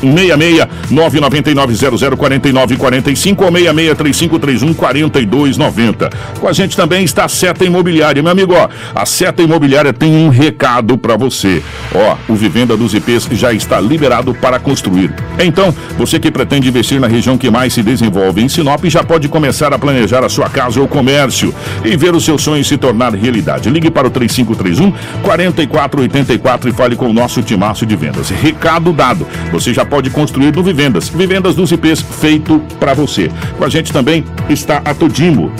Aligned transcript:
66 0.00 0.66
999 0.90 2.16
0049 2.16 2.76
45 2.76 3.44
ou 3.44 3.52
66 3.52 3.96
3531 3.96 4.74
4290. 4.74 6.10
Com 6.40 6.48
a 6.48 6.52
gente 6.52 6.76
também 6.76 7.04
está 7.04 7.24
a 7.24 7.28
Seta 7.28 7.64
Imobiliária. 7.64 8.22
Meu 8.22 8.32
amigo, 8.32 8.54
ó, 8.54 8.68
a 8.94 9.06
Seta 9.06 9.42
Imobiliária 9.42 9.92
tem 9.92 10.14
um 10.16 10.28
recado 10.28 10.96
para 10.96 11.16
você. 11.16 11.62
Ó, 11.94 12.16
o 12.28 12.34
Vivenda 12.34 12.76
dos 12.76 12.94
IPs 12.94 13.28
já 13.32 13.52
está 13.52 13.80
liberado 13.80 14.34
para 14.34 14.58
construir. 14.58 15.12
Então, 15.38 15.74
você 15.98 16.18
que 16.18 16.30
pretende 16.30 16.68
investir 16.68 17.00
na 17.00 17.06
região 17.06 17.36
que 17.36 17.50
mais 17.50 17.72
se 17.72 17.82
desenvolve 17.82 18.42
em 18.42 18.48
Sinop 18.48 18.84
já 18.86 19.02
pode 19.02 19.28
começar 19.28 19.72
a 19.72 19.78
planejar 19.78 20.24
a 20.24 20.28
sua 20.28 20.48
casa 20.48 20.80
ou 20.80 20.88
comércio 20.88 21.54
e 21.84 21.96
ver 21.96 22.14
o 22.14 22.20
seu 22.20 22.38
sonho 22.38 22.64
se 22.64 22.76
tornar 22.76 23.14
realidade. 23.14 23.70
Ligue 23.70 23.90
para 23.90 24.06
o 24.06 24.10
3531 24.10 24.92
4484 25.22 26.68
e 26.68 26.72
fale 26.72 26.96
com 26.96 27.08
o 27.08 27.12
nosso 27.12 27.42
timaço 27.42 27.84
de 27.86 27.96
vendas. 27.96 28.30
Recado 28.30 28.92
dado. 28.92 29.26
Você 29.52 29.72
já 29.72 29.84
pode 29.90 30.08
construir 30.08 30.54
no 30.54 30.62
Vivendas. 30.62 31.08
Vivendas 31.08 31.54
dos 31.54 31.72
IPs 31.72 32.00
feito 32.00 32.62
para 32.78 32.94
você. 32.94 33.30
Com 33.58 33.64
a 33.64 33.68
gente 33.68 33.92
também 33.92 34.24
está 34.48 34.80
a 34.84 34.94
Todimo 34.94 35.52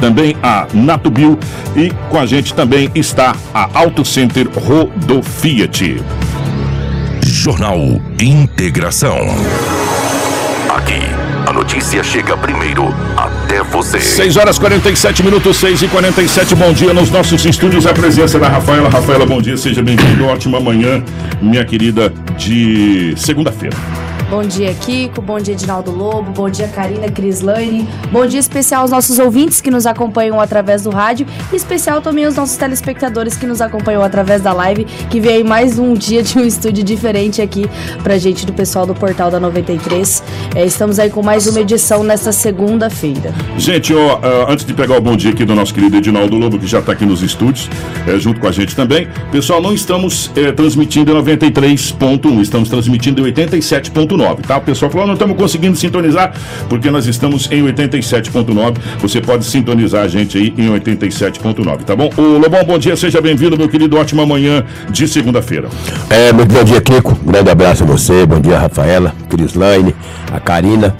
também 0.00 0.36
a 0.42 0.66
Natubio 0.72 1.38
e 1.76 1.90
com 2.08 2.18
a 2.18 2.26
gente 2.26 2.54
também 2.54 2.90
está 2.94 3.34
a 3.52 3.68
Auto 3.78 4.04
Center 4.04 4.48
Rodo 4.48 5.22
Fiat. 5.22 6.00
Jornal 7.22 7.78
Integração. 8.20 9.18
Aqui, 10.68 11.00
a 11.48 11.52
notícia 11.52 12.04
chega 12.04 12.36
primeiro 12.36 12.94
até 13.16 13.62
você. 13.62 13.98
6 13.98 14.36
horas 14.36 14.58
47 14.58 15.22
minutos, 15.22 15.56
6 15.56 15.80
e 15.80 15.88
47 15.88 16.54
Bom 16.54 16.74
dia 16.74 16.92
nos 16.92 17.10
nossos 17.10 17.42
estúdios. 17.46 17.86
A 17.86 17.94
presença 17.94 18.38
da 18.38 18.48
Rafaela. 18.48 18.90
Rafaela, 18.90 19.24
bom 19.24 19.40
dia, 19.40 19.56
seja 19.56 19.82
bem-vindo. 19.82 20.26
Ótima 20.26 20.60
manhã, 20.60 21.02
minha 21.40 21.64
querida, 21.64 22.12
de 22.36 23.14
segunda-feira. 23.16 23.74
Bom 24.30 24.42
dia, 24.42 24.74
Kiko. 24.74 25.22
Bom 25.22 25.38
dia, 25.38 25.54
Edinaldo 25.54 25.90
Lobo. 25.90 26.30
Bom 26.32 26.50
dia, 26.50 26.68
Karina 26.68 27.10
Crislane. 27.10 27.88
Bom 28.12 28.26
dia 28.26 28.38
especial 28.38 28.82
aos 28.82 28.90
nossos 28.90 29.18
ouvintes 29.18 29.62
que 29.62 29.70
nos 29.70 29.86
acompanham 29.86 30.38
através 30.38 30.82
do 30.82 30.90
rádio. 30.90 31.26
E 31.50 31.56
especial 31.56 32.02
também 32.02 32.26
aos 32.26 32.36
nossos 32.36 32.58
telespectadores 32.58 33.38
que 33.38 33.46
nos 33.46 33.62
acompanham 33.62 34.02
através 34.02 34.42
da 34.42 34.52
live. 34.52 34.84
Que 35.08 35.18
veio 35.18 35.46
mais 35.46 35.78
um 35.78 35.94
dia 35.94 36.22
de 36.22 36.38
um 36.38 36.44
estúdio 36.44 36.84
diferente 36.84 37.40
aqui 37.40 37.64
pra 38.02 38.18
gente 38.18 38.44
do 38.44 38.52
pessoal 38.52 38.84
do 38.84 38.94
Portal 38.94 39.30
da 39.30 39.40
93. 39.40 40.22
É, 40.54 40.66
estamos 40.66 40.98
aí 40.98 41.08
com 41.08 41.22
mais 41.22 41.46
uma 41.46 41.60
edição 41.60 42.04
nesta 42.04 42.30
segunda-feira. 42.30 43.32
Gente, 43.56 43.94
ó, 43.94 44.16
uh, 44.18 44.50
antes 44.50 44.66
de 44.66 44.74
pegar 44.74 44.98
o 44.98 45.00
bom 45.00 45.16
dia 45.16 45.30
aqui 45.30 45.46
do 45.46 45.54
nosso 45.54 45.72
querido 45.72 45.96
Edinaldo 45.96 46.36
Lobo, 46.36 46.58
que 46.58 46.66
já 46.66 46.80
está 46.80 46.92
aqui 46.92 47.06
nos 47.06 47.22
estúdios, 47.22 47.70
é, 48.06 48.18
junto 48.18 48.40
com 48.40 48.46
a 48.46 48.52
gente 48.52 48.76
também. 48.76 49.08
Pessoal, 49.32 49.62
não 49.62 49.72
estamos 49.72 50.30
é, 50.36 50.52
transmitindo 50.52 51.12
em 51.12 51.14
93.1, 51.14 52.42
estamos 52.42 52.68
transmitindo 52.68 53.26
em 53.26 53.32
87.9 53.32 54.17
tá? 54.46 54.56
O 54.56 54.60
pessoal 54.60 54.90
falou, 54.90 55.06
não 55.06 55.14
estamos 55.14 55.36
conseguindo 55.36 55.76
sintonizar, 55.76 56.32
porque 56.68 56.90
nós 56.90 57.06
estamos 57.06 57.50
em 57.50 57.64
87.9. 57.64 58.76
Você 59.00 59.20
pode 59.20 59.44
sintonizar 59.44 60.04
a 60.04 60.08
gente 60.08 60.38
aí 60.38 60.54
em 60.56 60.68
87.9, 60.70 61.78
tá 61.84 61.96
bom? 61.96 62.10
O 62.16 62.38
Lobão, 62.38 62.64
bom 62.64 62.78
dia, 62.78 62.96
seja 62.96 63.20
bem-vindo, 63.20 63.56
meu 63.56 63.68
querido. 63.68 63.96
Ótima 63.96 64.24
manhã 64.26 64.64
de 64.90 65.06
segunda-feira. 65.08 65.68
É, 66.10 66.32
muito 66.32 66.52
bom 66.52 66.64
dia, 66.64 66.80
Kiko. 66.80 67.18
Um 67.22 67.32
grande 67.32 67.50
abraço 67.50 67.84
a 67.84 67.86
você, 67.86 68.24
bom 68.26 68.40
dia, 68.40 68.58
Rafaela, 68.58 69.14
Crislaine, 69.28 69.94
a 70.32 70.40
Karina. 70.40 70.94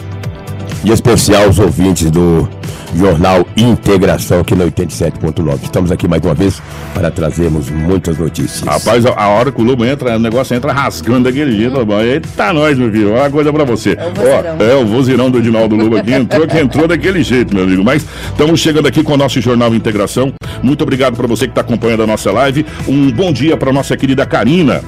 E 0.85 0.91
especial 0.91 1.49
os 1.49 1.59
ouvintes 1.59 2.11
do 2.11 2.49
Jornal 2.97 3.47
Integração 3.57 4.41
aqui 4.41 4.55
na 4.55 4.65
87.9. 4.65 5.65
Estamos 5.65 5.91
aqui 5.91 6.07
mais 6.09 6.23
uma 6.23 6.35
vez 6.35 6.63
para 6.95 7.11
trazermos 7.11 7.71
muitas 7.71 8.19
notícias. 8.19 8.63
Rapaz, 8.63 9.05
a, 9.05 9.29
hora 9.29 9.53
que 9.53 9.61
o 9.61 9.65
Lobo 9.65 9.85
entra, 9.85 10.17
o 10.17 10.19
negócio 10.19 10.55
entra 10.55 10.73
rasgando 10.73 11.25
daquele 11.25 11.57
jeito, 11.57 11.79
hum. 11.79 12.01
Eita, 12.01 12.53
nós, 12.53 12.79
meu 12.79 12.91
filho. 12.91 13.15
Uma 13.15 13.31
coisa 13.31 13.53
pra 13.53 13.65
você. 13.65 13.97
É 13.99 14.07
o 14.07 14.15
vozeirão, 14.15 14.57
Ó, 14.59 14.63
é, 14.63 14.75
o 14.77 14.87
vozeirão 14.87 15.31
do 15.31 15.39
Edinaldo 15.39 15.77
Lobo 15.77 15.97
aqui 15.97 16.13
entrou, 16.13 16.47
que 16.47 16.59
entrou 16.59 16.89
daquele 16.89 17.23
jeito, 17.23 17.55
meu 17.55 17.65
amigo. 17.65 17.85
Mas 17.85 18.07
estamos 18.29 18.61
chegando 18.61 18.87
aqui 18.87 19.03
com 19.03 19.15
o 19.15 19.17
nosso 19.17 19.41
Jornal 19.41 19.75
Integração. 19.75 20.33
Muito 20.63 20.83
obrigado 20.83 21.17
para 21.17 21.27
você 21.27 21.47
que 21.47 21.53
está 21.53 21.61
acompanhando 21.61 22.03
a 22.03 22.07
nossa 22.07 22.31
live. 22.33 22.65
Um 22.87 23.11
bom 23.11 23.33
dia 23.33 23.57
para 23.57 23.73
nossa 23.73 23.97
querida 23.97 24.25
Karina 24.27 24.83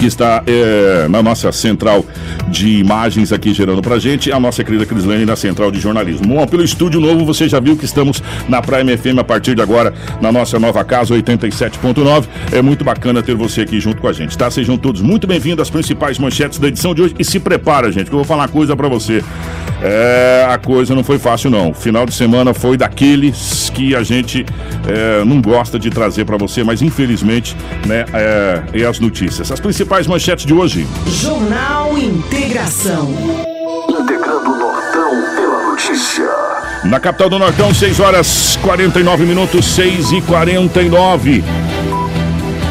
que 0.00 0.06
está 0.06 0.42
é, 0.46 1.06
na 1.08 1.22
nossa 1.22 1.52
central 1.52 2.06
de 2.48 2.78
imagens 2.78 3.34
aqui 3.34 3.52
gerando 3.52 3.82
pra 3.82 3.98
gente, 3.98 4.32
a 4.32 4.40
nossa 4.40 4.64
querida 4.64 4.86
Crislane 4.86 5.26
na 5.26 5.36
central 5.36 5.70
de 5.70 5.78
jornalismo. 5.78 6.26
Bom, 6.26 6.46
pelo 6.46 6.64
estúdio 6.64 6.98
novo, 6.98 7.22
você 7.22 7.46
já 7.46 7.60
viu 7.60 7.76
que 7.76 7.84
estamos 7.84 8.22
na 8.48 8.62
Prime 8.62 8.96
FM 8.96 9.18
a 9.20 9.24
partir 9.24 9.54
de 9.54 9.60
agora, 9.60 9.92
na 10.18 10.32
nossa 10.32 10.58
nova 10.58 10.82
casa 10.84 11.14
87.9. 11.14 12.24
É 12.50 12.62
muito 12.62 12.82
bacana 12.82 13.22
ter 13.22 13.34
você 13.34 13.60
aqui 13.60 13.78
junto 13.78 14.00
com 14.00 14.08
a 14.08 14.12
gente, 14.14 14.38
tá? 14.38 14.50
Sejam 14.50 14.78
todos 14.78 15.02
muito 15.02 15.26
bem-vindos 15.26 15.60
às 15.60 15.68
principais 15.68 16.18
manchetes 16.18 16.58
da 16.58 16.68
edição 16.68 16.94
de 16.94 17.02
hoje 17.02 17.14
e 17.18 17.24
se 17.24 17.38
prepara, 17.38 17.92
gente, 17.92 18.06
que 18.06 18.14
eu 18.14 18.20
vou 18.20 18.24
falar 18.24 18.44
uma 18.44 18.48
coisa 18.48 18.74
para 18.74 18.88
você. 18.88 19.22
É, 19.82 20.46
a 20.48 20.58
coisa 20.58 20.94
não 20.94 21.02
foi 21.02 21.18
fácil, 21.18 21.50
não. 21.50 21.72
Final 21.72 22.06
de 22.06 22.14
semana 22.14 22.52
foi 22.52 22.76
daqueles 22.76 23.70
que 23.74 23.94
a 23.94 24.02
gente 24.02 24.44
é, 24.86 25.24
não 25.24 25.40
gosta 25.40 25.78
de 25.78 25.90
trazer 25.90 26.24
para 26.24 26.36
você, 26.36 26.62
mas 26.62 26.82
infelizmente, 26.82 27.56
né, 27.86 28.04
é, 28.12 28.62
é 28.80 28.84
as 28.84 29.00
notícias. 29.00 29.50
As 29.50 29.58
principais 29.58 29.89
principais 29.90 30.06
manchetes 30.06 30.46
de 30.46 30.54
hoje. 30.54 30.86
Jornal 31.06 31.98
Integração. 31.98 33.12
Integrando 33.88 34.52
o 34.52 34.56
Nortão 34.56 35.10
pela 35.34 35.70
notícia. 35.70 36.28
Na 36.84 37.00
capital 37.00 37.28
do 37.28 37.38
Nortão, 37.40 37.74
6 37.74 37.98
horas 37.98 38.56
49 38.62 39.24
minutos, 39.24 39.66
6 39.66 40.12
e 40.12 40.22
49. 40.22 41.42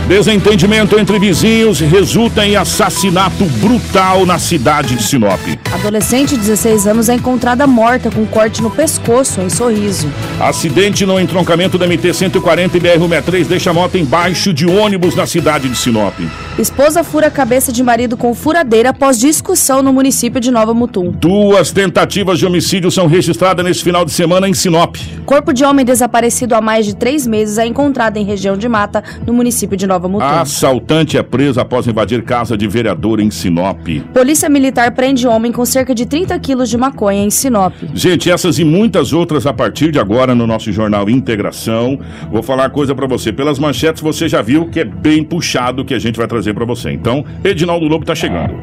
Desentendimento 0.10 1.00
entre 1.00 1.20
vizinhos 1.20 1.80
resulta 1.82 2.44
em 2.44 2.56
assassinato 2.56 3.46
brutal 3.62 4.26
na 4.26 4.40
cidade 4.40 4.96
de 4.96 5.04
Sinop. 5.04 5.40
Adolescente 5.72 6.32
de 6.32 6.38
16 6.38 6.88
anos 6.88 7.10
é 7.10 7.14
encontrada 7.14 7.68
morta 7.68 8.10
com 8.10 8.26
corte 8.26 8.60
no 8.60 8.72
pescoço, 8.72 9.40
em 9.40 9.52
Sorriso. 9.52 10.12
Acidente 10.40 11.06
no 11.06 11.20
entroncamento 11.20 11.78
da 11.78 11.88
MT-140 11.88 12.74
e 12.74 12.80
BR-163 12.80 13.46
deixa 13.46 13.70
a 13.70 13.74
moto 13.74 14.00
embaixo 14.00 14.52
de 14.52 14.66
ônibus 14.66 15.14
na 15.14 15.28
cidade 15.28 15.70
de 15.70 15.78
Sinop. 15.78 16.16
Esposa 16.58 17.04
fura 17.04 17.28
a 17.28 17.32
cabeça 17.32 17.72
de 17.72 17.84
marido 17.84 18.18
com 18.18 18.34
furadeira 18.34 18.90
após 18.90 19.20
discussão 19.20 19.84
no 19.84 19.94
município 19.94 20.42
de 20.42 20.50
Nova 20.50 20.74
Mutum. 20.74 21.12
Duas 21.12 21.72
tentativas 21.72 22.40
de 22.40 22.48
homicídio 22.48 22.90
são 22.90 23.06
registradas 23.06 23.64
nesse 23.64 23.84
final 23.84 24.04
de 24.04 24.12
semana 24.12 24.50
em 24.50 24.56
Sinop. 24.56 24.96
Corpo 25.24 25.54
de 25.54 25.64
homem 25.64 25.86
desaparecido 25.86 26.56
há 26.56 26.62
mais 26.62 26.88
de 26.88 26.96
três 26.96 27.28
meses 27.28 27.60
é 27.60 27.68
encontrado 27.68 28.18
em 28.18 28.26
região 28.26 28.58
de 28.58 28.68
mata, 28.68 29.04
no 29.24 29.34
município 29.34 29.78
de 29.78 29.86
Nova 29.86 29.99
Nova 30.00 30.08
Mutum. 30.08 30.26
Assaltante 30.26 31.18
é 31.18 31.24
preso 31.24 31.60
após 31.60 31.86
invadir 31.86 32.24
casa 32.24 32.56
de 32.56 32.68
vereador 32.68 33.20
em 33.20 33.30
Sinop. 33.30 33.86
Polícia 34.14 34.50
Militar 34.50 34.92
prende 34.92 35.28
homem 35.28 35.52
com 35.52 35.66
cerca 35.66 35.94
de 35.94 36.06
30 36.06 36.40
quilos 36.40 36.70
de 36.70 36.78
maconha 36.78 37.22
em 37.22 37.30
Sinop. 37.30 37.74
Gente, 37.94 38.32
essas 38.32 38.58
e 38.58 38.64
muitas 38.64 39.12
outras 39.12 39.46
a 39.46 39.52
partir 39.52 39.92
de 39.92 40.00
agora 40.00 40.34
no 40.34 40.48
nosso 40.48 40.72
jornal 40.72 41.10
Integração. 41.10 42.00
Vou 42.32 42.42
falar 42.42 42.64
uma 42.64 42.70
coisa 42.70 42.96
para 42.96 43.08
você. 43.08 43.34
Pelas 43.34 43.60
manchetes 43.60 44.02
você 44.02 44.30
já 44.30 44.42
viu 44.42 44.70
que 44.70 44.80
é 44.80 44.86
bem 44.86 45.24
puxado 45.24 45.84
que 45.84 45.94
a 45.94 46.00
gente 46.00 46.18
vai 46.18 46.28
trazer 46.28 46.54
para 46.54 46.66
você. 46.66 46.92
Então, 46.92 47.26
Edinaldo 47.44 47.86
Lobo 47.88 48.06
tá 48.06 48.16
chegando. 48.16 48.54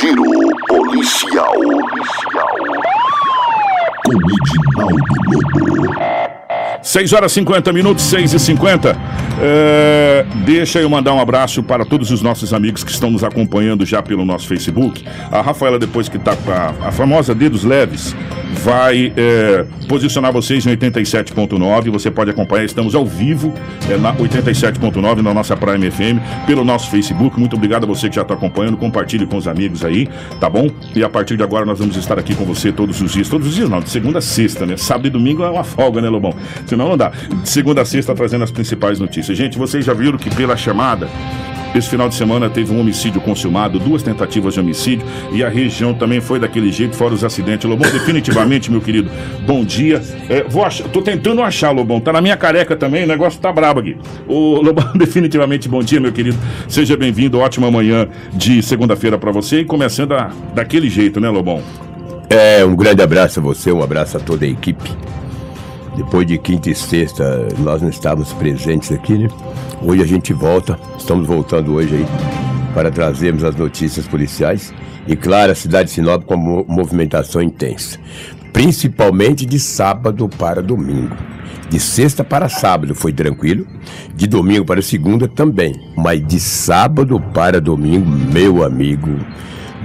Giro 0.00 0.22
policial. 0.68 1.54
policial. 1.54 2.56
Com 4.04 4.12
Edinaldo 4.12 5.04
Lobo. 5.26 6.25
6 6.86 7.12
horas 7.14 7.32
50 7.32 7.72
minutos, 7.72 8.04
6 8.04 8.32
e 8.32 8.38
50. 8.38 8.96
É, 9.42 10.24
deixa 10.44 10.78
eu 10.78 10.88
mandar 10.88 11.14
um 11.14 11.20
abraço 11.20 11.60
para 11.60 11.84
todos 11.84 12.12
os 12.12 12.22
nossos 12.22 12.54
amigos 12.54 12.84
que 12.84 12.92
estão 12.92 13.10
nos 13.10 13.24
acompanhando 13.24 13.84
já 13.84 14.00
pelo 14.00 14.24
nosso 14.24 14.46
Facebook. 14.46 15.04
A 15.32 15.42
Rafaela, 15.42 15.80
depois 15.80 16.08
que 16.08 16.16
está 16.16 16.36
com 16.36 16.52
a, 16.52 16.72
a 16.86 16.92
famosa 16.92 17.34
Dedos 17.34 17.64
Leves, 17.64 18.14
vai 18.52 19.12
é, 19.16 19.64
posicionar 19.88 20.32
vocês 20.32 20.66
em 20.66 20.76
87.9. 20.76 21.90
Você 21.90 22.10
pode 22.10 22.30
acompanhar, 22.30 22.64
estamos 22.64 22.94
ao 22.94 23.04
vivo 23.04 23.52
é, 23.90 23.96
na 23.96 24.14
87.9 24.14 25.22
na 25.22 25.34
nossa 25.34 25.56
Prime 25.56 25.90
FM, 25.90 26.46
pelo 26.46 26.64
nosso 26.64 26.90
Facebook. 26.90 27.38
Muito 27.38 27.56
obrigado 27.56 27.84
a 27.84 27.86
você 27.86 28.08
que 28.08 28.16
já 28.16 28.22
está 28.22 28.34
acompanhando. 28.34 28.76
Compartilhe 28.76 29.26
com 29.26 29.36
os 29.36 29.48
amigos 29.48 29.84
aí, 29.84 30.08
tá 30.40 30.48
bom? 30.48 30.68
E 30.94 31.02
a 31.02 31.08
partir 31.08 31.36
de 31.36 31.42
agora 31.42 31.64
nós 31.64 31.78
vamos 31.78 31.96
estar 31.96 32.18
aqui 32.18 32.34
com 32.34 32.44
você 32.44 32.72
todos 32.72 33.00
os 33.00 33.12
dias. 33.12 33.28
Todos 33.28 33.48
os 33.48 33.54
dias 33.54 33.68
não, 33.68 33.80
de 33.80 33.90
segunda 33.90 34.18
a 34.18 34.22
sexta, 34.22 34.66
né? 34.66 34.76
Sábado 34.76 35.06
e 35.06 35.10
domingo 35.10 35.42
é 35.42 35.50
uma 35.50 35.64
folga, 35.64 36.00
né, 36.00 36.08
Lobão? 36.08 36.34
Senão 36.66 36.88
não 36.88 36.96
dá. 36.96 37.08
De 37.42 37.48
segunda 37.48 37.82
a 37.82 37.84
sexta 37.84 38.14
trazendo 38.14 38.44
as 38.44 38.50
principais 38.50 38.98
notícias. 38.98 39.36
Gente, 39.36 39.58
vocês 39.58 39.84
já 39.84 39.92
viram 39.92 40.18
que 40.18 40.30
pela 40.34 40.56
chamada 40.56 41.08
esse 41.74 41.88
final 41.88 42.08
de 42.08 42.14
semana 42.14 42.48
teve 42.48 42.72
um 42.72 42.80
homicídio 42.80 43.20
consumado, 43.20 43.78
duas 43.78 44.02
tentativas 44.02 44.54
de 44.54 44.60
homicídio 44.60 45.06
e 45.32 45.44
a 45.44 45.48
região 45.48 45.92
também 45.92 46.20
foi 46.20 46.38
daquele 46.38 46.72
jeito, 46.72 46.96
fora 46.96 47.14
os 47.14 47.24
acidentes. 47.24 47.68
Lobão, 47.68 47.90
definitivamente, 47.90 48.70
meu 48.72 48.80
querido, 48.80 49.10
bom 49.46 49.64
dia. 49.64 50.02
É, 50.28 50.42
vou 50.44 50.64
achar, 50.64 50.88
tô 50.88 51.02
tentando 51.02 51.42
achar, 51.42 51.70
Lobão, 51.70 52.00
tá 52.00 52.12
na 52.12 52.20
minha 52.20 52.36
careca 52.36 52.76
também, 52.76 53.04
o 53.04 53.06
negócio 53.06 53.40
tá 53.40 53.52
brabo 53.52 53.80
aqui. 53.80 53.96
O 54.26 54.60
Lobão, 54.62 54.92
definitivamente, 54.94 55.68
bom 55.68 55.82
dia, 55.82 56.00
meu 56.00 56.12
querido. 56.12 56.38
Seja 56.68 56.96
bem-vindo, 56.96 57.38
ótima 57.38 57.70
manhã 57.70 58.08
de 58.32 58.62
segunda-feira 58.62 59.18
para 59.18 59.32
você 59.32 59.60
e 59.60 59.64
começando 59.64 60.12
a, 60.12 60.30
daquele 60.54 60.88
jeito, 60.88 61.20
né, 61.20 61.28
Lobão? 61.28 61.62
É, 62.28 62.64
um 62.64 62.74
grande 62.74 63.02
abraço 63.02 63.38
a 63.38 63.42
você, 63.42 63.70
um 63.70 63.82
abraço 63.82 64.16
a 64.16 64.20
toda 64.20 64.44
a 64.44 64.48
equipe. 64.48 64.90
Depois 65.96 66.26
de 66.26 66.36
quinta 66.38 66.68
e 66.70 66.74
sexta, 66.74 67.48
nós 67.58 67.80
não 67.80 67.88
estávamos 67.88 68.32
presentes 68.34 68.92
aqui, 68.92 69.16
né? 69.16 69.28
Hoje 69.82 70.02
a 70.02 70.06
gente 70.06 70.32
volta, 70.32 70.78
estamos 70.98 71.26
voltando 71.26 71.72
hoje 71.72 71.94
aí 71.96 72.06
para 72.74 72.90
trazermos 72.90 73.42
as 73.42 73.56
notícias 73.56 74.06
policiais 74.06 74.74
e, 75.06 75.16
claro, 75.16 75.52
a 75.52 75.54
cidade 75.54 75.88
de 75.88 75.94
Sinop 75.94 76.24
com 76.24 76.36
mo- 76.36 76.66
movimentação 76.68 77.40
intensa, 77.40 77.98
principalmente 78.52 79.46
de 79.46 79.58
sábado 79.58 80.28
para 80.28 80.62
domingo. 80.62 81.16
De 81.70 81.80
sexta 81.80 82.22
para 82.22 82.48
sábado 82.48 82.94
foi 82.94 83.12
tranquilo, 83.12 83.66
de 84.14 84.26
domingo 84.26 84.64
para 84.66 84.82
segunda 84.82 85.26
também, 85.26 85.74
mas 85.96 86.24
de 86.24 86.38
sábado 86.38 87.18
para 87.32 87.60
domingo, 87.60 88.08
meu 88.08 88.62
amigo, 88.62 89.18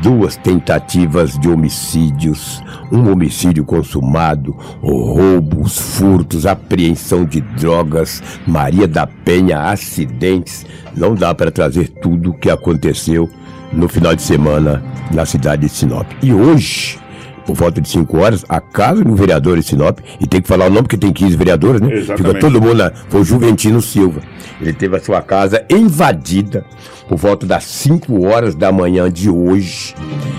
duas 0.01 0.35
tentativas 0.35 1.37
de 1.37 1.47
homicídios, 1.47 2.61
um 2.91 3.11
homicídio 3.11 3.63
consumado, 3.63 4.51
roubos, 4.81 5.77
furtos, 5.77 6.45
apreensão 6.45 7.23
de 7.23 7.39
drogas, 7.41 8.21
Maria 8.45 8.87
da 8.87 9.05
Penha, 9.05 9.69
acidentes. 9.69 10.65
Não 10.95 11.13
dá 11.15 11.33
para 11.33 11.51
trazer 11.51 11.87
tudo 12.01 12.31
o 12.31 12.33
que 12.33 12.49
aconteceu 12.49 13.29
no 13.71 13.87
final 13.87 14.15
de 14.15 14.21
semana 14.21 14.83
na 15.11 15.25
cidade 15.25 15.63
de 15.63 15.69
Sinop. 15.69 16.07
E 16.21 16.33
hoje, 16.33 16.99
por 17.45 17.55
volta 17.55 17.81
de 17.81 17.89
5 17.89 18.17
horas, 18.17 18.45
a 18.47 18.59
casa 18.59 19.03
do 19.03 19.15
vereador 19.15 19.57
em 19.57 19.61
Sinop, 19.61 19.99
e 20.19 20.27
tem 20.27 20.41
que 20.41 20.47
falar 20.47 20.65
o 20.65 20.69
nome 20.69 20.83
porque 20.83 20.97
tem 20.97 21.11
15 21.11 21.35
vereadores, 21.35 21.81
né? 21.81 21.93
Exatamente. 21.93 22.17
Fica 22.17 22.39
todo 22.39 22.61
mundo 22.61 22.77
lá. 22.77 22.91
Foi 23.09 23.21
o 23.21 23.25
Juventino 23.25 23.81
Silva. 23.81 24.21
Ele 24.59 24.73
teve 24.73 24.95
a 24.95 24.99
sua 24.99 25.21
casa 25.21 25.63
invadida 25.69 26.63
por 27.07 27.17
volta 27.17 27.45
das 27.45 27.63
5 27.65 28.25
horas 28.25 28.55
da 28.55 28.71
manhã 28.71 29.11
de 29.11 29.29
hoje. 29.29 29.95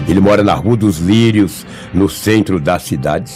Ele 0.08 0.20
mora 0.20 0.42
na 0.42 0.54
Rua 0.54 0.76
dos 0.76 0.98
Lírios, 0.98 1.66
no 1.92 2.08
centro 2.08 2.60
da 2.60 2.78
cidade. 2.78 3.32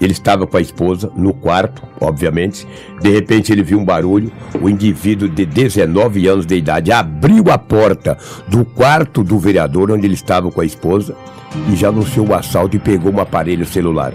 Ele 0.00 0.12
estava 0.12 0.46
com 0.46 0.56
a 0.56 0.60
esposa 0.60 1.10
no 1.16 1.32
quarto, 1.32 1.82
obviamente. 2.00 2.66
De 3.00 3.10
repente 3.10 3.52
ele 3.52 3.62
viu 3.62 3.78
um 3.78 3.84
barulho. 3.84 4.30
O 4.60 4.68
indivíduo 4.68 5.28
de 5.28 5.46
19 5.46 6.26
anos 6.28 6.46
de 6.46 6.56
idade 6.56 6.92
abriu 6.92 7.50
a 7.50 7.58
porta 7.58 8.18
do 8.46 8.64
quarto 8.64 9.24
do 9.24 9.38
vereador 9.38 9.90
onde 9.90 10.06
ele 10.06 10.14
estava 10.14 10.50
com 10.50 10.60
a 10.60 10.64
esposa 10.64 11.16
e 11.70 11.76
já 11.76 11.88
anunciou 11.88 12.28
o 12.28 12.34
assalto 12.34 12.76
e 12.76 12.78
pegou 12.78 13.12
um 13.12 13.20
aparelho 13.20 13.64
celular. 13.64 14.12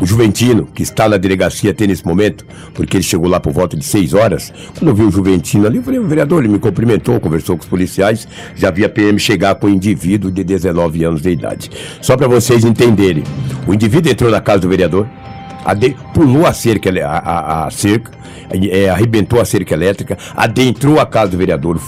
O 0.00 0.06
Juventino, 0.06 0.64
que 0.66 0.82
está 0.82 1.06
na 1.08 1.18
delegacia 1.18 1.70
até 1.72 1.86
nesse 1.86 2.06
momento, 2.06 2.46
porque 2.74 2.96
ele 2.96 3.04
chegou 3.04 3.28
lá 3.28 3.38
por 3.38 3.52
volta 3.52 3.76
de 3.76 3.84
6 3.84 4.14
horas, 4.14 4.50
quando 4.78 4.88
eu 4.88 4.94
vi 4.94 5.02
o 5.02 5.10
Juventino 5.10 5.66
ali, 5.66 5.76
eu 5.76 5.82
falei, 5.82 6.00
o 6.00 6.06
vereador, 6.08 6.42
ele 6.42 6.52
me 6.52 6.58
cumprimentou, 6.58 7.20
conversou 7.20 7.56
com 7.56 7.62
os 7.62 7.68
policiais, 7.68 8.26
já 8.56 8.70
vi 8.70 8.82
a 8.84 8.88
PM 8.88 9.18
chegar 9.18 9.54
com 9.56 9.66
um 9.66 9.70
indivíduo 9.70 10.30
de 10.30 10.42
19 10.42 11.04
anos 11.04 11.20
de 11.20 11.30
idade. 11.30 11.70
Só 12.00 12.16
para 12.16 12.26
vocês 12.28 12.64
entenderem, 12.64 13.24
o 13.66 13.74
indivíduo 13.74 14.10
entrou 14.10 14.30
na 14.30 14.40
casa 14.40 14.60
do 14.60 14.68
vereador, 14.70 15.06
pulou 16.14 16.46
a 16.46 16.52
cerca, 16.54 16.90
a, 17.06 17.18
a- 17.18 17.66
a 17.66 17.70
cerca 17.70 18.10
é, 18.70 18.88
arrebentou 18.88 19.40
a 19.40 19.44
cerca 19.44 19.74
elétrica, 19.74 20.16
adentrou 20.34 20.98
a 20.98 21.06
casa 21.06 21.30
do 21.32 21.36
vereador, 21.36 21.78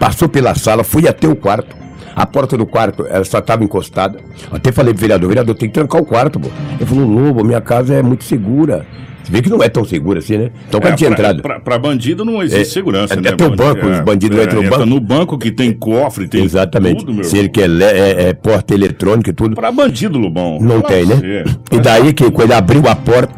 passou 0.00 0.28
pela 0.28 0.54
sala, 0.54 0.82
foi 0.82 1.06
até 1.06 1.28
o 1.28 1.36
quarto. 1.36 1.76
A 2.18 2.26
porta 2.26 2.56
do 2.56 2.66
quarto, 2.66 3.06
ela 3.08 3.24
só 3.24 3.38
estava 3.38 3.62
encostada. 3.62 4.18
Até 4.50 4.72
falei 4.72 4.92
pro 4.92 5.00
vereador, 5.00 5.28
vereador, 5.28 5.54
tem 5.54 5.68
que 5.68 5.74
trancar 5.74 6.00
o 6.00 6.04
quarto, 6.04 6.40
pô. 6.40 6.48
Ele 6.78 6.84
falou, 6.84 7.06
Lobo, 7.06 7.44
minha 7.44 7.60
casa 7.60 7.94
é 7.94 8.02
muito 8.02 8.24
segura. 8.24 8.84
Você 9.22 9.30
vê 9.32 9.42
que 9.42 9.50
não 9.50 9.62
é 9.62 9.68
tão 9.68 9.84
segura 9.84 10.18
assim, 10.20 10.36
né? 10.38 10.50
Então, 10.68 10.80
quando 10.80 10.94
É, 10.94 10.96
tinha 10.96 11.10
pra, 11.10 11.18
entrado. 11.18 11.42
Pra, 11.42 11.60
pra 11.60 11.78
bandido 11.78 12.24
não 12.24 12.42
existe 12.42 12.62
É, 12.62 12.64
segurança, 12.64 13.12
até 13.14 13.22
né? 13.22 13.28
até 13.34 13.44
o 13.46 13.54
banco, 13.54 13.86
os 13.86 14.00
bandidos 14.00 14.36
não 14.38 14.44
entram 14.44 14.62
no 14.62 14.70
banco. 14.70 14.86
no 14.86 15.00
banco 15.00 15.38
que 15.38 15.50
tem 15.52 15.70
cofre, 15.72 16.26
tem 16.26 16.42
Exatamente. 16.44 17.00
tudo, 17.04 17.12
meu 17.14 17.24
Cerca 17.24 17.60
ele- 17.60 17.84
é, 17.84 18.28
é 18.30 18.32
porta 18.32 18.74
eletrônica 18.74 19.28
e 19.30 19.32
tudo. 19.34 19.54
Pra 19.54 19.70
bandido, 19.70 20.18
Lobão. 20.18 20.58
Não 20.60 20.80
tem, 20.80 21.04
né? 21.06 21.14
você. 21.14 21.44
E 21.76 21.78
daí 21.78 22.12
que 22.14 22.30
quando 22.30 22.48
ele 22.50 22.54
abriu 22.58 22.82
a 22.88 22.96
porta, 22.96 23.34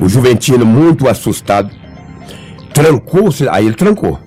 o 0.00 0.08
Juventino, 0.08 0.64
muito 0.66 1.06
assustado, 1.08 1.70
trancou-se. 2.72 3.48
Aí 3.48 3.66
ele 3.66 3.74
trancou. 3.76 4.18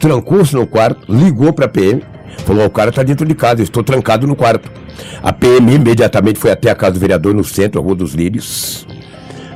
Trancou-se 0.00 0.54
no 0.54 0.66
quarto, 0.66 1.00
ligou 1.10 1.52
pra 1.52 1.68
PM, 1.68 2.02
falou: 2.38 2.66
o 2.66 2.70
cara 2.70 2.92
tá 2.92 3.02
dentro 3.02 3.26
de 3.26 3.34
casa, 3.34 3.60
eu 3.60 3.64
estou 3.64 3.82
trancado 3.82 4.26
no 4.26 4.36
quarto. 4.36 4.70
A 5.22 5.32
PM 5.32 5.74
imediatamente 5.74 6.38
foi 6.38 6.50
até 6.50 6.70
a 6.70 6.74
casa 6.74 6.92
do 6.92 7.00
vereador 7.00 7.34
no 7.34 7.44
centro, 7.44 7.80
a 7.80 7.84
Rua 7.84 7.94
dos 7.94 8.14
Lírios. 8.14 8.86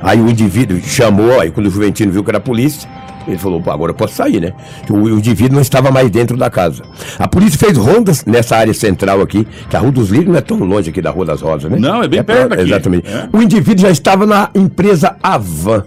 Aí 0.01 0.19
o 0.19 0.29
indivíduo 0.29 0.79
chamou, 0.81 1.39
aí 1.39 1.51
quando 1.51 1.67
o 1.67 1.69
Juventino 1.69 2.11
viu 2.11 2.23
que 2.23 2.31
era 2.31 2.37
a 2.37 2.41
polícia, 2.41 2.89
ele 3.27 3.37
falou, 3.37 3.61
pô, 3.61 3.69
agora 3.69 3.91
eu 3.91 3.95
posso 3.95 4.15
sair, 4.15 4.39
né? 4.39 4.53
O, 4.89 4.93
o 4.93 5.09
indivíduo 5.17 5.55
não 5.55 5.61
estava 5.61 5.91
mais 5.91 6.09
dentro 6.09 6.37
da 6.37 6.49
casa. 6.49 6.83
A 7.17 7.27
polícia 7.27 7.59
fez 7.59 7.77
rondas 7.77 8.25
nessa 8.25 8.57
área 8.57 8.73
central 8.73 9.21
aqui, 9.21 9.47
que 9.69 9.75
a 9.75 9.79
Rua 9.79 9.91
dos 9.91 10.09
Lírios 10.09 10.29
não 10.29 10.37
é 10.37 10.41
tão 10.41 10.57
longe 10.59 10.89
aqui 10.89 11.01
da 11.01 11.11
Rua 11.11 11.25
das 11.25 11.41
Rosas, 11.41 11.69
né? 11.69 11.77
Não, 11.79 12.01
é 12.01 12.07
bem 12.07 12.23
perto 12.23 12.49
pra-. 12.49 12.61
Exatamente. 12.61 13.07
É. 13.07 13.29
O 13.31 13.41
indivíduo 13.41 13.81
já 13.81 13.91
estava 13.91 14.25
na 14.25 14.49
empresa 14.55 15.15
Avan. 15.21 15.83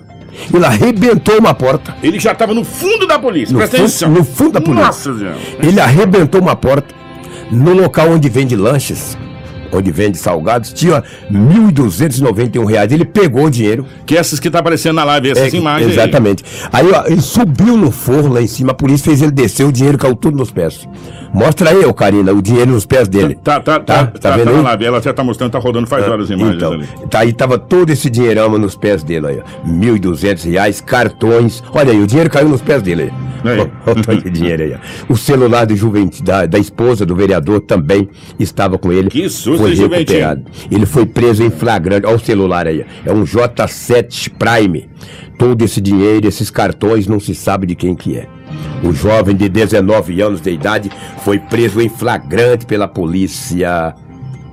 Ele 0.52 0.64
arrebentou 0.64 1.38
uma 1.38 1.54
porta. 1.54 1.94
Ele 2.02 2.18
já 2.18 2.34
tava 2.34 2.54
no 2.54 2.64
fundo 2.64 3.06
da 3.06 3.18
polícia. 3.18 3.52
No, 3.52 3.58
Presta 3.58 3.76
fundo, 3.76 3.86
atenção. 3.86 4.10
no 4.10 4.24
fundo 4.24 4.52
da 4.52 4.60
polícia. 4.60 4.86
Nossa. 4.86 5.10
Ele 5.60 5.80
arrebentou 5.80 6.40
uma 6.40 6.56
porta 6.56 6.94
no 7.50 7.74
local 7.74 8.10
onde 8.10 8.28
vende 8.28 8.56
lanches, 8.56 9.16
onde 9.72 9.90
vende 9.90 10.18
salgados, 10.18 10.72
tinha 10.72 11.02
1.291 11.30 12.64
reais. 12.66 12.92
Ele 12.92 13.04
pegou 13.04 13.46
o 13.46 13.50
dinheiro. 13.50 13.86
Que 14.06 14.16
essas 14.16 14.38
que 14.38 14.50
tá 14.50 14.58
aparecendo 14.58 14.96
na 14.96 15.04
live, 15.04 15.30
essas 15.30 15.52
É, 15.52 15.56
imagens 15.56 15.88
aí. 15.90 15.94
Exatamente. 15.94 16.44
Aí, 16.72 16.90
ó, 16.92 17.04
ele 17.06 17.20
subiu 17.20 17.76
no 17.76 17.90
forro 17.90 18.28
lá 18.32 18.42
em 18.42 18.46
cima, 18.46 18.72
a 18.72 18.74
polícia 18.74 19.04
fez 19.06 19.22
ele 19.22 19.32
descer, 19.32 19.64
o 19.64 19.72
dinheiro 19.72 19.96
caiu 19.98 20.14
tudo 20.14 20.36
nos 20.36 20.50
pés. 20.50 20.86
Mostra 21.32 21.70
aí, 21.70 21.84
ô 21.84 21.94
Karina, 21.94 22.32
o 22.32 22.42
dinheiro 22.42 22.70
nos 22.72 22.84
pés 22.84 23.08
dele. 23.08 23.38
Tá, 23.42 23.58
tá, 23.58 23.80
tá, 23.80 24.06
tá, 24.06 24.18
tá, 24.18 24.36
vendo 24.36 24.52
na 24.52 24.58
aí? 24.58 24.62
live. 24.64 24.84
Ela 24.84 25.00
já 25.00 25.12
tá 25.14 25.24
mostrando, 25.24 25.50
tá 25.52 25.58
rodando 25.58 25.86
faz 25.86 26.06
horas 26.06 26.24
as 26.24 26.30
imagens 26.30 26.56
Então, 26.56 26.72
ali. 26.72 26.86
tá 27.08 27.20
aí 27.20 27.32
tava 27.32 27.58
todo 27.58 27.90
esse 27.90 28.10
dinheirama 28.10 28.58
nos 28.58 28.76
pés 28.76 29.02
dele 29.02 29.26
aí, 29.28 29.38
ó. 29.40 29.68
1.200 29.68 30.50
reais, 30.50 30.80
cartões. 30.80 31.62
Olha 31.72 31.92
aí, 31.92 32.00
o 32.00 32.06
dinheiro 32.06 32.28
caiu 32.28 32.48
nos 32.48 32.60
pés 32.60 32.82
dele 32.82 33.04
aí. 33.04 33.12
Aí. 33.44 33.58
Olha 33.86 34.20
de 34.20 34.30
dinheiro 34.30 34.62
aí, 34.62 34.74
ó. 34.74 35.12
O 35.12 35.16
celular 35.16 35.64
de 35.66 35.74
juventude, 35.74 36.22
da, 36.22 36.44
da 36.46 36.58
esposa 36.58 37.04
do 37.06 37.16
vereador 37.16 37.60
também 37.60 38.08
estava 38.38 38.76
com 38.78 38.92
ele. 38.92 39.08
Que 39.08 39.28
susto, 39.28 39.61
foi 39.62 39.74
recuperado. 39.74 40.44
Ele 40.70 40.86
foi 40.86 41.06
preso 41.06 41.42
em 41.42 41.50
flagrante. 41.50 42.06
Olha 42.06 42.16
o 42.16 42.20
celular 42.20 42.66
aí. 42.66 42.84
É 43.04 43.12
um 43.12 43.24
J7 43.24 44.32
Prime. 44.38 44.88
Todo 45.38 45.62
esse 45.62 45.80
dinheiro, 45.80 46.26
esses 46.26 46.50
cartões, 46.50 47.06
não 47.06 47.18
se 47.18 47.34
sabe 47.34 47.66
de 47.66 47.74
quem 47.74 47.94
que 47.94 48.16
é. 48.16 48.28
O 48.82 48.92
jovem 48.92 49.34
de 49.34 49.48
19 49.48 50.20
anos 50.20 50.40
de 50.40 50.50
idade 50.50 50.90
foi 51.24 51.38
preso 51.38 51.80
em 51.80 51.88
flagrante 51.88 52.66
pela 52.66 52.86
polícia 52.86 53.94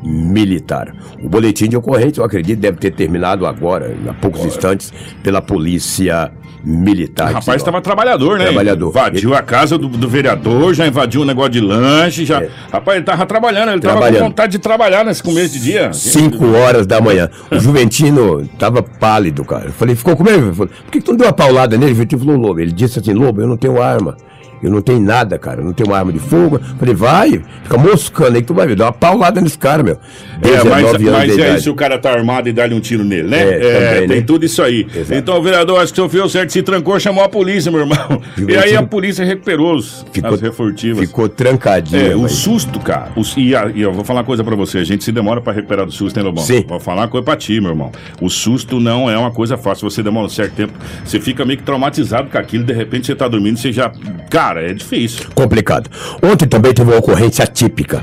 militar. 0.03 0.93
O 1.21 1.29
boletim 1.29 1.67
de 1.67 1.77
ocorrência, 1.77 2.21
eu 2.21 2.25
acredito, 2.25 2.59
deve 2.59 2.77
ter 2.77 2.91
terminado 2.91 3.45
agora, 3.45 3.95
há 4.07 4.13
poucos 4.13 4.45
instantes, 4.45 4.93
pela 5.23 5.41
polícia 5.41 6.31
militar. 6.63 7.31
O 7.31 7.33
rapaz 7.35 7.61
estava 7.61 7.81
trabalhador, 7.81 8.37
né? 8.37 8.45
Trabalhador. 8.45 8.89
Invadiu 8.89 9.33
a 9.33 9.41
casa 9.41 9.77
do, 9.77 9.87
do 9.87 10.09
vereador, 10.09 10.73
já 10.73 10.85
invadiu 10.85 11.21
um 11.21 11.25
negócio 11.25 11.51
de 11.51 11.61
lanche, 11.61 12.25
já. 12.25 12.41
É. 12.43 12.49
Rapaz, 12.71 12.97
ele 12.97 13.05
tava 13.05 13.25
trabalhando, 13.25 13.71
ele 13.71 13.79
tava 13.81 13.93
Trabalhando. 13.93 14.19
com 14.19 14.27
vontade 14.27 14.51
de 14.53 14.59
trabalhar 14.59 15.05
nesse 15.05 15.23
começo 15.23 15.53
de 15.53 15.59
dia. 15.61 15.93
5 15.93 16.45
horas 16.55 16.85
da 16.85 16.99
manhã. 16.99 17.29
O 17.49 17.57
Juventino 17.59 18.45
tava 18.57 18.83
pálido, 18.83 19.45
cara. 19.45 19.65
Eu 19.67 19.71
falei, 19.73 19.95
ficou 19.95 20.15
com 20.17 20.23
medo? 20.23 20.53
Por 20.53 20.67
que, 20.91 20.99
que 20.99 21.01
tu 21.01 21.11
não 21.11 21.17
deu 21.17 21.27
uma 21.27 21.33
paulada 21.33 21.77
nele? 21.77 21.91
O 21.93 21.95
Juventino 21.95 22.21
falou, 22.25 22.37
Lobo. 22.37 22.59
Ele 22.59 22.71
disse 22.71 22.99
assim, 22.99 23.13
Lobo, 23.13 23.41
eu 23.41 23.47
não 23.47 23.57
tenho 23.57 23.81
arma. 23.81 24.17
Eu 24.61 24.69
não 24.69 24.81
tenho 24.81 24.99
nada, 24.99 25.37
cara. 25.37 25.61
Eu 25.61 25.65
não 25.65 25.73
tenho 25.73 25.89
uma 25.89 25.97
arma 25.97 26.11
de 26.11 26.19
fogo. 26.19 26.59
Falei, 26.77 26.93
vai, 26.93 27.43
fica 27.63 27.77
moscando 27.77 28.35
aí 28.35 28.41
que 28.41 28.47
tu 28.47 28.53
vai 28.53 28.67
ver. 28.67 28.75
Dá 28.75 28.85
uma 28.85 28.93
paulada 28.93 29.39
nesse 29.41 29.57
cara, 29.57 29.83
meu. 29.83 29.97
É, 30.41 30.63
mas, 30.63 30.83
19 30.85 31.07
anos 31.07 31.19
mas 31.37 31.37
é 31.37 31.59
se 31.59 31.69
o 31.69 31.75
cara 31.75 31.97
tá 31.97 32.11
armado 32.11 32.47
e 32.49 32.53
dá-lhe 32.53 32.73
um 32.73 32.79
tiro 32.79 33.03
nele, 33.03 33.27
né? 33.27 33.41
É, 33.41 33.59
também, 33.93 34.07
tem 34.07 34.17
né? 34.19 34.23
tudo 34.25 34.45
isso 34.45 34.61
aí. 34.61 34.87
Exato. 34.95 35.13
Então 35.15 35.37
o 35.37 35.41
vereador, 35.41 35.79
acho 35.81 35.91
que 35.93 35.99
sofreu 36.01 36.27
certo, 36.29 36.51
se 36.51 36.61
trancou, 36.63 36.99
chamou 36.99 37.23
a 37.23 37.29
polícia, 37.29 37.71
meu 37.71 37.81
irmão. 37.81 37.97
E 38.47 38.55
aí 38.57 38.75
a 38.75 38.81
polícia 38.83 39.23
recuperou 39.25 39.75
os, 39.75 40.05
as 40.23 40.41
refurtivas. 40.41 41.05
ficou 41.07 41.27
trancadinho. 41.29 42.11
É, 42.11 42.15
o 42.15 42.21
mas- 42.21 42.31
susto, 42.31 42.79
cara. 42.79 43.11
o- 43.15 43.21
e, 43.39 43.55
a- 43.55 43.69
e 43.73 43.81
eu 43.81 43.91
vou 43.93 44.03
falar 44.03 44.19
uma 44.19 44.25
coisa 44.25 44.43
pra 44.43 44.55
você. 44.55 44.79
A 44.79 44.83
gente 44.83 45.03
se 45.03 45.11
demora 45.11 45.39
pra 45.41 45.51
recuperar 45.53 45.85
do 45.85 45.91
susto, 45.91 46.17
hein, 46.17 46.23
Lobão? 46.25 46.43
Sim. 46.43 46.63
Vou 46.67 46.79
falar 46.79 47.01
uma 47.01 47.07
coisa 47.07 47.23
pra 47.25 47.35
ti, 47.35 47.59
meu 47.59 47.71
irmão. 47.71 47.91
O 48.21 48.29
susto 48.29 48.79
não 48.79 49.09
é 49.09 49.17
uma 49.17 49.31
coisa 49.31 49.57
fácil. 49.57 49.89
Você 49.89 50.01
demora 50.01 50.25
um 50.25 50.29
certo 50.29 50.53
tempo, 50.53 50.73
você 51.03 51.19
fica 51.19 51.43
meio 51.45 51.57
que 51.59 51.63
traumatizado 51.65 52.29
com 52.29 52.37
aquilo, 52.37 52.63
de 52.63 52.73
repente 52.73 53.05
você 53.07 53.15
tá 53.15 53.27
dormindo, 53.27 53.57
você 53.57 53.71
já. 53.71 53.91
Cara, 54.29 54.61
é 54.61 54.73
difícil. 54.73 55.25
complicado. 55.35 55.89
Ontem 56.23 56.47
também 56.47 56.73
teve 56.73 56.89
uma 56.89 56.99
ocorrência 56.99 57.43
atípica. 57.43 58.01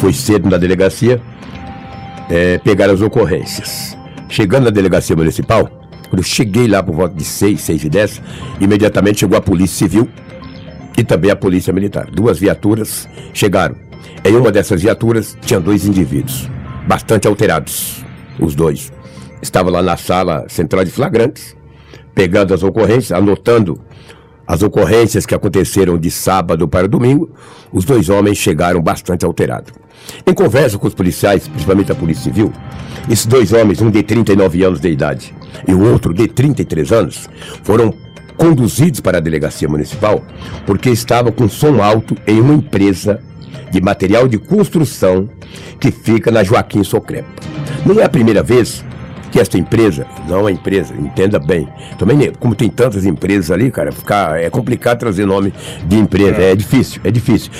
Foi 0.00 0.12
cedo 0.12 0.48
na 0.48 0.56
delegacia, 0.58 1.20
é, 2.28 2.58
pegaram 2.58 2.94
as 2.94 3.00
ocorrências. 3.00 3.96
Chegando 4.28 4.64
na 4.64 4.70
delegacia 4.70 5.16
municipal, 5.16 5.68
quando 6.08 6.20
eu 6.20 6.24
cheguei 6.24 6.66
lá 6.66 6.82
por 6.82 6.94
volta 6.94 7.14
de 7.14 7.24
6, 7.24 7.60
6 7.60 7.84
e 7.84 7.88
10, 7.88 8.22
imediatamente 8.60 9.20
chegou 9.20 9.36
a 9.36 9.40
polícia 9.40 9.88
civil 9.88 10.08
e 10.96 11.04
também 11.04 11.30
a 11.30 11.36
polícia 11.36 11.72
militar. 11.72 12.10
Duas 12.10 12.38
viaturas 12.38 13.08
chegaram. 13.32 13.76
Em 14.24 14.34
uma 14.34 14.50
dessas 14.50 14.82
viaturas 14.82 15.36
tinha 15.40 15.60
dois 15.60 15.86
indivíduos, 15.86 16.48
bastante 16.86 17.28
alterados, 17.28 18.04
os 18.38 18.54
dois. 18.54 18.92
Estavam 19.40 19.72
lá 19.72 19.82
na 19.82 19.96
sala 19.96 20.46
central 20.48 20.84
de 20.84 20.90
flagrantes, 20.90 21.56
pegando 22.14 22.52
as 22.52 22.62
ocorrências, 22.62 23.12
anotando 23.12 23.80
as 24.48 24.62
ocorrências 24.62 25.26
que 25.26 25.34
aconteceram 25.34 25.98
de 25.98 26.10
sábado 26.10 26.66
para 26.66 26.88
domingo, 26.88 27.30
os 27.70 27.84
dois 27.84 28.08
homens 28.08 28.38
chegaram 28.38 28.80
bastante 28.80 29.26
alterados. 29.26 29.74
Em 30.26 30.32
conversa 30.32 30.78
com 30.78 30.86
os 30.86 30.94
policiais, 30.94 31.46
principalmente 31.46 31.92
a 31.92 31.94
Polícia 31.94 32.24
Civil, 32.24 32.50
esses 33.10 33.26
dois 33.26 33.52
homens, 33.52 33.82
um 33.82 33.90
de 33.90 34.02
39 34.02 34.64
anos 34.64 34.80
de 34.80 34.88
idade 34.88 35.34
e 35.66 35.74
o 35.74 35.82
outro 35.92 36.14
de 36.14 36.26
33 36.26 36.92
anos, 36.92 37.28
foram 37.62 37.92
conduzidos 38.38 39.00
para 39.00 39.18
a 39.18 39.20
delegacia 39.20 39.68
municipal 39.68 40.24
porque 40.64 40.88
estavam 40.88 41.30
com 41.30 41.46
som 41.46 41.82
alto 41.82 42.16
em 42.26 42.40
uma 42.40 42.54
empresa 42.54 43.20
de 43.70 43.82
material 43.82 44.26
de 44.26 44.38
construção 44.38 45.28
que 45.78 45.90
fica 45.90 46.30
na 46.30 46.42
Joaquim 46.42 46.82
Socrepa. 46.82 47.28
Não 47.84 48.00
é 48.00 48.04
a 48.04 48.08
primeira 48.08 48.42
vez 48.42 48.82
que 49.30 49.38
esta 49.40 49.58
empresa, 49.58 50.06
não 50.28 50.48
é 50.48 50.52
empresa, 50.52 50.94
entenda 50.98 51.38
bem. 51.38 51.68
Também, 51.98 52.16
né, 52.16 52.32
como 52.38 52.54
tem 52.54 52.68
tantas 52.68 53.04
empresas 53.04 53.50
ali, 53.50 53.70
cara, 53.70 53.92
ficar, 53.92 54.40
é 54.40 54.48
complicado 54.50 54.98
trazer 54.98 55.26
nome 55.26 55.52
de 55.86 55.96
empresa, 55.96 56.40
é 56.40 56.54
difícil, 56.54 57.00
é 57.04 57.10
difícil. 57.10 57.50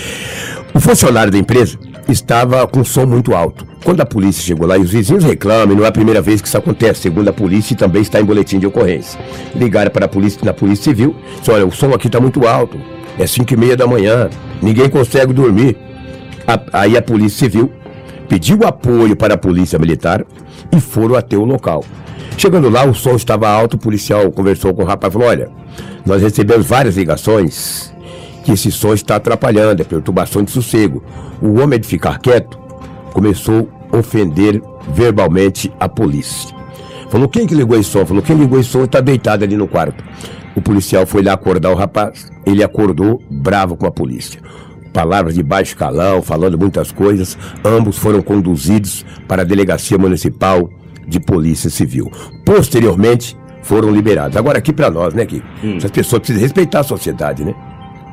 O 0.75 0.81
funcionário 0.81 1.31
da 1.33 1.39
empresa 1.39 1.79
estava 2.09 2.67
com 2.67 2.83
som 2.85 3.05
muito 3.07 3.35
alto. 3.35 3.67
Quando 3.85 4.01
a 4.01 4.07
polícia 4.07 4.43
chegou 4.43 4.67
lá 4.67 4.77
e 4.77 4.81
os 4.81 4.91
vizinhos 4.91 5.25
reclamam, 5.25 5.77
não 5.77 5.85
é 5.85 5.89
a 5.89 5.93
primeira 5.93 6.21
vez 6.21 6.41
que 6.41 6.49
isso 6.49 6.57
acontece, 6.59 7.03
segundo 7.03 7.29
a 7.29 7.33
polícia, 7.33 7.75
e 7.75 7.77
também 7.77 8.03
está 8.03 8.21
em 8.21 8.25
boletim 8.25 8.59
de 8.59 8.67
ocorrência. 8.67 9.19
Ligaram 9.55 9.91
para 9.91 10.07
a 10.07 10.09
polícia, 10.09 10.41
na 10.45 10.53
polícia 10.55 10.85
civil, 10.85 11.15
disse, 11.39 11.51
olha, 11.51 11.67
o 11.67 11.71
som 11.73 11.93
aqui 11.95 12.07
está 12.07 12.19
muito 12.21 12.47
alto, 12.47 12.79
é 13.19 13.27
5 13.27 13.53
e 13.53 13.57
meia 13.57 13.77
da 13.77 13.87
manhã, 13.87 14.29
ninguém 14.63 14.89
consegue 14.89 15.33
dormir. 15.33 15.77
A- 16.47 16.81
aí 16.81 16.97
a 16.97 17.03
polícia 17.03 17.39
civil 17.47 17.71
pediu 18.29 18.59
apoio 18.67 19.15
para 19.17 19.35
a 19.35 19.39
polícia 19.39 19.79
militar 19.79 20.25
e 20.73 20.81
foram 20.81 21.15
até 21.15 21.37
o 21.37 21.45
local. 21.45 21.85
Chegando 22.37 22.69
lá, 22.69 22.85
o 22.85 22.95
som 22.95 23.17
estava 23.17 23.49
alto, 23.49 23.75
o 23.75 23.79
policial 23.79 24.31
conversou 24.31 24.73
com 24.73 24.83
o 24.83 24.87
rapaz 24.87 25.13
e 25.13 25.15
falou, 25.15 25.29
olha, 25.29 25.51
nós 26.07 26.23
recebemos 26.23 26.67
várias 26.67 26.97
ligações 26.97 27.93
que 28.45 28.53
esse 28.53 28.71
som 28.71 28.95
está 28.95 29.17
atrapalhando, 29.17 29.83
é 29.83 29.85
perturbação 29.85 30.43
de 30.43 30.51
sossego. 30.51 31.03
O 31.43 31.61
homem 31.61 31.79
de 31.79 31.87
ficar 31.87 32.19
quieto 32.19 32.59
começou 33.13 33.69
a 33.93 33.99
ofender 33.99 34.63
verbalmente 34.95 35.73
a 35.79 35.89
polícia. 35.89 36.57
Falou, 37.11 37.29
quem 37.29 37.47
que 37.47 37.55
ligou 37.55 37.79
esse 37.79 37.91
som? 37.91 38.07
Falou, 38.07 38.23
quem 38.23 38.37
ligou 38.37 38.59
esse 38.59 38.71
som 38.71 38.85
está 38.85 39.01
deitado 39.01 39.45
ali 39.45 39.57
no 39.57 39.67
quarto. 39.67 40.03
O 40.55 40.63
policial 40.63 41.07
foi 41.07 41.23
lá 41.23 41.35
acordar 41.35 41.71
o 41.71 41.75
rapaz, 41.75 42.31
ele 42.47 42.63
acordou 42.63 43.23
bravo 43.31 43.77
com 43.77 43.87
a 43.87 43.91
polícia. 43.91 44.41
Palavras 44.99 45.37
de 45.37 45.45
baixo 45.45 45.77
calão, 45.77 46.21
falando 46.21 46.59
muitas 46.59 46.91
coisas, 46.91 47.39
ambos 47.65 47.97
foram 47.97 48.21
conduzidos 48.21 49.07
para 49.29 49.43
a 49.43 49.45
Delegacia 49.45 49.97
Municipal 49.97 50.69
de 51.07 51.21
Polícia 51.21 51.71
Civil. 51.71 52.11
Posteriormente, 52.45 53.39
foram 53.63 53.93
liberados. 53.93 54.37
Agora 54.37 54.59
aqui 54.59 54.73
para 54.73 54.91
nós, 54.91 55.15
né, 55.15 55.25
Kiko? 55.25 55.47
Essas 55.77 55.93
pessoas 55.93 56.19
precisam 56.19 56.43
respeitar 56.43 56.81
a 56.81 56.83
sociedade, 56.83 57.45
né? 57.45 57.55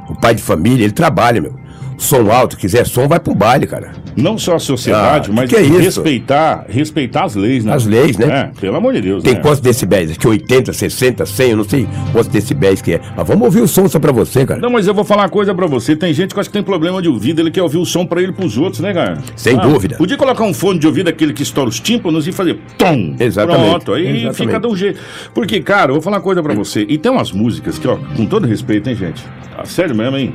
O 0.07 0.13
pai 0.13 0.35
de 0.35 0.43
família, 0.43 0.83
ele 0.83 0.93
trabalha, 0.93 1.41
meu. 1.41 1.55
Som 1.97 2.29
alto, 2.31 2.57
quiser 2.57 2.85
som, 2.85 3.07
vai 3.07 3.19
pro 3.19 3.33
baile, 3.33 3.65
cara. 3.65 3.91
Não 4.15 4.37
só 4.37 4.55
a 4.55 4.59
sociedade, 4.59 5.29
Ah, 5.29 5.33
mas 5.33 5.49
que 5.49 5.55
é 5.55 5.61
isso? 5.61 5.77
respeitar, 6.01 6.65
respeitar 6.69 7.25
as 7.25 7.35
leis, 7.35 7.65
né? 7.65 7.73
As 7.73 7.85
leis, 7.85 8.17
né? 8.17 8.51
É, 8.55 8.59
pelo 8.59 8.75
amor 8.77 8.93
de 8.93 9.01
Deus, 9.01 9.23
Tem 9.23 9.33
né? 9.33 9.39
quantos 9.41 9.59
decibéis? 9.59 10.11
Aqui 10.11 10.27
80, 10.27 10.71
60, 10.73 11.25
100, 11.25 11.49
eu 11.51 11.57
não 11.57 11.63
sei 11.63 11.87
quantos 12.11 12.27
decibéis 12.29 12.81
que 12.81 12.93
é. 12.93 13.01
Mas 13.15 13.27
vamos 13.27 13.43
ouvir 13.43 13.61
o 13.61 13.67
som 13.67 13.87
só 13.87 13.99
pra 13.99 14.11
você, 14.11 14.45
cara. 14.45 14.59
Não, 14.61 14.69
mas 14.69 14.87
eu 14.87 14.93
vou 14.93 15.03
falar 15.03 15.23
uma 15.23 15.29
coisa 15.29 15.53
pra 15.53 15.67
você. 15.67 15.95
Tem 15.95 16.13
gente 16.13 16.33
que 16.33 16.39
acha 16.39 16.49
que 16.49 16.53
tem 16.53 16.63
problema 16.63 17.01
de 17.01 17.09
ouvido, 17.09 17.39
ele 17.41 17.51
quer 17.51 17.61
ouvir 17.63 17.77
o 17.77 17.85
som 17.85 18.05
pra 18.05 18.21
ele 18.21 18.31
e 18.31 18.35
pros 18.35 18.57
outros, 18.57 18.81
né, 18.81 18.93
cara? 18.93 19.17
Sem 19.35 19.57
dúvida. 19.57 19.97
Podia 19.97 20.17
colocar 20.17 20.43
um 20.43 20.53
fone 20.53 20.79
de 20.79 20.87
ouvido, 20.87 21.09
aquele 21.09 21.33
que 21.33 21.43
estoura 21.43 21.69
os 21.69 21.79
tímpanos 21.79 22.27
e 22.27 22.31
fazer 22.31 22.57
tom. 22.77 23.15
Exatamente. 23.19 23.69
Pronto, 23.69 23.93
aí 23.93 24.05
Exatamente. 24.07 24.35
fica 24.37 24.59
de 24.59 24.67
um 24.67 24.75
jeito. 24.75 24.99
Porque, 25.33 25.59
cara, 25.61 25.89
eu 25.91 25.95
vou 25.95 26.01
falar 26.01 26.17
uma 26.17 26.23
coisa 26.23 26.41
pra 26.41 26.53
você. 26.53 26.85
E 26.87 26.97
tem 26.97 27.11
umas 27.11 27.31
músicas 27.31 27.77
que, 27.77 27.87
ó, 27.87 27.97
com 28.15 28.25
todo 28.25 28.47
respeito, 28.47 28.89
hein, 28.89 28.95
gente? 28.95 29.23
Ah, 29.57 29.65
sério 29.65 29.95
mesmo, 29.95 30.17
hein? 30.17 30.33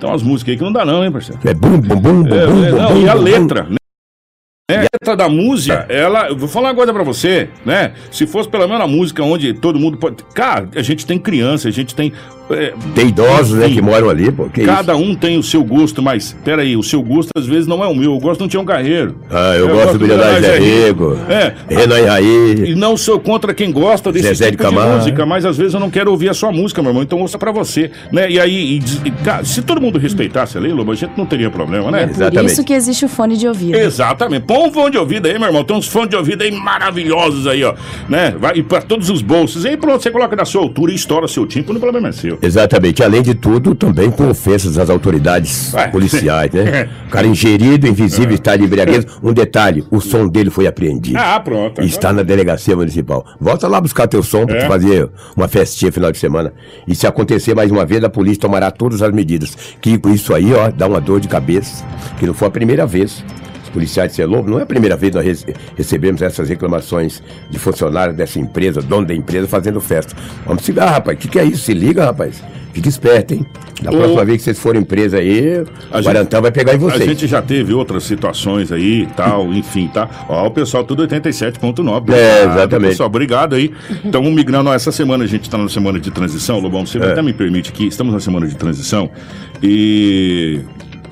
Tem 0.00 0.08
umas 0.08 0.22
músicas 0.22 0.52
aí 0.52 0.58
que 0.58 0.64
não 0.64 0.72
dá 0.72 0.84
não, 0.84 1.04
hein, 1.04 1.10
parceiro? 1.10 1.40
É 1.44 1.54
bum, 1.54 1.80
bum, 1.80 1.96
bum, 1.96 2.22
bum, 2.22 2.34
É, 2.34 2.46
bum, 2.46 2.64
é, 2.64 2.70
não, 2.70 2.92
bum, 2.94 3.00
e 3.00 3.08
a 3.08 3.14
letra, 3.14 3.62
né? 3.64 3.76
A 4.70 4.80
letra 4.80 5.16
da 5.16 5.28
música, 5.28 5.86
ela. 5.88 6.28
Eu 6.28 6.36
vou 6.36 6.46
falar 6.46 6.68
uma 6.68 6.74
coisa 6.74 6.92
pra 6.92 7.02
você, 7.02 7.48
né? 7.64 7.92
Se 8.10 8.26
fosse 8.26 8.48
pelo 8.48 8.68
menos 8.68 8.82
a 8.82 8.86
música 8.86 9.22
onde 9.22 9.54
todo 9.54 9.78
mundo 9.78 9.96
pode. 9.96 10.22
Cara, 10.34 10.68
a 10.76 10.82
gente 10.82 11.06
tem 11.06 11.18
criança, 11.18 11.68
a 11.68 11.70
gente 11.70 11.94
tem. 11.94 12.12
É, 12.50 12.72
Tem 12.94 13.08
idosos, 13.08 13.58
né, 13.58 13.68
que 13.68 13.80
moram 13.80 14.08
ali, 14.10 14.30
pô. 14.30 14.48
Que 14.48 14.64
cada 14.64 14.96
um 14.96 15.14
tem 15.14 15.38
o 15.38 15.42
seu 15.42 15.62
gosto, 15.62 16.02
mas 16.02 16.36
peraí, 16.44 16.76
o 16.76 16.82
seu 16.82 17.02
gosto 17.02 17.30
às 17.36 17.46
vezes 17.46 17.66
não 17.66 17.82
é 17.82 17.86
o 17.86 17.94
meu. 17.94 18.14
Eu 18.14 18.18
gosto 18.18 18.40
do 18.44 18.48
Tião 18.48 18.64
Carreiro. 18.64 19.10
isso? 19.10 19.18
Ah, 19.30 19.54
eu, 19.56 19.68
gosto 19.68 19.98
do 19.98 20.00
Milionário 20.00 20.40
Zé 20.40 20.58
Rico. 20.58 21.16
É. 21.28 21.54
Renan 21.68 22.06
Raí. 22.06 22.70
E 22.70 22.74
não 22.74 22.96
sou 22.96 23.20
contra 23.20 23.52
quem 23.54 23.70
gosta 23.70 24.10
desse 24.10 24.28
Zezé 24.28 24.46
de 24.46 24.50
tipo 24.52 24.64
de, 24.64 24.70
Camargo. 24.70 24.96
música, 24.96 25.26
mas 25.26 25.44
às 25.44 25.56
vezes 25.56 25.74
eu 25.74 25.80
não 25.80 25.90
quero 25.90 26.10
ouvir 26.10 26.28
a 26.28 26.34
sua 26.34 26.50
música, 26.50 26.82
meu 26.82 26.90
irmão, 26.90 27.02
então 27.02 27.20
ouça 27.20 27.38
pra 27.38 27.52
você, 27.52 27.90
né? 28.12 28.30
E 28.30 28.40
aí, 28.40 28.78
e 28.78 28.78
e, 29.04 29.10
cara, 29.10 29.44
se 29.44 29.62
todo 29.62 29.80
mundo 29.80 29.98
respeitasse 29.98 30.56
a 30.56 30.60
lei, 30.60 30.72
Lobo, 30.72 30.92
a 30.92 30.94
gente 30.94 31.12
não 31.16 31.26
teria 31.26 31.50
problema, 31.50 31.90
né? 31.90 32.06
Por 32.06 32.10
Exatamente. 32.10 32.52
isso 32.52 32.64
que 32.64 32.72
existe 32.72 33.04
o 33.04 33.08
fone 33.08 33.36
de 33.36 33.46
ouvido. 33.46 33.76
Exatamente. 33.76 34.44
Põe 34.44 34.68
um 34.68 34.72
fone 34.72 34.90
de 34.92 34.98
ouvido 34.98 35.26
aí, 35.26 35.38
meu 35.38 35.48
irmão. 35.48 35.64
Tem 35.64 35.76
uns 35.76 35.86
fones 35.86 36.10
de 36.10 36.16
ouvido 36.16 36.42
aí 36.42 36.50
maravilhosos 36.50 37.46
aí, 37.46 37.62
ó. 37.64 37.74
Né? 38.08 38.34
Vai 38.38 38.58
e 38.58 38.62
pra 38.62 38.80
todos 38.80 39.10
os 39.10 39.22
bolsos. 39.22 39.64
Aí 39.64 39.76
pronto, 39.76 40.02
você 40.02 40.10
coloca 40.10 40.34
na 40.34 40.44
sua 40.44 40.62
altura 40.62 40.92
e 40.92 40.94
estoura 40.94 41.28
seu 41.28 41.46
tímpano, 41.46 41.78
o 41.78 41.80
problema 41.80 42.08
é 42.08 42.12
seu. 42.12 42.37
Exatamente. 42.40 43.02
Além 43.02 43.22
de 43.22 43.34
tudo, 43.34 43.74
também 43.74 44.10
com 44.10 44.28
ofensas 44.30 44.78
às 44.78 44.88
autoridades 44.90 45.72
policiais, 45.92 46.50
né? 46.52 46.88
O 47.08 47.10
cara 47.10 47.26
ingerido, 47.26 47.86
invisível, 47.86 48.34
está 48.34 48.54
de 48.54 48.64
embriaguez. 48.64 49.06
Um 49.22 49.32
detalhe, 49.32 49.82
o 49.90 49.98
som 49.98 50.28
dele 50.28 50.50
foi 50.50 50.66
apreendido. 50.66 51.18
Ah, 51.18 51.40
pronto. 51.40 51.80
Está 51.80 52.12
na 52.12 52.22
delegacia 52.22 52.76
municipal. 52.76 53.24
Volta 53.40 53.66
lá 53.66 53.80
buscar 53.80 54.06
teu 54.06 54.22
som 54.22 54.44
para 54.44 54.58
É. 54.64 54.68
fazer 54.68 55.08
uma 55.34 55.48
festinha 55.48 55.90
final 55.90 56.12
de 56.12 56.18
semana. 56.18 56.52
E 56.86 56.94
se 56.94 57.06
acontecer 57.06 57.54
mais 57.54 57.70
uma 57.70 57.86
vez, 57.86 58.04
a 58.04 58.10
polícia 58.10 58.42
tomará 58.42 58.70
todas 58.70 59.00
as 59.00 59.10
medidas. 59.12 59.56
Que 59.80 59.96
com 59.98 60.10
isso 60.10 60.34
aí, 60.34 60.52
ó, 60.52 60.70
dá 60.70 60.86
uma 60.86 61.00
dor 61.00 61.18
de 61.18 61.28
cabeça. 61.28 61.82
Que 62.18 62.26
não 62.26 62.34
foi 62.34 62.48
a 62.48 62.50
primeira 62.50 62.86
vez. 62.86 63.24
Os 63.68 63.74
policiais 63.74 64.10
de 64.10 64.16
Celobo, 64.16 64.48
não 64.50 64.58
é 64.58 64.62
a 64.62 64.66
primeira 64.66 64.96
vez 64.96 65.10
que 65.12 65.16
nós 65.18 65.26
rece- 65.26 65.54
recebemos 65.76 66.22
essas 66.22 66.48
reclamações 66.48 67.22
de 67.50 67.58
funcionários 67.58 68.16
dessa 68.16 68.38
empresa, 68.40 68.80
dono 68.80 69.06
da 69.06 69.14
empresa, 69.14 69.46
fazendo 69.46 69.78
festa. 69.80 70.14
Vamos 70.46 70.64
se 70.64 70.72
ligar, 70.72 70.90
rapaz. 70.90 71.16
O 71.16 71.20
que, 71.20 71.28
que 71.28 71.38
é 71.38 71.44
isso? 71.44 71.64
Se 71.64 71.74
liga, 71.74 72.04
rapaz. 72.06 72.42
Fica 72.72 72.88
esperto, 72.88 73.34
hein? 73.34 73.44
Da 73.82 73.90
próxima 73.90 74.24
vez 74.24 74.38
que 74.38 74.44
vocês 74.44 74.58
forem 74.58 74.82
presa 74.82 75.18
aí, 75.18 75.64
A 75.90 75.98
o 75.98 76.02
Garantão 76.02 76.40
vai 76.42 76.50
pegar 76.50 76.72
em 76.72 76.76
A 76.76 76.78
vocês. 76.78 77.04
gente 77.04 77.26
já 77.26 77.40
teve 77.42 77.72
outras 77.74 78.04
situações 78.04 78.70
aí 78.72 79.02
e 79.02 79.06
tal, 79.06 79.52
enfim, 79.52 79.88
tá? 79.92 80.08
Ó, 80.28 80.46
o 80.46 80.50
pessoal 80.50 80.84
tudo 80.84 81.02
87.9. 81.06 81.88
É, 81.88 81.96
Obrigado, 81.96 82.52
exatamente. 82.58 82.90
Pessoal, 82.90 83.06
obrigado 83.08 83.54
aí. 83.54 83.72
Então, 84.04 84.22
vamos 84.22 84.36
migrando. 84.36 84.70
Ó, 84.70 84.74
Essa 84.74 84.90
semana 84.92 85.24
a 85.24 85.26
gente 85.26 85.48
tá 85.50 85.58
na 85.58 85.68
semana 85.68 85.98
de 86.00 86.10
transição, 86.10 86.58
Lobão. 86.60 86.86
Você 86.86 86.98
É. 86.98 87.12
até 87.12 87.22
me 87.22 87.32
permite 87.32 87.70
aqui, 87.70 87.86
estamos 87.86 88.12
na 88.14 88.20
semana 88.20 88.46
de 88.46 88.54
transição 88.56 89.10
e. 89.62 90.60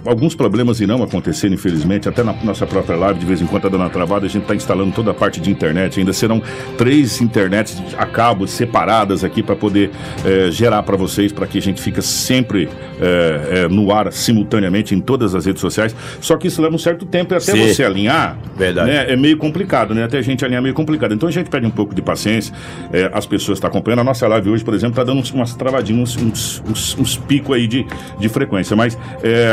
Alguns 0.06 0.36
problemas 0.36 0.80
irão 0.80 1.02
acontecer, 1.02 1.50
infelizmente, 1.52 2.08
até 2.08 2.22
na 2.22 2.32
nossa 2.32 2.64
própria 2.64 2.96
live, 2.96 3.18
de 3.18 3.26
vez 3.26 3.42
em 3.42 3.46
quando 3.46 3.62
tá 3.62 3.68
dando 3.68 3.80
uma 3.80 3.90
travada, 3.90 4.26
a 4.26 4.28
gente 4.28 4.42
está 4.42 4.54
instalando 4.54 4.92
toda 4.92 5.10
a 5.10 5.14
parte 5.14 5.40
de 5.40 5.50
internet. 5.50 5.98
Ainda 5.98 6.12
serão 6.12 6.40
três 6.78 7.20
internets 7.20 7.82
a 7.98 8.06
cabo 8.06 8.46
separadas 8.46 9.24
aqui 9.24 9.42
para 9.42 9.56
poder 9.56 9.90
eh, 10.24 10.48
gerar 10.52 10.84
para 10.84 10.96
vocês, 10.96 11.32
para 11.32 11.46
que 11.46 11.58
a 11.58 11.62
gente 11.62 11.82
fique 11.82 12.00
sempre 12.00 12.68
eh, 13.00 13.64
eh, 13.64 13.68
no 13.68 13.92
ar 13.92 14.12
simultaneamente 14.12 14.94
em 14.94 15.00
todas 15.00 15.34
as 15.34 15.44
redes 15.44 15.60
sociais. 15.60 15.94
Só 16.20 16.36
que 16.36 16.46
isso 16.46 16.62
leva 16.62 16.74
um 16.74 16.78
certo 16.78 17.04
tempo 17.04 17.34
e 17.34 17.36
até 17.36 17.52
Sim. 17.52 17.66
você 17.66 17.82
alinhar, 17.82 18.38
Verdade. 18.56 18.88
né, 18.88 19.12
é 19.12 19.16
meio 19.16 19.36
complicado, 19.36 19.92
né? 19.92 20.04
Até 20.04 20.18
a 20.18 20.22
gente 20.22 20.44
alinhar 20.44 20.60
é 20.60 20.62
meio 20.62 20.74
complicado. 20.74 21.14
Então 21.14 21.28
a 21.28 21.32
gente 21.32 21.50
pede 21.50 21.66
um 21.66 21.70
pouco 21.70 21.94
de 21.94 22.02
paciência. 22.02 22.54
as 23.12 23.26
pessoas 23.26 23.56
estão 23.56 23.68
acompanhando. 23.68 24.00
A 24.00 24.04
nossa 24.04 24.28
live 24.28 24.50
hoje, 24.50 24.64
por 24.64 24.74
exemplo, 24.74 24.92
está 24.92 25.02
dando 25.02 25.20
uns, 25.20 25.32
umas 25.32 25.54
travadinhas, 25.54 26.16
uns, 26.16 26.62
uns, 26.68 26.96
uns 26.96 27.16
picos 27.16 27.56
aí 27.56 27.66
de, 27.66 27.84
de 28.20 28.28
frequência. 28.28 28.76
Mas 28.76 28.96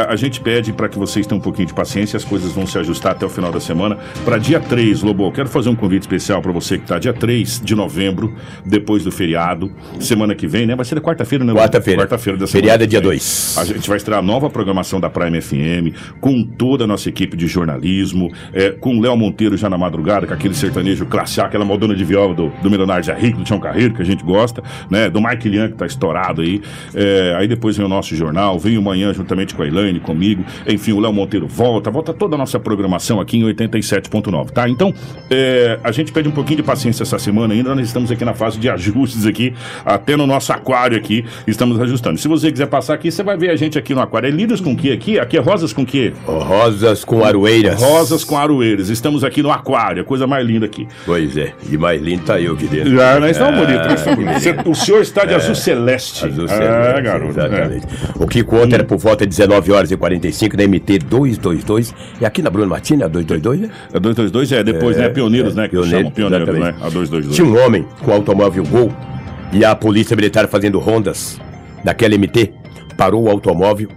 a 0.08 0.16
gente 0.16 0.43
pede 0.44 0.74
para 0.74 0.90
que 0.90 0.98
vocês 0.98 1.26
tenham 1.26 1.40
um 1.40 1.42
pouquinho 1.42 1.68
de 1.68 1.74
paciência. 1.74 2.18
As 2.18 2.26
coisas 2.26 2.52
vão 2.52 2.68
se 2.68 2.78
ajustar 2.78 3.14
até 3.14 3.26
o 3.26 3.30
final 3.30 3.52
da 3.52 3.60
semana. 3.60 3.98
Para 4.26 4.38
dia 4.38 4.60
3, 4.60 5.02
Lobo, 5.02 5.32
quero 5.32 5.48
fazer 5.48 5.70
um 5.70 5.76
convite 5.76 6.04
especial 6.04 6.42
para 6.42 6.52
você 6.52 6.78
que 6.78 6.84
está 6.84 7.00
dia 7.00 7.14
3 7.14 7.62
de 7.64 7.76
novembro, 7.76 8.34
depois 8.66 9.04
do 9.04 9.12
feriado. 9.12 9.72
Semana 10.00 10.36
que 10.36 10.46
vem, 10.46 10.66
né? 10.66 10.76
Vai 10.76 10.86
ser 10.86 11.00
quarta-feira, 11.02 11.44
né? 11.46 11.54
Quarta-feira. 11.54 12.02
Quarta-feira 12.02 12.38
da 12.38 12.48
semana. 12.48 12.62
Feriado 12.62 12.84
é 12.84 12.88
dia 12.88 13.00
vem. 13.00 13.10
2. 13.10 13.56
A 13.58 13.66
gente 13.66 13.88
vai 13.88 13.98
estrear 13.98 14.20
a 14.20 14.24
nova 14.24 14.50
programação 14.50 15.00
da 15.00 15.10
Prime 15.10 15.42
FM, 15.42 15.96
com 16.20 16.44
toda 16.44 16.84
a 16.84 16.88
nossa 16.88 17.08
equipe 17.08 17.38
de 17.38 17.48
jornalismo, 17.48 18.32
é, 18.54 18.72
com 18.72 18.98
o 18.98 19.02
Léo 19.02 19.16
Monteiro 19.16 19.56
já 19.56 19.70
na 19.70 19.78
madrugada, 19.78 20.28
com 20.28 20.34
aquele 20.34 20.54
sertanejo 20.54 21.06
classe 21.06 21.40
A, 21.40 21.46
aquela 21.46 21.66
modona 21.66 21.96
de 21.96 22.04
viola 22.04 22.34
do, 22.34 22.52
do 22.62 22.70
Milionário 22.70 23.04
Zé 23.04 23.14
Rico, 23.14 23.40
do 23.40 23.44
Tião 23.44 23.60
Carreiro, 23.60 23.94
que 23.94 24.02
a 24.02 24.06
gente 24.06 24.24
gosta, 24.24 24.64
né? 24.90 25.10
Do 25.10 25.22
Mike 25.22 25.48
Lian, 25.48 25.70
que 25.70 25.78
tá 25.78 25.86
estourado 25.86 26.42
aí. 26.42 26.62
É, 26.94 27.36
aí 27.38 27.48
depois 27.48 27.78
vem 27.78 27.86
o 27.86 27.90
nosso 27.90 28.16
jornal, 28.16 28.58
vem 28.60 28.78
o 28.78 28.82
manhã 28.82 29.14
juntamente 29.14 29.54
com 29.56 29.62
a 29.62 29.68
Elaine, 29.68 30.00
comigo. 30.00 30.33
Enfim, 30.68 30.94
o 30.94 31.00
Léo 31.00 31.14
Monteiro 31.14 31.48
volta, 31.48 31.90
volta 31.92 32.14
toda 32.14 32.36
a 32.36 32.38
nossa 32.38 32.60
programação 32.60 33.20
aqui 33.20 33.38
em 33.38 33.44
87.9, 33.44 34.52
tá? 34.52 34.68
Então, 34.70 34.94
é, 35.30 35.80
a 35.84 35.92
gente 35.92 36.12
pede 36.12 36.28
um 36.30 36.32
pouquinho 36.32 36.58
de 36.58 36.64
paciência 36.64 37.04
essa 37.04 37.20
semana 37.20 37.54
ainda, 37.54 37.74
nós 37.76 37.86
estamos 37.88 38.12
aqui 38.12 38.24
na 38.26 38.34
fase 38.34 38.60
de 38.60 38.70
ajustes 38.70 39.26
aqui, 39.26 39.54
até 39.86 40.16
no 40.16 40.26
nosso 40.26 40.52
aquário 40.54 40.98
aqui, 40.98 41.26
estamos 41.48 41.80
ajustando. 41.80 42.18
Se 42.18 42.28
você 42.28 42.52
quiser 42.52 42.68
passar 42.68 42.94
aqui, 42.96 43.12
você 43.12 43.24
vai 43.24 43.38
ver 43.38 43.50
a 43.50 43.56
gente 43.56 43.78
aqui 43.78 43.94
no 43.94 44.02
aquário. 44.02 44.28
É 44.28 44.32
lírios 44.32 44.62
com 44.62 44.76
que 44.76 44.92
aqui? 44.92 45.20
Aqui 45.20 45.38
é 45.38 45.42
rosas 45.42 45.74
com 45.74 45.86
que? 45.86 46.14
Rosas 46.26 47.04
com 47.04 47.24
aroeiras. 47.24 47.82
Rosas 47.82 48.24
com 48.24 48.38
aroeiras. 48.38 48.90
Estamos 48.90 49.24
aqui 49.24 49.42
no 49.42 49.52
aquário, 49.52 50.02
a 50.02 50.06
coisa 50.06 50.26
mais 50.28 50.46
linda 50.46 50.66
aqui. 50.66 50.88
Pois 51.06 51.36
é. 51.38 51.54
E 51.70 51.78
mais 51.78 52.02
lindo 52.02 52.24
tá 52.24 52.40
eu 52.40 52.54
aqui 52.54 52.68
dentro. 52.68 52.96
Já, 52.96 53.20
nós 53.20 53.32
estamos 53.32 53.60
Ah, 53.60 54.16
bonitos. 54.16 54.66
O 54.66 54.76
senhor 54.76 55.02
está 55.02 55.26
de 55.26 55.34
azul 55.34 55.56
celeste. 55.56 56.26
Azul 56.26 56.46
ah, 56.46 56.48
celeste, 56.48 57.02
garoto. 57.02 57.32
Exatamente. 57.32 57.88
O 58.20 58.28
Kiko 58.28 58.56
ontem 58.58 58.76
era 58.76 58.84
por 58.84 58.98
volta 58.98 59.26
de 59.26 59.30
19 59.30 59.72
horas 59.72 59.92
e 59.92 59.98
45 60.24 60.58
na 60.58 60.68
MT 60.68 61.00
222. 61.00 61.94
E 62.22 62.26
aqui 62.26 62.42
na 62.42 62.50
Bruno 62.50 62.70
Martins, 62.70 63.02
a 63.02 63.08
222, 63.08 63.62
né? 63.62 63.70
É. 63.92 63.98
A 63.98 64.00
222 64.00 64.52
é 64.52 64.64
depois, 64.64 64.98
né? 64.98 65.10
Pioneiros, 65.10 65.54
é, 65.54 65.56
né? 65.56 65.64
Que 65.64 65.72
pioneiro, 65.72 65.98
chamam 65.98 66.12
pioneiros, 66.12 66.50
exatamente. 66.50 66.80
né? 66.80 66.86
A 66.86 66.90
222. 66.90 67.36
Tinha 67.36 67.48
um 67.48 67.66
homem 67.66 67.86
com 68.04 68.12
automóvel 68.12 68.64
Gol 68.64 68.94
e 69.52 69.66
a 69.66 69.76
polícia 69.76 70.16
militar 70.16 70.48
fazendo 70.48 70.80
rondas 70.80 71.40
daquela 71.84 72.18
MT 72.18 72.54
parou 72.98 73.24
o 73.24 73.30
automóvel 73.30 73.90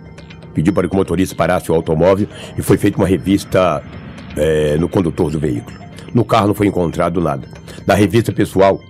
pediu 0.53 0.73
para 0.73 0.89
que 0.89 0.95
o 0.95 0.97
motorista 0.97 1.35
parasse 1.35 1.71
o 1.71 1.75
automóvel 1.75 2.27
e 2.57 2.63
foi 2.63 2.79
feita 2.79 2.97
uma 2.97 3.07
revista 3.07 3.83
é, 4.35 4.79
no 4.79 4.89
condutor 4.89 5.31
do 5.31 5.39
veículo. 5.39 5.77
No 6.15 6.25
carro 6.25 6.47
não 6.47 6.55
foi 6.55 6.67
encontrado 6.67 7.21
nada. 7.21 7.47
Na 7.87 7.93
revista 7.93 8.33
pessoal, 8.33 8.81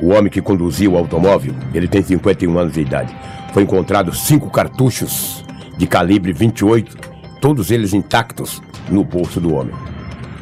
o 0.00 0.08
homem 0.08 0.30
que 0.30 0.40
conduzia 0.40 0.88
o 0.88 0.96
automóvel, 0.96 1.54
ele 1.74 1.86
tem 1.86 2.02
51 2.02 2.58
anos 2.58 2.72
de 2.72 2.80
idade, 2.80 3.14
foi 3.52 3.62
encontrado 3.62 4.14
cinco 4.14 4.48
cartuchos 4.50 5.44
de 5.76 5.86
calibre 5.86 6.32
28, 6.32 6.96
todos 7.40 7.70
eles 7.70 7.92
intactos, 7.92 8.62
no 8.90 9.04
bolso 9.04 9.40
do 9.40 9.54
homem. 9.54 9.74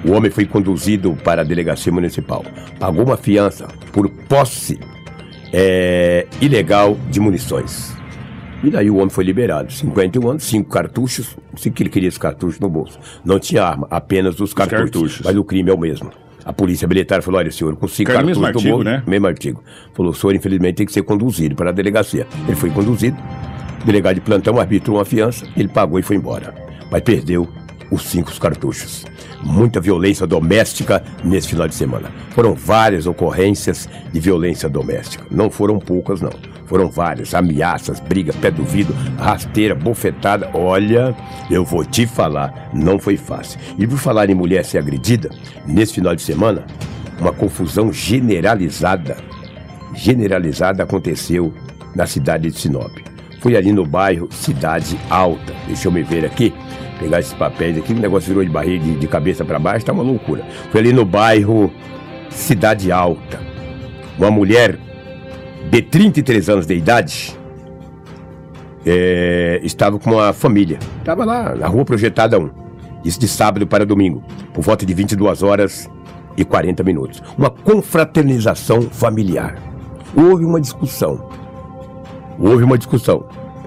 O 0.05 0.13
homem 0.13 0.31
foi 0.31 0.47
conduzido 0.47 1.13
para 1.23 1.43
a 1.43 1.45
delegacia 1.45 1.93
municipal. 1.93 2.45
Pagou 2.79 3.05
uma 3.05 3.17
fiança 3.17 3.69
por 3.93 4.09
posse 4.09 4.79
é, 5.53 6.27
ilegal 6.41 6.97
de 7.11 7.21
munições. 7.21 7.95
E 8.63 8.71
daí 8.71 8.91
o 8.91 8.97
homem 8.97 9.11
foi 9.11 9.25
liberado. 9.25 9.73
51 9.73 10.29
anos, 10.29 10.45
cinco 10.45 10.71
cartuchos. 10.71 11.37
Se 11.57 11.71
que 11.71 11.83
ele 11.83 11.91
queria 11.91 12.09
esses 12.09 12.19
cartuchos 12.19 12.61
no 12.61 12.69
bolso. 12.69 12.99
Não 13.25 13.39
tinha 13.39 13.65
arma, 13.65 13.87
apenas 13.91 14.39
os 14.41 14.53
cartuchos. 14.53 14.91
cartuchos. 14.91 15.21
Mas 15.25 15.37
o 15.37 15.45
crime 15.45 15.71
é 15.71 15.75
o 15.75 15.79
mesmo. 15.79 16.11
A 16.45 16.53
polícia 16.53 16.89
militar 16.89 17.23
falou: 17.23 17.39
olha, 17.39 17.51
senhor, 17.51 17.75
com 17.77 17.87
cinco 17.87 18.13
cartuchos 18.13 18.27
mesmo 18.29 18.43
no 18.43 18.47
artigo, 18.49 18.71
bolso. 18.71 18.85
né? 18.85 19.03
Mesmo 19.07 19.27
artigo. 19.27 19.63
Falou: 19.95 20.13
o 20.13 20.15
senhor, 20.15 20.35
infelizmente, 20.35 20.77
tem 20.77 20.87
que 20.87 20.93
ser 20.93 21.03
conduzido 21.03 21.55
para 21.55 21.71
a 21.71 21.73
delegacia. 21.73 22.27
Ele 22.47 22.57
foi 22.57 22.71
conduzido. 22.71 23.17
O 23.81 23.85
delegado 23.85 24.17
de 24.17 24.21
plantão 24.21 24.59
arbitrou 24.59 24.99
uma 24.99 25.05
fiança. 25.05 25.47
Ele 25.57 25.69
pagou 25.69 25.99
e 25.99 26.03
foi 26.03 26.17
embora. 26.17 26.55
Mas 26.91 27.03
perdeu 27.03 27.49
os 27.91 28.03
cinco 28.03 28.33
cartuchos. 28.39 29.05
Muita 29.43 29.81
violência 29.81 30.27
doméstica 30.27 31.03
nesse 31.25 31.49
final 31.49 31.67
de 31.67 31.75
semana. 31.75 32.11
Foram 32.31 32.55
várias 32.55 33.07
ocorrências 33.07 33.89
de 34.13 34.21
violência 34.21 34.69
doméstica. 34.69 35.25
Não 35.31 35.51
foram 35.51 35.79
poucas, 35.79 36.21
não. 36.21 36.31
Foram 36.67 36.89
várias. 36.91 37.35
Ameaças, 37.35 37.99
briga, 37.99 38.33
pé 38.35 38.51
do 38.51 38.63
vidro, 38.63 38.95
rasteira, 39.19 39.75
bofetada. 39.75 40.51
Olha, 40.53 41.17
eu 41.51 41.65
vou 41.65 41.85
te 41.85 42.07
falar, 42.07 42.71
não 42.73 42.99
foi 42.99 43.17
fácil. 43.17 43.59
E 43.79 43.87
por 43.87 43.99
falar 43.99 44.31
em 44.31 44.35
mulher 44.35 44.65
ser 44.65 44.79
agredida, 44.79 45.31
nesse 45.67 45.95
final 45.95 46.15
de 46.15 46.23
semana, 46.23 46.65
uma 47.19 47.33
confusão 47.33 47.93
generalizada, 47.93 49.17
generalizada 49.95 50.83
aconteceu 50.83 51.53
na 51.95 52.07
cidade 52.07 52.51
de 52.51 52.59
Sinop. 52.59 53.10
Fui 53.41 53.57
ali 53.57 53.73
no 53.73 53.87
bairro 53.87 54.29
Cidade 54.31 54.99
Alta. 55.09 55.55
Deixa 55.67 55.89
eu 55.89 55.93
me 55.93 56.03
ver 56.03 56.25
aqui 56.25 56.53
pegar 57.01 57.19
esses 57.19 57.33
papéis 57.33 57.79
aqui, 57.79 57.95
o 57.95 57.99
negócio 57.99 58.29
virou 58.29 58.45
de 58.45 58.51
barriga 58.51 58.85
de, 58.85 58.97
de 58.97 59.09
cabeça 59.09 59.43
para 59.43 59.59
baixo, 59.59 59.87
tá 59.87 59.93
uma 59.93 60.03
loucura. 60.03 60.45
Foi 60.71 60.81
ali 60.81 60.93
no 60.93 61.05
bairro 61.05 61.73
Cidade 62.29 62.93
Alta. 62.93 63.41
Uma 64.19 64.31
mulher 64.31 64.79
de 65.71 65.81
33 65.81 66.49
anos 66.51 66.67
de 66.67 66.75
idade 66.75 67.35
é, 68.85 69.61
estava 69.63 69.99
com 69.99 70.13
uma 70.13 70.33
família. 70.35 70.79
Estava 70.99 71.25
lá 71.25 71.55
na 71.55 71.67
rua 71.67 71.87
Projetada 71.87 72.39
1. 72.39 72.51
Isso 73.03 73.19
de 73.19 73.27
sábado 73.27 73.67
para 73.67 73.87
domingo, 73.87 74.23
por 74.53 74.63
volta 74.63 74.85
de 74.85 74.93
22 74.93 75.43
horas 75.43 75.91
e 76.37 76.45
40 76.45 76.83
minutos. 76.85 77.23
Uma 77.39 77.49
confraternização 77.49 78.83
familiar. 78.83 79.57
Houve 80.15 80.45
uma 80.45 80.61
discussão. 80.61 81.31
Houve 82.41 82.65
uma 82.65 82.79
discussão. 82.79 83.27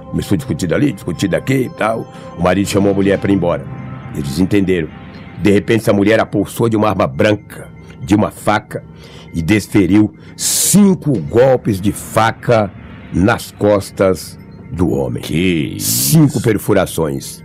Começou 0.10 0.34
a 0.34 0.38
discutir 0.38 0.68
dali, 0.68 0.92
discutir 0.92 1.28
daqui 1.28 1.54
e 1.54 1.70
tal. 1.70 2.08
O 2.38 2.42
marido 2.42 2.68
chamou 2.68 2.92
a 2.92 2.96
mulher 2.96 3.20
para 3.20 3.32
ir 3.32 3.36
embora. 3.36 3.66
Eles 4.16 4.40
entenderam. 4.40 4.90
De 5.42 5.52
repente, 5.52 5.82
essa 5.82 5.94
mulher 5.94 6.20
apulsou 6.20 6.68
de 6.68 6.76
uma 6.76 6.90
arma 6.90 7.06
branca, 7.06 7.70
de 8.02 8.16
uma 8.16 8.32
faca, 8.32 8.84
e 9.34 9.42
desferiu 9.42 10.14
cinco 10.36 11.18
golpes 11.20 11.80
de 11.80 11.92
faca 11.92 12.72
nas 13.14 13.52
costas 13.52 14.40
do 14.72 14.90
homem. 14.90 15.22
Que 15.22 15.78
Cinco 15.80 16.42
perfurações. 16.42 17.44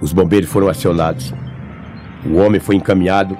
Os 0.00 0.12
bombeiros 0.12 0.48
foram 0.48 0.68
acionados. 0.68 1.34
O 2.24 2.36
homem 2.36 2.60
foi 2.60 2.76
encaminhado 2.76 3.36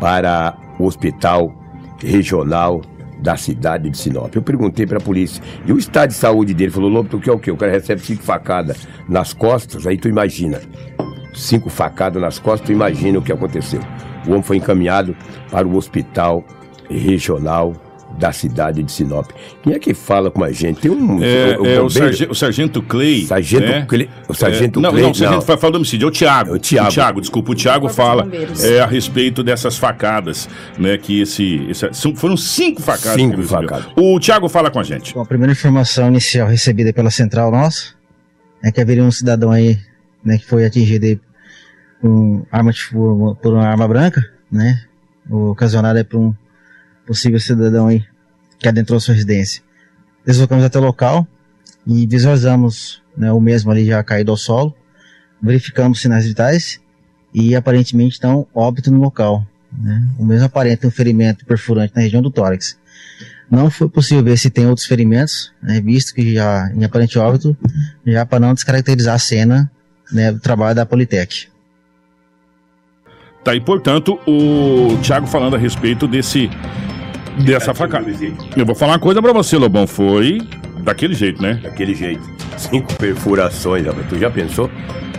para 0.00 0.56
o 0.78 0.84
hospital 0.84 1.54
regional 2.00 2.80
da 3.20 3.36
cidade 3.36 3.90
de 3.90 3.98
Sinop. 3.98 4.34
Eu 4.34 4.42
perguntei 4.42 4.86
para 4.86 4.98
a 4.98 5.00
polícia. 5.00 5.42
E 5.66 5.72
o 5.72 5.78
estado 5.78 6.10
de 6.10 6.14
saúde 6.14 6.54
dele 6.54 6.70
falou: 6.70 6.88
Lobo, 6.90 7.08
tu 7.08 7.18
quer 7.18 7.32
o 7.32 7.38
quê? 7.38 7.50
O 7.50 7.56
cara 7.56 7.72
recebe 7.72 8.00
cinco 8.00 8.22
facadas 8.22 8.86
nas 9.08 9.32
costas, 9.32 9.86
aí 9.86 9.96
tu 9.96 10.08
imagina. 10.08 10.60
Cinco 11.34 11.68
facadas 11.70 12.20
nas 12.20 12.38
costas, 12.38 12.66
tu 12.66 12.72
imagina 12.72 13.18
o 13.18 13.22
que 13.22 13.32
aconteceu. 13.32 13.80
O 14.26 14.30
homem 14.30 14.42
foi 14.42 14.56
encaminhado 14.56 15.16
para 15.50 15.66
o 15.66 15.76
hospital 15.76 16.44
regional 16.90 17.74
da 18.18 18.32
cidade 18.32 18.82
de 18.82 18.90
Sinop. 18.90 19.30
Quem 19.62 19.72
é 19.74 19.78
que 19.78 19.94
fala 19.94 20.30
com 20.30 20.42
a 20.42 20.50
gente? 20.50 20.80
Tem 20.80 20.90
um. 20.90 21.22
É, 21.22 21.58
um 21.58 21.66
é 21.66 21.80
o, 21.80 21.84
bombeiro? 21.84 21.90
sargento, 21.90 22.32
o 22.32 22.34
sargento 22.34 22.82
Clay. 22.82 23.24
Sargento 23.26 23.66
né? 23.66 23.84
Clay- 23.88 24.10
o 24.28 24.34
sargento 24.34 24.78
É, 24.78 24.82
não, 24.82 24.90
Clay, 24.90 25.02
Não, 25.02 25.10
o 25.10 25.14
sargento 25.14 25.40
não. 25.40 25.46
vai 25.46 25.56
falar 25.56 25.70
do 25.72 25.76
homicídio, 25.76 26.06
é 26.06 26.08
o 26.08 26.10
Tiago. 26.10 26.50
É 26.50 26.56
o 26.56 26.58
Thiago. 26.88 27.20
desculpa, 27.20 27.52
o 27.52 27.54
Tiago 27.54 27.86
de 27.88 27.94
fala 27.94 28.28
é, 28.62 28.80
a 28.80 28.86
respeito 28.86 29.42
dessas 29.42 29.76
facadas, 29.78 30.48
né? 30.78 30.98
Que 30.98 31.20
esse. 31.22 31.66
esse- 31.70 31.92
são- 31.92 32.14
foram 32.16 32.36
cinco 32.36 32.82
facadas. 32.82 33.14
Cinco 33.20 33.42
facadas. 33.42 33.86
O 33.96 34.18
Tiago 34.18 34.48
fala 34.48 34.70
com 34.70 34.80
a 34.80 34.82
gente. 34.84 35.14
Bom, 35.14 35.20
a 35.22 35.26
primeira 35.26 35.52
informação 35.52 36.08
inicial 36.08 36.48
recebida 36.48 36.92
pela 36.92 37.10
central 37.10 37.50
nossa 37.50 37.94
é 38.64 38.72
que 38.72 38.80
haveria 38.80 39.04
um 39.04 39.10
cidadão 39.10 39.52
aí, 39.52 39.78
né, 40.24 40.36
que 40.38 40.44
foi 40.46 40.64
atingido 40.64 41.06
aí 41.06 41.20
com 42.00 42.44
arma 42.50 42.72
de 42.72 42.80
fogo, 42.82 43.36
por 43.36 43.52
uma 43.54 43.66
arma 43.66 43.86
branca, 43.86 44.20
né, 44.50 44.80
ocasionada 45.30 45.98
aí 46.00 46.04
por 46.04 46.18
um 46.18 46.34
possível 47.08 47.40
cidadão 47.40 47.86
aí 47.86 48.04
que 48.58 48.68
adentrou 48.68 49.00
sua 49.00 49.14
residência. 49.14 49.62
Deslocamos 50.26 50.62
até 50.62 50.78
o 50.78 50.82
local 50.82 51.26
e 51.86 52.06
visualizamos 52.06 53.02
né, 53.16 53.32
o 53.32 53.40
mesmo 53.40 53.70
ali 53.70 53.86
já 53.86 54.04
caído 54.04 54.30
ao 54.30 54.36
solo, 54.36 54.76
verificamos 55.40 56.00
sinais 56.00 56.26
vitais 56.26 56.80
e 57.32 57.56
aparentemente 57.56 58.12
estão 58.12 58.46
óbito 58.54 58.90
no 58.90 59.00
local. 59.00 59.46
Né? 59.72 60.06
O 60.18 60.24
mesmo 60.24 60.44
aparenta 60.44 60.86
um 60.86 60.90
ferimento 60.90 61.46
perfurante 61.46 61.94
na 61.96 62.02
região 62.02 62.20
do 62.20 62.30
tórax. 62.30 62.78
Não 63.50 63.70
foi 63.70 63.88
possível 63.88 64.22
ver 64.22 64.36
se 64.36 64.50
tem 64.50 64.66
outros 64.66 64.86
ferimentos, 64.86 65.50
né, 65.62 65.80
visto 65.80 66.14
que 66.14 66.34
já 66.34 66.70
em 66.74 66.84
aparente 66.84 67.18
óbito, 67.18 67.56
já 68.06 68.26
para 68.26 68.38
não 68.38 68.52
descaracterizar 68.52 69.14
a 69.14 69.18
cena 69.18 69.70
né, 70.12 70.30
do 70.30 70.40
trabalho 70.40 70.76
da 70.76 70.84
Politec. 70.84 71.48
Tá 73.42 73.52
aí, 73.52 73.60
portanto, 73.62 74.20
o 74.26 74.98
Tiago 75.00 75.26
falando 75.26 75.56
a 75.56 75.58
respeito 75.58 76.06
desse. 76.06 76.50
Dessa 77.44 77.72
facada. 77.74 78.06
Eu 78.56 78.66
vou 78.66 78.74
falar 78.74 78.92
uma 78.92 78.98
coisa 78.98 79.20
pra 79.22 79.32
você, 79.32 79.56
Lobão. 79.56 79.86
Foi 79.86 80.40
daquele 80.80 81.14
jeito, 81.14 81.40
né? 81.42 81.60
Daquele 81.62 81.94
jeito. 81.94 82.22
Cinco 82.56 82.92
perfurações, 82.94 83.86
rapaz. 83.86 84.06
Tu 84.08 84.18
já 84.18 84.30
pensou? 84.30 84.70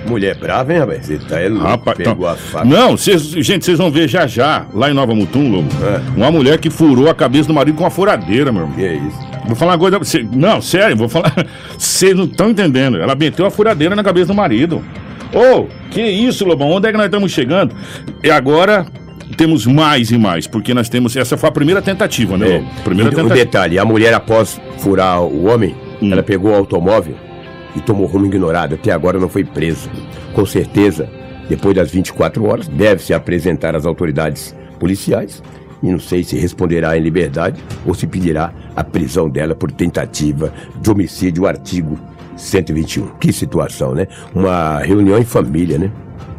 Mulher 0.07 0.35
brava, 0.37 0.73
hein, 0.73 0.79
rapaz? 0.79 1.05
Você 1.05 1.17
tá 1.17 1.39
é 1.39 1.49
louco. 1.49 1.65
Rapaz, 1.67 1.97
Pegou 1.97 2.13
então- 2.13 2.27
a 2.29 2.35
faca. 2.35 2.65
Não, 2.65 2.95
cês- 2.97 3.21
gente, 3.23 3.65
vocês 3.65 3.77
vão 3.77 3.91
ver 3.91 4.07
já 4.07 4.25
já, 4.25 4.65
lá 4.73 4.89
em 4.89 4.93
Nova 4.93 5.13
Mutum, 5.13 5.49
Lobo, 5.51 5.69
É. 5.83 6.01
uma 6.17 6.31
mulher 6.31 6.57
que 6.57 6.69
furou 6.69 7.09
a 7.09 7.13
cabeça 7.15 7.47
do 7.47 7.53
marido 7.53 7.75
com 7.75 7.83
uma 7.83 7.89
furadeira, 7.89 8.51
meu 8.51 8.61
irmão. 8.63 8.75
Que 8.75 8.83
é 8.85 8.93
isso? 8.95 9.19
Vou 9.45 9.55
falar 9.55 9.73
uma 9.73 9.77
coisa 9.79 9.97
pra 9.99 10.05
você. 10.07 10.25
Não, 10.31 10.61
sério, 10.61 10.95
vou 10.95 11.09
falar. 11.09 11.33
Vocês 11.77 12.15
não 12.15 12.25
estão 12.25 12.49
entendendo. 12.49 12.97
Ela 12.97 13.15
meteu 13.15 13.45
a 13.45 13.51
furadeira 13.51 13.95
na 13.95 14.03
cabeça 14.03 14.27
do 14.27 14.33
marido. 14.35 14.83
Ô, 15.33 15.67
que 15.91 16.01
isso, 16.01 16.45
Lobão? 16.45 16.69
Onde 16.71 16.87
é 16.87 16.91
que 16.91 16.97
nós 16.97 17.05
estamos 17.05 17.31
chegando? 17.31 17.75
E 18.23 18.31
agora 18.31 18.85
temos 19.37 19.65
mais 19.65 20.11
e 20.11 20.17
mais, 20.17 20.47
porque 20.47 20.73
nós 20.73 20.89
temos. 20.89 21.15
Essa 21.15 21.37
foi 21.37 21.49
a 21.49 21.51
primeira 21.51 21.81
tentativa, 21.81 22.37
né? 22.37 22.47
É. 22.57 22.63
Primeira 22.83 23.11
E 23.11 23.15
tentativa. 23.15 23.35
detalhe, 23.35 23.79
a 23.79 23.85
mulher 23.85 24.13
após 24.13 24.59
furar 24.79 25.21
o 25.21 25.45
homem, 25.45 25.75
Hum. 26.01 26.11
ela 26.13 26.23
pegou 26.23 26.51
o 26.51 26.55
automóvel 26.55 27.15
e 27.75 27.79
tomou 27.81 28.05
rumo 28.07 28.25
ignorado. 28.25 28.75
Até 28.75 28.91
agora 28.91 29.19
não 29.19 29.27
foi 29.29 29.43
presa. 29.43 29.89
Com 30.33 30.45
certeza, 30.45 31.09
depois 31.49 31.75
das 31.75 31.91
24 31.91 32.45
horas, 32.45 32.67
deve 32.67 33.03
se 33.03 33.13
apresentar 33.13 33.75
às 33.75 33.85
autoridades 33.85 34.55
policiais. 34.79 35.43
E 35.81 35.87
não 35.89 35.99
sei 35.99 36.23
se 36.23 36.37
responderá 36.37 36.97
em 36.97 37.01
liberdade 37.01 37.61
ou 37.85 37.93
se 37.93 38.05
pedirá 38.05 38.51
a 38.75 38.83
prisão 38.83 39.29
dela 39.29 39.55
por 39.55 39.71
tentativa 39.71 40.53
de 40.81 40.89
homicídio, 40.89 41.45
artigo 41.47 41.97
121. 42.35 43.07
Que 43.19 43.31
situação, 43.31 43.93
né? 43.93 44.07
Uma 44.35 44.79
reunião 44.79 45.17
em 45.17 45.23
família, 45.23 45.77
né? 45.77 45.89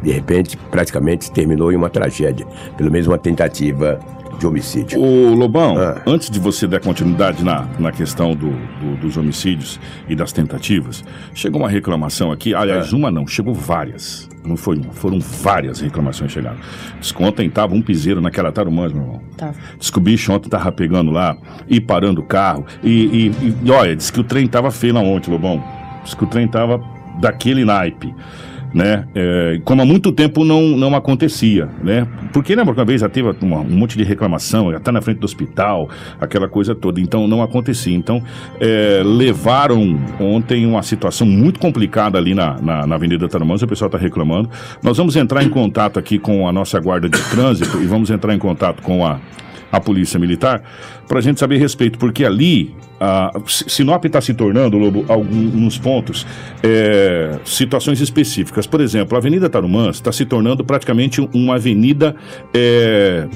De 0.01 0.11
repente, 0.11 0.57
praticamente 0.69 1.31
terminou 1.31 1.71
em 1.71 1.75
uma 1.75 1.89
tragédia. 1.89 2.45
Pelo 2.77 2.91
menos 2.91 3.07
uma 3.07 3.17
tentativa 3.17 3.99
de 4.39 4.47
homicídio. 4.47 4.99
Ô, 4.99 5.35
Lobão, 5.35 5.77
Ah. 5.77 6.01
antes 6.07 6.27
de 6.31 6.39
você 6.39 6.65
dar 6.65 6.79
continuidade 6.79 7.43
na, 7.43 7.67
na 7.77 7.91
questão 7.91 8.33
do, 8.33 8.49
do- 8.49 8.97
dos 8.99 9.15
homicídios 9.15 9.79
e 10.09 10.15
das 10.15 10.31
tentativas, 10.31 11.03
chegou 11.35 11.61
uma 11.61 11.69
reclamação 11.69 12.31
aqui, 12.31 12.55
aliás, 12.55 12.91
Ah. 12.91 12.95
uma 12.95 13.11
não, 13.11 13.27
chegou 13.27 13.53
várias. 13.53 14.27
Não 14.43 14.57
foi 14.57 14.77
uma, 14.77 14.91
foram 14.93 15.19
várias 15.19 15.79
reclamações 15.81 16.29
que 16.33 16.39
chegaram. 16.39 16.57
Descontem, 16.99 17.47
tava 17.51 17.75
um 17.75 17.81
piseiro 17.83 18.19
naquela 18.19 18.51
tarumãs, 18.51 18.91
meu 18.91 19.03
irmão. 19.03 19.21
Tá. 19.37 19.53
Diz 19.77 19.91
que 19.91 19.97
o 19.99 20.01
bicho 20.01 20.33
ontem 20.33 20.49
tava 20.49 20.71
pegando 20.71 21.11
lá 21.11 21.37
e 21.67 21.79
parando 21.79 22.21
o 22.21 22.23
carro. 22.23 22.65
E, 22.83 22.89
e- 22.89 23.27
e- 23.45 23.55
e 23.63 23.69
olha, 23.71 23.95
diz 23.95 24.09
que 24.09 24.19
o 24.19 24.23
trem 24.23 24.47
tava 24.47 24.71
feio 24.71 24.95
na 24.95 25.01
ontem, 25.01 25.29
Lobão. 25.29 25.63
Diz 26.03 26.15
que 26.15 26.23
o 26.23 26.27
trem 26.27 26.47
tava 26.47 26.81
daquele 27.19 27.63
naipe. 27.63 28.11
Né? 28.73 29.05
É, 29.13 29.59
como 29.65 29.81
há 29.81 29.85
muito 29.85 30.11
tempo 30.11 30.43
não, 30.43 30.61
não 30.77 30.95
acontecia, 30.95 31.67
né? 31.83 32.07
Porque 32.31 32.55
lembra 32.55 32.73
que 32.73 32.79
uma 32.79 32.85
vez 32.85 33.01
já 33.01 33.09
teve 33.09 33.29
uma- 33.41 33.59
um 33.59 33.69
monte 33.75 33.97
de 33.97 34.03
reclamação, 34.03 34.71
já 34.71 34.79
tá 34.79 34.91
na 34.91 35.01
frente 35.01 35.19
do 35.19 35.25
hospital, 35.25 35.89
aquela 36.19 36.47
coisa 36.47 36.73
toda, 36.73 36.99
então 37.01 37.27
não 37.27 37.41
acontecia. 37.43 37.93
Então, 37.95 38.23
é, 38.59 39.01
levaram 39.03 39.99
ontem 40.19 40.65
uma 40.65 40.81
situação 40.83 41.27
muito 41.27 41.59
complicada 41.59 42.17
ali 42.17 42.33
na, 42.33 42.61
na, 42.61 42.87
na 42.87 42.95
Avenida 42.95 43.27
Tarumãs, 43.27 43.61
o 43.61 43.67
pessoal 43.67 43.87
está 43.87 43.97
reclamando. 43.97 44.49
Nós 44.81 44.97
vamos 44.97 45.15
entrar 45.15 45.43
em 45.43 45.49
contato 45.49 45.99
aqui 45.99 46.17
com 46.17 46.47
a 46.47 46.51
nossa 46.51 46.79
guarda 46.79 47.09
de 47.09 47.21
trânsito 47.29 47.81
e 47.81 47.85
vamos 47.85 48.09
entrar 48.09 48.33
em 48.33 48.39
contato 48.39 48.81
com 48.81 49.05
a, 49.05 49.19
a 49.71 49.79
Polícia 49.79 50.19
Militar 50.19 50.61
para 51.07 51.19
a 51.19 51.21
gente 51.21 51.39
saber 51.39 51.57
respeito, 51.57 51.99
porque 51.99 52.23
ali 52.23 52.73
a 53.01 53.31
Sinop 53.47 54.05
está 54.05 54.21
se 54.21 54.31
tornando, 54.31 54.77
Lobo, 54.77 55.03
alguns 55.07 55.79
pontos, 55.79 56.27
é, 56.61 57.39
situações 57.43 57.99
específicas. 57.99 58.67
Por 58.67 58.79
exemplo, 58.79 59.15
a 59.15 59.19
Avenida 59.19 59.49
Tarumãs 59.49 59.95
está 59.95 60.11
se 60.11 60.23
tornando 60.23 60.63
praticamente 60.63 61.19
uma 61.33 61.55
avenida. 61.55 62.15
é, 62.53 63.27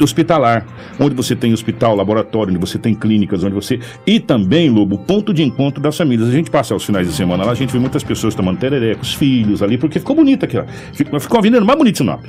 hospitalar, 0.00 0.66
onde 0.98 1.14
você 1.14 1.36
tem 1.36 1.52
hospital, 1.52 1.94
laboratório, 1.94 2.50
onde 2.50 2.58
você 2.58 2.78
tem 2.78 2.94
clínicas, 2.94 3.44
onde 3.44 3.54
você. 3.54 3.78
E 4.06 4.18
também, 4.18 4.70
Lobo, 4.70 4.98
ponto 4.98 5.32
de 5.32 5.42
encontro 5.42 5.80
das 5.80 5.96
famílias. 5.96 6.28
A 6.28 6.32
gente 6.32 6.50
passa 6.50 6.74
os 6.74 6.84
finais 6.84 7.06
de 7.06 7.12
semana 7.12 7.44
lá, 7.44 7.52
a 7.52 7.54
gente 7.54 7.72
vê 7.72 7.78
muitas 7.78 8.02
pessoas 8.02 8.34
tomando 8.34 8.58
tereré 8.58 8.94
com 8.94 9.02
os 9.02 9.14
filhos 9.14 9.62
ali, 9.62 9.78
porque 9.78 10.00
ficou 10.00 10.16
bonita 10.16 10.46
aqui, 10.46 10.58
ó. 10.58 10.64
Ficou, 10.92 11.36
a 11.36 11.38
avenida 11.38 11.64
mais 11.64 11.78
bonita 11.78 11.98
Sinop. 11.98 12.24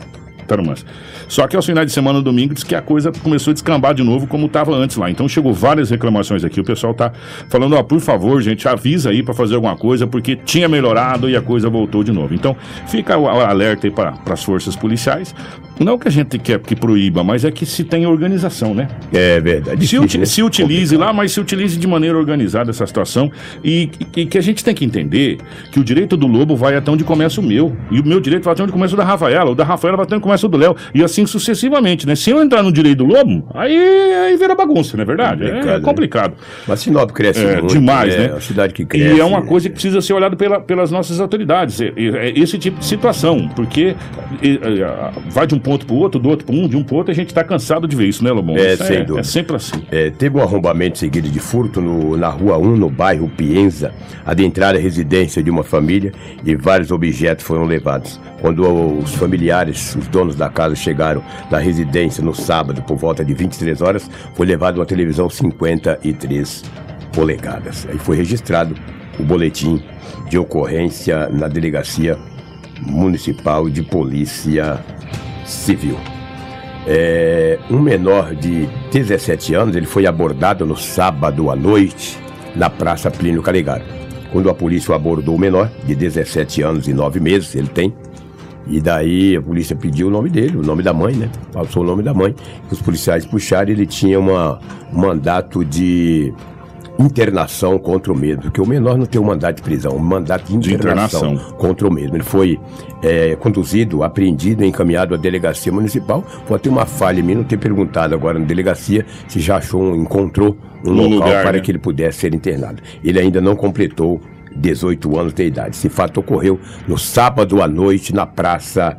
Tarumãs. 0.48 0.86
Só 1.28 1.48
que 1.48 1.56
aos 1.56 1.66
finais 1.66 1.88
de 1.88 1.94
semana, 1.94 2.22
domingo, 2.22 2.54
diz 2.54 2.64
que 2.64 2.76
a 2.76 2.82
coisa 2.82 3.12
começou 3.12 3.52
a 3.52 3.54
descambar 3.54 3.94
de 3.94 4.04
novo 4.04 4.28
como 4.28 4.46
estava 4.48 4.74
antes 4.76 4.98
lá. 4.98 5.10
Então 5.10 5.28
chegou 5.28 5.54
várias 5.54 5.90
reclamações 5.90 6.44
aqui. 6.44 6.60
O 6.60 6.64
pessoal 6.64 6.94
tá 6.94 7.12
falando, 7.50 7.76
ó, 7.76 7.84
por 7.84 8.00
favor, 8.00 8.42
gente, 8.42 8.68
avisa 8.68 9.10
aí 9.10 9.24
para 9.24 9.34
fazer 9.34 9.56
alguma 9.56 9.76
coisa, 9.76 10.06
porque 10.08 10.36
tinha 10.36 10.68
melhorado 10.70 11.30
e 11.30 11.36
a 11.36 11.42
coisa 11.42 11.70
voltou 11.70 12.04
de 12.04 12.12
novo. 12.12 12.34
Então 12.34 12.56
fica 12.88 13.18
o 13.18 13.28
alerta 13.28 13.88
aí 13.88 13.92
para 13.92 14.14
as 14.30 14.44
forças 14.44 14.76
policiais. 14.76 15.34
Não 15.80 15.98
que 15.98 16.08
a 16.08 16.12
gente 16.12 16.38
quer 16.38 16.60
que 16.60 16.76
proíba, 16.76 17.24
mas 17.24 17.44
é 17.44 17.50
que 17.50 17.66
se 17.66 17.84
tem 17.84 18.06
organização, 18.06 18.76
né? 18.76 18.88
É 19.12 19.40
verdade. 19.40 19.88
Se, 19.88 19.98
uti- 19.98 20.24
se 20.28 20.44
utilize 20.44 20.96
lá, 20.96 21.12
mas 21.12 21.32
se 21.32 21.40
utilize 21.40 21.80
de 21.80 21.88
maneira 21.88 22.16
organizada 22.16 22.70
essa 22.70 22.86
situação 22.86 23.32
e, 23.64 23.90
e 24.16 24.26
que 24.28 24.38
a 24.38 24.42
gente 24.42 24.64
tem 24.64 24.76
que 24.76 24.86
entender 24.86 25.40
que 25.72 25.80
o 25.80 25.84
direito 25.84 26.16
do 26.16 26.28
Lobo 26.28 26.56
vai 26.56 26.76
até 26.76 26.92
onde 26.92 27.04
começa 27.04 27.42
o 27.42 27.44
meu 27.44 27.76
e 27.90 28.00
o 28.00 28.06
meu 28.06 28.20
direito 28.20 28.44
vai 28.44 28.54
até 28.54 28.62
onde 28.62 28.72
começa 28.72 28.94
o 28.94 28.98
da 28.98 29.04
Rafaela, 29.04 29.50
o 29.50 29.56
da 29.56 29.64
Rafaela 29.64 29.98
vai 29.98 30.06
até 30.06 30.14
onde 30.16 30.24
começa 30.24 30.33
o 30.42 30.48
do 30.48 30.58
Léo 30.58 30.76
e 30.94 31.04
assim 31.04 31.26
sucessivamente, 31.26 32.08
né? 32.08 32.16
Se 32.16 32.30
eu 32.32 32.42
entrar 32.42 32.64
no 32.64 32.72
direito 32.72 33.00
do 33.00 33.06
Lobo, 33.06 33.46
aí, 33.54 33.76
aí 34.26 34.38
vira 34.38 34.56
bagunça, 34.56 34.96
não 34.98 35.04
é 35.04 35.06
verdade? 35.06 35.42
Complicado, 35.44 35.70
é 35.70 35.74
né? 35.74 35.80
complicado. 35.84 36.34
Mas 36.68 36.80
Sinop 36.80 37.12
cresce 37.12 37.44
É, 37.46 37.58
muito. 37.58 37.74
demais, 37.74 38.16
né? 38.18 38.26
É 38.28 38.32
uma 38.32 38.42
cidade 38.42 38.74
que 38.74 38.86
cresce. 38.86 39.16
E 39.16 39.20
é 39.20 39.26
uma 39.26 39.42
coisa 39.44 39.68
que 39.70 39.74
precisa 39.74 40.02
ser 40.02 40.14
olhada 40.14 40.36
pela- 40.36 40.60
pelas 40.62 40.90
nossas 40.92 41.20
autoridades. 41.20 41.80
É, 41.82 41.88
é- 41.96 42.30
é 42.30 42.40
esse 42.40 42.58
tipo 42.58 42.80
de 42.80 42.86
situação, 42.86 43.50
porque 43.56 43.96
é, 44.42 44.48
é, 44.48 45.12
vai 45.30 45.46
de 45.46 45.54
um 45.56 45.60
ponto 45.60 45.86
para 45.86 45.96
o 45.96 46.00
outro, 46.00 46.20
do 46.20 46.30
outro 46.30 46.46
para 46.46 46.56
um, 46.56 46.68
de 46.68 46.78
um 46.78 46.84
para 46.84 46.96
outro, 46.96 47.12
a 47.12 47.16
gente 47.16 47.28
está 47.28 47.44
cansado 47.44 47.88
de 47.88 47.96
ver 47.96 48.08
isso, 48.08 48.24
né, 48.24 48.32
Lobão? 48.32 48.56
É, 48.58 48.74
Isso 48.74 48.84
sem 48.86 48.98
é, 48.98 49.00
dúvida. 49.04 49.20
é 49.20 49.24
sempre 49.24 49.56
assim. 49.56 49.84
É, 49.92 50.10
teve 50.10 50.38
um 50.38 50.42
arrombamento 50.42 50.98
seguido 50.98 51.28
de 51.30 51.40
furto 51.40 51.82
no- 51.82 52.16
na 52.18 52.30
rua 52.30 52.58
1, 52.58 52.76
no 52.78 52.90
bairro 52.90 53.30
Pienza, 53.36 53.92
adentraram 54.26 54.78
a 54.78 54.82
residência 54.82 55.42
de 55.44 55.50
uma 55.50 55.64
família 55.64 56.12
e 56.46 56.56
vários 56.56 56.92
objetos 56.92 57.46
foram 57.46 57.66
levados. 57.66 58.20
Quando 58.42 58.64
os 59.00 59.14
familiares, 59.16 59.96
os 59.96 60.08
donos 60.08 60.23
da 60.32 60.50
casa, 60.50 60.76
chegaram 60.76 61.24
na 61.52 61.58
residência 61.58 62.24
no 62.24 62.34
sábado, 62.34 62.82
por 62.84 62.98
volta 62.98 63.24
de 63.24 63.34
23 63.34 63.82
horas, 63.82 64.10
foi 64.34 64.46
levada 64.46 64.80
uma 64.80 64.86
televisão 64.86 65.30
53 65.30 66.64
polegadas. 67.14 67.88
Aí 67.90 67.98
foi 67.98 68.18
registrado 68.18 68.76
o 69.20 69.24
boletim 69.24 69.84
de 70.30 70.38
ocorrência 70.38 71.30
na 71.30 71.48
delegacia 71.48 72.18
municipal 72.82 73.70
de 73.70 73.84
polícia 73.84 74.84
civil. 75.46 75.98
É, 76.86 77.60
um 77.70 77.80
menor 77.80 78.36
de 78.36 78.68
17 78.92 79.54
anos, 79.54 79.76
ele 79.76 79.86
foi 79.86 80.06
abordado 80.06 80.66
no 80.66 80.76
sábado 80.76 81.50
à 81.50 81.56
noite 81.56 82.18
na 82.56 82.70
Praça 82.70 83.10
Plínio 83.10 83.42
Calegaro. 83.42 83.84
Quando 84.32 84.50
a 84.50 84.54
polícia 84.54 84.94
abordou 84.96 85.36
o 85.36 85.40
menor, 85.40 85.70
de 85.86 85.96
17 85.96 86.62
anos 86.62 86.88
e 86.88 86.94
9 86.94 87.20
meses, 87.20 87.56
ele 87.56 87.68
tem, 87.68 87.94
e 88.68 88.80
daí 88.80 89.36
a 89.36 89.42
polícia 89.42 89.76
pediu 89.76 90.08
o 90.08 90.10
nome 90.10 90.30
dele, 90.30 90.58
o 90.58 90.62
nome 90.62 90.84
da 90.84 90.94
mãe, 90.94 91.14
né? 91.16 91.30
Passou 91.52 91.84
o 91.84 91.86
nome 91.86 92.02
da 92.04 92.14
mãe. 92.14 92.34
Os 92.72 92.82
policiais 92.82 93.26
puxaram 93.26 93.72
ele 93.72 93.86
tinha 93.86 94.20
uma, 94.20 94.60
um 94.92 95.00
mandato 95.00 95.66
de 95.66 96.34
internação 96.98 97.78
contra 97.80 98.14
o 98.14 98.16
mesmo, 98.16 98.44
porque 98.44 98.62
o 98.62 98.66
menor 98.66 98.98
não 98.98 99.06
tem 99.06 99.20
um 99.20 99.24
mandato 99.26 99.58
de 99.58 99.64
prisão, 99.64 99.96
um 99.96 100.00
mandato 100.00 100.46
de 100.52 100.58
De 100.58 100.74
internação, 100.76 101.34
internação. 101.34 101.58
contra 101.58 101.88
o 101.88 101.92
mesmo. 101.92 102.16
Ele 102.16 102.24
foi 102.24 102.60
é, 103.02 103.36
conduzido, 103.36 104.04
apreendido, 104.04 104.64
encaminhado 104.64 105.14
à 105.14 105.18
delegacia 105.18 105.72
municipal. 105.72 106.24
Pode 106.48 106.64
ter 106.64 106.70
uma 106.70 106.86
falha 106.86 107.20
em 107.20 107.24
mim 107.24 107.36
não 107.36 107.44
ter 107.44 107.58
perguntado 107.58 108.14
agora 108.14 108.38
na 108.38 108.46
delegacia 108.46 109.06
se 109.28 109.40
já 109.40 109.58
achou, 109.58 109.96
encontrou 109.96 110.56
um 110.86 110.92
local 110.92 111.10
lugar, 111.12 111.44
para 111.44 111.54
né? 111.54 111.60
que 111.60 111.72
ele 111.72 111.80
pudesse 111.80 112.20
ser 112.20 112.34
internado. 112.34 112.82
Ele 113.04 113.20
ainda 113.20 113.42
não 113.42 113.56
completou 113.56 114.22
18 114.56 115.20
anos 115.20 115.34
de 115.34 115.46
idade. 115.46 115.76
Esse 115.76 115.90
fato 115.90 116.20
ocorreu 116.20 116.60
no 116.88 116.98
sábado 116.98 117.62
à 117.62 117.68
noite 117.68 118.14
na 118.14 118.26
Praça 118.26 118.98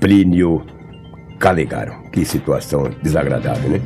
Plínio 0.00 0.62
Calegaro. 1.38 1.94
Que 2.12 2.24
situação 2.24 2.90
desagradável, 3.02 3.70
né? 3.70 3.80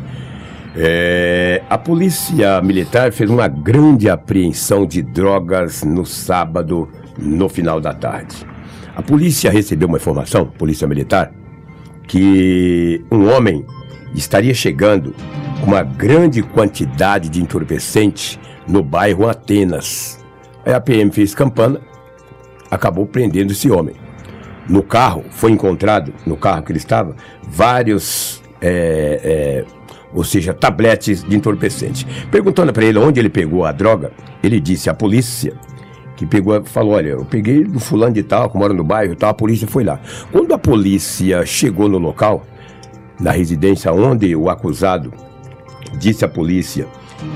É, 0.77 1.63
a 1.69 1.79
polícia 1.79 2.61
militar 2.63 3.11
fez 3.11 3.29
uma 3.29 3.49
grande 3.49 4.09
apreensão 4.09 4.87
de 4.87 5.03
drogas 5.03 5.83
no 5.83 6.07
sábado, 6.07 6.89
no 7.19 7.49
final 7.49 7.81
da 7.81 7.93
tarde. 7.93 8.47
A 8.95 9.03
polícia 9.03 9.51
recebeu 9.51 9.89
uma 9.89 9.97
informação, 9.97 10.47
polícia 10.47 10.87
militar, 10.87 11.33
que 12.07 13.05
um 13.11 13.29
homem 13.29 13.65
estaria 14.15 14.55
chegando 14.55 15.15
com 15.61 15.67
uma 15.67 15.83
grande 15.83 16.43
quantidade 16.43 17.29
de 17.29 17.43
entorpecente 17.43 18.39
no 18.67 18.83
bairro 18.83 19.29
Atenas. 19.29 20.25
Aí 20.69 20.75
a 20.75 20.81
PM 20.83 21.11
fez 21.11 21.35
campana, 21.35 21.81
acabou 22.71 23.07
prendendo 23.07 23.53
esse 23.53 23.71
homem. 23.71 23.95
No 24.69 24.83
carro 24.83 25.25
foi 25.31 25.51
encontrado, 25.51 26.13
no 26.27 26.37
carro 26.37 26.63
que 26.63 26.71
ele 26.71 26.79
estava, 26.79 27.17
vários, 27.43 28.43
é, 28.61 29.19
é, 29.25 29.65
ou 30.13 30.23
seja, 30.23 30.53
tabletes 30.53 31.25
de 31.25 31.35
entorpecente. 31.35 32.07
Perguntando 32.31 32.71
para 32.71 32.85
ele 32.85 32.99
onde 32.99 33.19
ele 33.19 33.31
pegou 33.31 33.65
a 33.65 33.73
droga, 33.73 34.13
ele 34.43 34.61
disse 34.61 34.91
à 34.91 34.95
polícia 34.95 35.55
que 36.19 36.27
pegou, 36.27 36.63
falou, 36.65 36.97
olha, 36.97 37.13
eu 37.13 37.25
peguei 37.25 37.65
do 37.65 37.81
fulano 37.81 38.13
de 38.13 38.23
tal, 38.23 38.51
que 38.51 38.59
mora 38.59 38.75
no 38.75 38.85
bairro 38.85 39.15
e 39.15 39.17
tal, 39.17 39.31
a 39.31 39.35
polícia 39.35 39.67
foi 39.67 39.85
lá. 39.85 39.99
Quando 40.31 40.53
a 40.53 40.59
polícia 40.59 41.47
chegou 41.47 41.89
no 41.89 41.97
local, 41.97 42.45
na 43.19 43.31
residência 43.31 43.91
onde 43.91 44.37
o 44.37 44.51
acusado 44.51 45.15
disse 45.99 46.27
à 46.27 46.29
polícia 46.29 46.87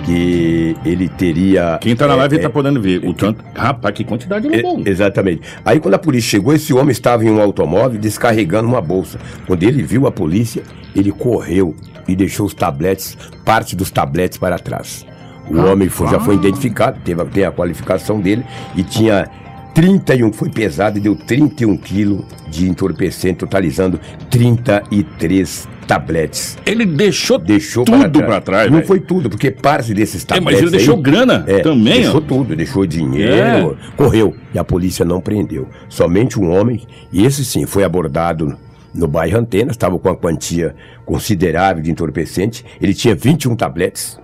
que 0.04 0.76
ele 0.84 1.08
teria... 1.08 1.78
Quem 1.80 1.94
tá 1.96 2.06
na 2.06 2.14
é, 2.14 2.16
live 2.18 2.36
é, 2.36 2.38
tá 2.40 2.50
podendo 2.50 2.80
ver 2.80 3.04
o 3.04 3.12
tanto. 3.12 3.44
Rapaz, 3.54 3.94
que 3.94 4.04
quantidade 4.04 4.48
de 4.48 4.54
é, 4.54 4.62
exatamente. 4.90 5.42
Aí 5.64 5.80
quando 5.80 5.94
a 5.94 5.98
polícia 5.98 6.30
chegou, 6.30 6.54
esse 6.54 6.72
homem 6.72 6.92
estava 6.92 7.24
em 7.24 7.30
um 7.30 7.40
automóvel 7.40 7.98
descarregando 7.98 8.68
uma 8.68 8.80
bolsa. 8.80 9.18
Quando 9.46 9.62
ele 9.62 9.82
viu 9.82 10.06
a 10.06 10.12
polícia, 10.12 10.62
ele 10.94 11.10
correu 11.10 11.74
e 12.06 12.16
deixou 12.16 12.46
os 12.46 12.54
tabletes, 12.54 13.16
parte 13.44 13.76
dos 13.76 13.90
tabletes 13.90 14.38
para 14.38 14.58
trás. 14.58 15.06
O 15.50 15.58
homem 15.58 15.88
foi- 15.88 16.08
já 16.08 16.20
foi 16.20 16.34
identificado, 16.36 17.00
teve, 17.04 17.24
tem 17.26 17.44
a 17.44 17.50
qualificação 17.50 18.20
dele 18.20 18.44
e 18.76 18.82
tinha 18.82 19.28
31, 19.74 20.32
foi 20.32 20.50
pesado 20.50 20.98
e 20.98 21.00
deu 21.00 21.14
31 21.16 21.76
quilos 21.76 22.24
de 22.50 22.68
entorpecente, 22.68 23.38
totalizando 23.38 23.98
33 24.30 25.68
tabletes. 25.86 26.56
Ele 26.64 26.84
deixou, 26.86 27.38
Deixou 27.38 27.84
tudo 27.84 28.10
para 28.20 28.26
pra 28.26 28.40
trás. 28.40 28.66
Não 28.70 28.76
velho. 28.78 28.86
foi 28.86 29.00
tudo, 29.00 29.28
porque 29.30 29.50
parte 29.50 29.92
desses 29.94 30.22
É, 30.22 30.26
tabletes. 30.26 30.44
mas 30.60 30.62
ele 30.62 30.70
deixou 30.70 30.96
aí- 30.96 31.02
grana 31.02 31.44
é, 31.46 31.58
também, 31.60 31.94
deixou 32.02 32.18
ó. 32.18 32.20
tudo, 32.20 32.54
deixou 32.56 32.86
dinheiro, 32.86 33.76
correu. 33.96 34.34
E 34.54 34.58
a 34.58 34.64
polícia 34.64 35.04
não 35.04 35.20
prendeu. 35.20 35.68
Somente 35.88 36.38
um 36.38 36.50
homem, 36.50 36.82
e 37.12 37.24
esse 37.24 37.44
sim, 37.44 37.66
foi 37.66 37.84
abordado 37.84 38.56
no 38.94 39.08
bairro 39.08 39.38
Antenas, 39.38 39.72
estava 39.74 39.98
com 39.98 40.08
uma 40.08 40.16
quantia 40.16 40.74
considerável 41.04 41.82
de 41.82 41.90
entorpecente. 41.90 42.64
Ele 42.80 42.92
tinha 42.94 43.14
21 43.14 43.56
tabletes. 43.56 44.20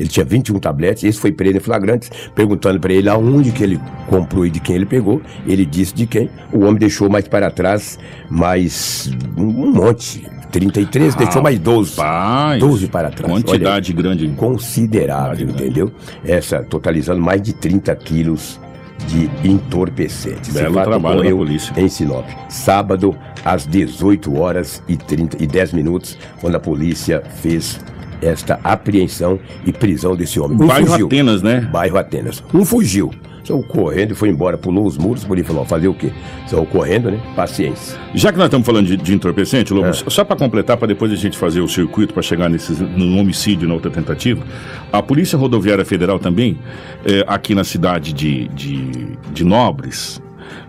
Ele 0.00 0.08
tinha 0.08 0.24
21 0.24 0.58
tabletes, 0.58 1.04
esse 1.04 1.20
foi 1.20 1.30
preso 1.30 1.58
em 1.58 1.60
flagrantes, 1.60 2.10
perguntando 2.34 2.80
para 2.80 2.90
ele 2.90 3.10
aonde 3.10 3.52
que 3.52 3.62
ele 3.62 3.78
comprou 4.08 4.46
e 4.46 4.50
de 4.50 4.58
quem 4.58 4.76
ele 4.76 4.86
pegou. 4.86 5.20
Ele 5.46 5.66
disse 5.66 5.94
de 5.94 6.06
quem. 6.06 6.30
O 6.50 6.60
homem 6.60 6.76
deixou 6.76 7.10
mais 7.10 7.28
para 7.28 7.50
trás 7.50 7.98
mais 8.30 9.10
um, 9.36 9.72
monte. 9.72 10.26
33, 10.50 11.14
deixou 11.14 11.42
mais 11.42 11.58
12. 11.60 11.96
Rapaz, 11.96 12.58
12 12.58 12.88
para 12.88 13.10
trás. 13.10 13.32
Olha, 13.32 13.44
Quantidade 13.44 13.92
grande. 13.92 14.26
considerável, 14.30 15.48
entendeu? 15.48 15.92
Essa, 16.24 16.64
totalizando 16.64 17.20
mais 17.20 17.40
de 17.40 17.52
30 17.52 17.94
quilos 17.96 18.58
de 19.06 19.30
entorpecentes. 19.48 20.52
Belo 20.52 20.74
fato 20.74 20.88
trabalho 20.88 21.22
da 21.22 21.30
polícia. 21.30 21.72
Em 21.76 21.88
Sinop. 21.88 22.26
Sábado, 22.48 23.16
às 23.44 23.66
18 23.66 24.36
horas 24.40 24.82
e, 24.88 24.96
30, 24.96 25.42
e 25.42 25.46
10 25.46 25.72
minutos, 25.72 26.18
quando 26.40 26.56
a 26.56 26.60
polícia 26.60 27.22
fez 27.40 27.78
esta 28.22 28.58
apreensão 28.62 29.38
e 29.64 29.72
prisão 29.72 30.14
desse 30.16 30.38
homem. 30.40 30.56
Um 30.60 30.66
Bairro 30.66 30.86
fugiu. 30.86 31.06
Atenas, 31.06 31.42
né? 31.42 31.60
Bairro 31.72 31.98
Atenas. 31.98 32.42
Um 32.52 32.64
fugiu. 32.64 33.10
Saiu 33.42 33.62
correndo 33.62 34.12
e 34.12 34.14
foi 34.14 34.28
embora, 34.28 34.58
pulou 34.58 34.86
os 34.86 34.98
muros, 34.98 35.24
por 35.24 35.36
aí 35.36 35.42
falou, 35.42 35.64
fazer 35.64 35.88
o 35.88 35.94
quê? 35.94 36.12
Saiu 36.46 36.64
correndo, 36.66 37.10
né? 37.10 37.18
Paciência. 37.34 37.98
Já 38.14 38.30
que 38.30 38.36
nós 38.36 38.46
estamos 38.46 38.66
falando 38.66 38.86
de, 38.86 38.96
de 38.98 39.14
entorpecente, 39.14 39.72
Lobo, 39.72 39.88
É. 39.88 39.92
só 39.92 40.22
para 40.24 40.36
completar, 40.36 40.76
para 40.76 40.88
depois 40.88 41.10
a 41.10 41.16
gente 41.16 41.38
fazer 41.38 41.60
o 41.62 41.66
circuito 41.68 42.12
para 42.12 42.22
chegar 42.22 42.50
nesses, 42.50 42.78
no 42.78 43.16
homicídio 43.18 43.66
na 43.66 43.74
outra 43.74 43.90
tentativa, 43.90 44.44
a 44.92 45.02
Polícia 45.02 45.38
Rodoviária 45.38 45.84
Federal 45.86 46.18
também, 46.18 46.58
eh, 47.04 47.24
aqui 47.26 47.54
na 47.54 47.64
cidade 47.64 48.12
de, 48.12 48.46
de, 48.48 49.08
de 49.32 49.42
Nobres, 49.42 50.20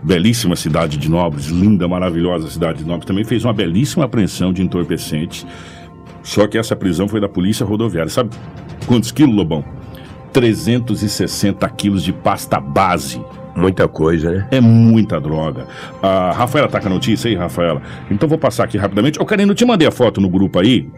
belíssima 0.02 0.56
cidade 0.56 0.96
de 0.96 1.10
Nobres, 1.10 1.48
linda, 1.48 1.86
maravilhosa 1.86 2.48
cidade 2.48 2.78
de 2.78 2.84
Nobres, 2.86 3.04
também 3.06 3.22
fez 3.22 3.44
uma 3.44 3.52
belíssima 3.52 4.06
apreensão 4.06 4.50
de 4.50 4.62
entorpecentes. 4.62 5.46
Só 6.22 6.46
que 6.46 6.56
essa 6.56 6.76
prisão 6.76 7.08
foi 7.08 7.20
da 7.20 7.28
Polícia 7.28 7.64
Rodoviária. 7.66 8.10
Sabe 8.10 8.30
quantos 8.86 9.10
quilos, 9.10 9.34
Lobão? 9.34 9.64
360 10.32 11.68
quilos 11.70 12.02
de 12.02 12.12
pasta 12.12 12.60
base. 12.60 13.22
Muita 13.54 13.86
coisa, 13.86 14.30
né? 14.30 14.48
É 14.50 14.60
muita 14.60 15.20
droga. 15.20 15.66
A 16.02 16.32
Rafaela 16.32 16.68
tá 16.68 16.80
com 16.80 16.86
a 16.86 16.90
notícia 16.90 17.28
aí, 17.28 17.34
Rafaela? 17.34 17.82
Então 18.10 18.28
vou 18.28 18.38
passar 18.38 18.64
aqui 18.64 18.78
rapidamente. 18.78 19.20
Ô, 19.20 19.26
Karine, 19.26 19.50
eu 19.50 19.54
te 19.54 19.64
mandei 19.64 19.86
a 19.86 19.90
foto 19.90 20.20
no 20.20 20.28
grupo 20.30 20.58
aí 20.58 20.88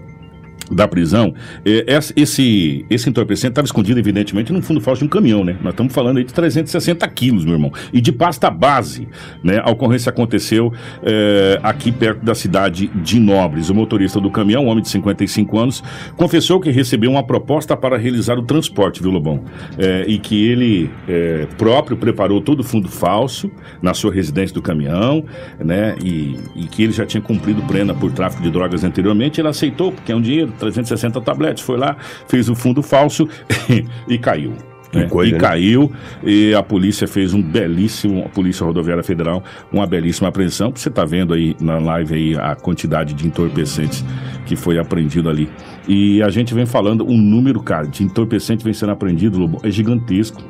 da 0.70 0.87
prisão. 0.88 1.35
É, 1.64 1.85
esse- 2.16 2.85
esse, 2.88 3.09
entorpecente 3.09 3.53
estava 3.53 3.66
escondido, 3.66 3.98
evidentemente, 3.98 4.53
no 4.53 4.62
fundo 4.62 4.81
falso 4.81 5.00
de 5.00 5.07
um 5.07 5.09
caminhão, 5.09 5.44
né? 5.44 5.57
Nós 5.62 5.72
estamos 5.72 5.92
falando 5.92 6.18
aí 6.18 6.24
de 6.24 6.33
360 6.33 7.07
quilos, 7.09 7.44
meu 7.44 7.55
irmão. 7.55 7.72
E 7.92 8.00
de 8.00 8.12
pasta 8.12 8.50
base, 8.50 9.09
né? 9.42 9.61
A 9.62 9.70
ocorrência 9.70 10.11
aconteceu 10.11 10.72
é, 11.03 11.59
aqui 11.62 11.92
perto 11.92 12.24
da 12.24 12.35
cidade 12.35 12.90
de 12.94 13.18
Nobres. 13.18 13.70
O 13.70 13.74
motorista 13.74 14.20
do 14.20 14.31
caminhão, 14.31 14.64
um 14.64 14.68
homem 14.68 14.83
de 14.83 14.88
55 14.88 15.59
anos, 15.59 15.83
confessou 16.16 16.61
que 16.61 16.70
recebeu 16.70 17.11
uma 17.11 17.22
proposta 17.22 17.77
para 17.77 17.96
realizar 17.96 18.38
o 18.38 18.42
transporte, 18.42 19.03
viu, 19.03 19.11
Lobão? 19.11 19.42
É, 19.79 20.05
e 20.09 20.18
que 20.18 20.46
ele 20.46 20.90
é, 21.09 21.46
próprio 21.59 21.96
preparou 21.96 22.40
todo 22.40 22.61
o 22.61 22.64
fundo 22.64 22.88
falso 22.88 23.50
na 23.83 23.94
sua 23.94 24.12
residência 24.12 24.55
do 24.55 24.62
caminhão, 24.62 25.24
né? 25.59 25.94
E, 26.03 26.37
e 26.57 26.64
que 26.64 26.83
ele 26.83 26.92
já 26.92 27.05
tinha 27.05 27.20
cumprido 27.20 27.62
pena 27.62 27.94
por 27.94 28.12
tráfico 28.12 28.42
de 28.42 28.50
drogas 28.50 28.85
anteriormente. 28.85 29.40
Ele 29.40 29.48
aceitou, 29.48 29.92
porque 29.92 30.12
é 30.12 30.16
um 30.16 30.20
dinheiro, 30.20 30.53
360 30.59 31.21
tabletes, 31.21 31.62
foi 31.62 31.77
lá, 31.77 31.97
fez 32.29 32.49
o 32.49 32.55
fundo 32.55 32.83
falso 32.83 33.29
e 34.09 34.19
caiu. 34.19 34.55
né? 35.01 35.09
coisa, 35.09 35.31
e 35.31 35.33
né? 35.33 35.38
caiu 35.40 35.93
e 36.23 36.55
a 36.55 36.62
polícia 36.62 37.09
fez 37.09 37.35
um 37.35 37.43
belíssimo, 37.43 38.25
a 38.25 38.29
Polícia 38.29 38.64
Rodoviária 38.64 39.03
Federal, 39.03 39.43
uma 39.73 39.87
belíssima 39.87 40.29
apreensão. 40.29 40.73
Você 40.75 40.88
está 40.88 41.05
vendo 41.05 41.35
aí 41.35 41.57
na 41.61 41.79
live 41.79 42.14
aí 42.14 42.37
a 42.38 42.55
quantidade 42.55 43.12
de 43.12 43.27
entorpecentes 43.27 44.05
que 44.47 44.55
foi 44.55 44.79
apreendido 44.79 45.29
ali. 45.29 45.51
E 45.88 46.23
a 46.23 46.31
gente 46.31 46.55
vem 46.55 46.64
falando, 46.64 47.05
um 47.05 47.17
número, 47.17 47.61
cara, 47.61 47.87
de 47.87 48.05
entorpecente 48.05 48.64
vem 48.64 48.73
sendo 48.73 48.93
apreendido, 48.93 49.38
Lobo, 49.38 49.61
é 49.64 49.71
gigantesco. 49.71 50.43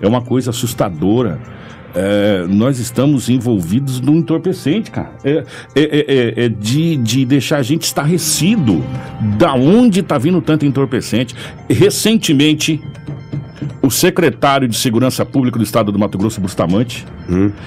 É 0.00 0.06
uma 0.06 0.22
coisa 0.22 0.50
assustadora. 0.50 1.38
É, 1.94 2.46
nós 2.48 2.78
estamos 2.78 3.28
envolvidos 3.28 4.00
num 4.00 4.16
entorpecente, 4.16 4.90
cara. 4.90 5.10
É, 5.24 5.44
é, 5.74 5.80
é- 5.82 6.04
é- 6.40 6.44
é 6.44 6.48
de, 6.48 6.96
de 6.96 7.24
deixar 7.24 7.58
a 7.58 7.62
gente 7.62 7.82
estarrecido. 7.82 8.84
Da 9.38 9.54
onde 9.54 10.00
está 10.00 10.16
vindo 10.18 10.40
tanto 10.40 10.64
entorpecente? 10.64 11.34
Recentemente, 11.68 12.80
o 13.82 13.90
secretário 13.90 14.68
de 14.68 14.76
Segurança 14.76 15.24
Pública 15.26 15.58
do 15.58 15.64
Estado 15.64 15.90
do 15.90 15.98
Mato 15.98 16.16
Grosso, 16.16 16.40
Bustamante, 16.40 17.04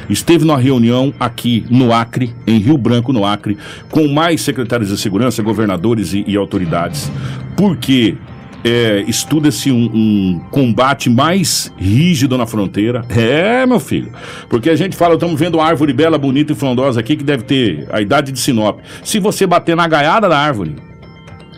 esteve 0.09 0.45
numa 0.45 0.57
reunião 0.57 1.13
aqui 1.19 1.65
no 1.69 1.93
Acre, 1.93 2.33
em 2.47 2.57
Rio 2.59 2.77
Branco, 2.77 3.11
no 3.13 3.25
Acre, 3.25 3.57
com 3.91 4.07
mais 4.07 4.41
secretários 4.41 4.89
de 4.89 4.97
segurança, 4.97 5.43
governadores 5.43 6.13
e, 6.13 6.23
e 6.27 6.35
autoridades, 6.37 7.11
porque 7.55 8.15
é, 8.63 9.03
estuda-se 9.07 9.71
um, 9.71 9.91
um 9.93 10.41
combate 10.49 11.09
mais 11.09 11.71
rígido 11.77 12.37
na 12.37 12.47
fronteira. 12.47 13.03
É, 13.09 13.65
meu 13.65 13.79
filho. 13.79 14.11
Porque 14.49 14.69
a 14.69 14.75
gente 14.75 14.95
fala, 14.95 15.15
estamos 15.15 15.39
vendo 15.39 15.55
uma 15.55 15.65
árvore 15.65 15.91
bela, 15.91 16.17
bonita 16.17 16.53
e 16.53 16.55
frondosa 16.55 16.99
aqui 16.99 17.15
que 17.15 17.23
deve 17.23 17.43
ter 17.43 17.87
a 17.91 18.01
idade 18.01 18.31
de 18.31 18.39
Sinop. 18.39 18.79
Se 19.03 19.19
você 19.19 19.45
bater 19.45 19.75
na 19.75 19.87
gaiada 19.87 20.29
da 20.29 20.37
árvore, 20.37 20.75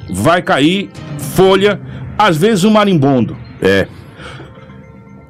vai 0.09 0.41
cair 0.41 0.89
folha, 1.17 1.79
às 2.17 2.35
vezes 2.37 2.63
um 2.63 2.71
marimbondo. 2.71 3.37
É. 3.61 3.87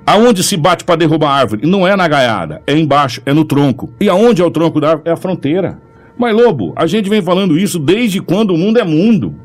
Aonde 0.06 0.44
se 0.44 0.56
bate 0.56 0.84
para 0.84 0.96
derrubar 0.96 1.32
a 1.32 1.34
árvore? 1.34 1.68
Não 1.68 1.88
é 1.88 1.96
na 1.96 2.08
gaiada, 2.08 2.62
é 2.68 2.78
embaixo, 2.78 3.22
é 3.26 3.34
no 3.34 3.44
tronco. 3.44 3.92
E 4.00 4.08
aonde 4.08 4.42
é 4.42 4.46
o 4.46 4.52
tronco 4.52 4.80
da 4.80 4.92
árvore? 4.92 5.10
É 5.10 5.12
a 5.12 5.18
fronteira. 5.18 5.80
Mas, 6.18 6.34
Lobo, 6.34 6.74
a 6.76 6.86
gente 6.86 7.10
vem 7.10 7.22
falando 7.22 7.58
isso 7.58 7.78
desde 7.80 8.22
quando 8.22 8.52
o 8.52 8.58
mundo 8.58 8.80
é 8.80 8.84
mundo. 8.84 9.36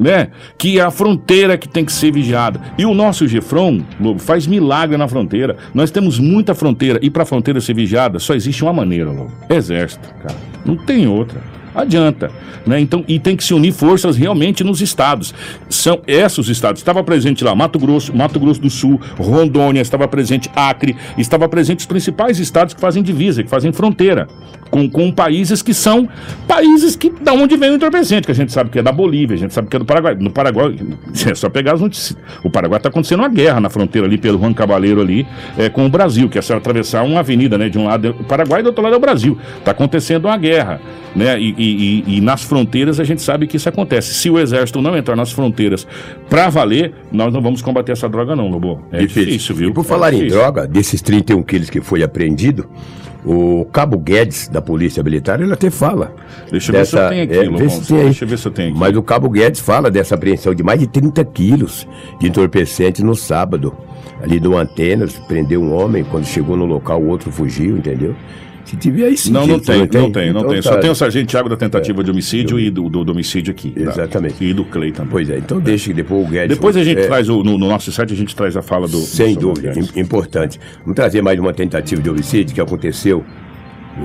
Né? 0.00 0.28
Que 0.56 0.78
é 0.78 0.82
a 0.82 0.90
fronteira 0.90 1.58
que 1.58 1.68
tem 1.68 1.84
que 1.84 1.92
ser 1.92 2.10
vigiada. 2.10 2.58
E 2.78 2.86
o 2.86 2.94
nosso 2.94 3.28
Gefron, 3.28 3.82
Lobo, 4.00 4.18
faz 4.18 4.46
milagre 4.46 4.96
na 4.96 5.06
fronteira. 5.06 5.58
Nós 5.74 5.90
temos 5.90 6.18
muita 6.18 6.54
fronteira. 6.54 6.98
E 7.02 7.10
para 7.10 7.24
a 7.24 7.26
fronteira 7.26 7.60
ser 7.60 7.74
vigiada, 7.74 8.18
só 8.18 8.34
existe 8.34 8.62
uma 8.62 8.72
maneira, 8.72 9.10
Lobo. 9.10 9.30
Exército, 9.50 10.08
cara. 10.22 10.36
Não 10.64 10.74
tem 10.74 11.06
outra. 11.06 11.42
Adianta, 11.74 12.30
né? 12.66 12.80
Então, 12.80 13.04
e 13.06 13.18
tem 13.18 13.36
que 13.36 13.44
se 13.44 13.54
unir 13.54 13.72
forças 13.72 14.16
realmente 14.16 14.64
nos 14.64 14.80
estados. 14.80 15.32
São 15.68 16.00
esses 16.06 16.38
os 16.38 16.48
estados. 16.48 16.80
Estava 16.80 17.02
presente 17.02 17.44
lá 17.44 17.54
Mato 17.54 17.78
Grosso, 17.78 18.14
Mato 18.16 18.40
Grosso 18.40 18.60
do 18.60 18.70
Sul, 18.70 19.00
Rondônia, 19.18 19.80
estava 19.80 20.08
presente 20.08 20.50
Acre, 20.54 20.96
estava 21.16 21.48
presente 21.48 21.80
os 21.80 21.86
principais 21.86 22.38
estados 22.38 22.74
que 22.74 22.80
fazem 22.80 23.02
divisa, 23.02 23.42
que 23.42 23.50
fazem 23.50 23.72
fronteira 23.72 24.26
com, 24.70 24.88
com 24.88 25.10
países 25.10 25.62
que 25.62 25.74
são 25.74 26.08
países 26.46 26.94
que 26.96 27.10
da 27.10 27.32
onde 27.32 27.56
vem 27.56 27.70
o 27.70 27.74
entorpecente, 27.74 28.26
que 28.26 28.32
a 28.32 28.34
gente 28.34 28.52
sabe 28.52 28.70
que 28.70 28.78
é 28.78 28.82
da 28.82 28.92
Bolívia, 28.92 29.34
a 29.34 29.38
gente 29.38 29.52
sabe 29.52 29.68
que 29.68 29.76
é 29.76 29.78
do 29.78 29.84
Paraguai. 29.84 30.16
No 30.18 30.30
Paraguai, 30.30 30.76
é 31.28 31.34
só 31.34 31.50
pegar 31.50 31.74
as 31.74 31.80
notícias. 31.80 32.16
O 32.44 32.50
Paraguai 32.50 32.78
está 32.78 32.88
acontecendo 32.88 33.20
uma 33.20 33.28
guerra 33.28 33.60
na 33.60 33.68
fronteira 33.68 34.06
ali 34.06 34.16
pelo 34.16 34.38
Juan 34.38 34.54
Cabaleiro 34.54 35.00
ali 35.00 35.26
é, 35.58 35.68
com 35.68 35.84
o 35.84 35.88
Brasil, 35.88 36.28
que 36.28 36.38
é 36.38 36.42
só 36.42 36.56
atravessar 36.56 37.02
uma 37.02 37.20
avenida, 37.20 37.58
né? 37.58 37.68
De 37.68 37.78
um 37.78 37.86
lado 37.86 38.06
é 38.06 38.10
o 38.10 38.24
Paraguai 38.24 38.60
e 38.60 38.62
do 38.62 38.66
outro 38.66 38.82
lado 38.82 38.94
é 38.94 38.96
o 38.96 39.00
Brasil. 39.00 39.36
Está 39.58 39.72
acontecendo 39.72 40.26
uma 40.26 40.36
guerra, 40.36 40.80
né? 41.14 41.40
E, 41.40 41.54
e- 41.58 42.16
e- 42.16 42.20
nas 42.20 42.42
fronteiras 42.42 43.00
a 43.00 43.04
gente 43.04 43.22
sabe 43.22 43.46
que 43.46 43.56
isso 43.56 43.68
acontece. 43.68 44.14
Se 44.14 44.30
o 44.30 44.38
exército 44.38 44.80
não 44.80 44.96
entrar 44.96 45.16
nas 45.16 45.32
fronteiras 45.32 45.86
para 46.28 46.48
valer, 46.48 46.92
nós 47.10 47.32
não 47.32 47.40
vamos 47.40 47.60
combater 47.62 47.92
essa 47.92 48.08
droga 48.08 48.34
não, 48.36 48.48
Lobo. 48.48 48.80
É 48.92 49.00
difícil, 49.00 49.54
viu? 49.54 49.70
E 49.70 49.72
por 49.72 49.84
É 49.84 49.88
falar 49.88 50.12
em 50.12 50.18
difícil. 50.18 50.38
droga, 50.38 50.66
desses 50.66 51.02
31 51.02 51.42
quilos 51.42 51.68
que 51.70 51.80
foi 51.80 52.02
apreendido, 52.02 52.66
o 53.24 53.66
Cabo 53.70 53.98
Guedes, 53.98 54.48
da 54.48 54.62
Polícia 54.62 55.02
Militar, 55.02 55.40
ele 55.40 55.52
até 55.52 55.68
fala. 55.68 56.14
Deixa 56.50 56.70
eu 56.72 56.76
ver 56.78 56.86
se 56.86 56.96
eu 56.96 57.08
tenho 57.10 57.24
aqui, 57.24 57.34
é, 57.34 57.42
Lobão. 57.42 57.68
se 57.68 57.86
tem. 57.92 58.04
Deixa 58.04 58.24
eu 58.24 58.28
ver 58.28 58.38
se 58.38 58.48
eu 58.48 58.52
tenho 58.52 58.70
aqui. 58.70 58.78
Mas 58.78 58.96
o 58.96 59.02
Cabo 59.02 59.28
Guedes 59.28 59.60
fala 59.60 59.90
dessa 59.90 60.14
apreensão 60.14 60.54
de 60.54 60.62
mais 60.62 60.80
de 60.80 60.86
30 60.86 61.22
quilos 61.26 61.86
de 62.18 62.28
entorpecente 62.28 63.02
no 63.04 63.14
sábado. 63.14 63.74
Ali 64.22 64.38
no 64.40 64.56
Antenas, 64.56 65.14
prendeu 65.28 65.62
um 65.62 65.72
homem, 65.74 66.04
quando 66.04 66.24
chegou 66.26 66.56
no 66.56 66.64
local 66.66 67.00
o 67.02 67.08
outro 67.08 67.30
fugiu, 67.30 67.76
entendeu? 67.78 68.14
Se 68.70 68.76
tiver 68.76 69.06
aí 69.06 69.16
sim. 69.16 69.32
Não, 69.32 69.48
não 69.48 69.58
se 69.58 69.64
tem, 69.66 69.78
não 69.80 69.86
tem, 70.12 70.32
não 70.32 70.40
Então 70.42 70.52
tem. 70.52 70.62
tá. 70.62 70.70
Só 70.70 70.78
tem 70.78 70.88
o 70.90 70.94
Sargento 70.94 71.26
Thiago 71.26 71.48
da 71.48 71.56
tentativa 71.56 72.04
de 72.04 72.10
homicídio 72.12 72.56
e 72.56 72.70
do, 72.70 72.88
do, 72.88 73.04
do 73.04 73.10
homicídio 73.10 73.50
aqui. 73.50 73.70
tá? 73.72 73.80
Exatamente. 73.80 74.44
E 74.44 74.54
do 74.54 74.64
Clay 74.64 74.92
também. 74.92 75.10
Pois 75.10 75.28
é, 75.28 75.38
então 75.38 75.58
deixa 75.58 75.88
que 75.88 75.94
depois 75.94 76.24
o 76.24 76.30
Guedes... 76.30 76.56
Depois 76.56 76.76
a 76.76 76.84
gente 76.84 77.00
é, 77.00 77.06
traz, 77.08 77.28
o, 77.28 77.42
no, 77.42 77.58
no 77.58 77.68
nosso 77.68 77.90
site, 77.90 78.12
a 78.12 78.16
gente 78.16 78.36
traz 78.36 78.56
a 78.56 78.62
fala 78.62 78.86
do. 78.86 78.98
Sem 78.98 79.34
do 79.34 79.52
dúvida, 79.54 79.72
importante. 79.96 80.60
Vamos 80.82 80.94
trazer 80.94 81.20
mais 81.20 81.36
uma 81.40 81.52
tentativa 81.52 82.00
de 82.00 82.08
homicídio 82.08 82.54
que 82.54 82.60
aconteceu 82.60 83.24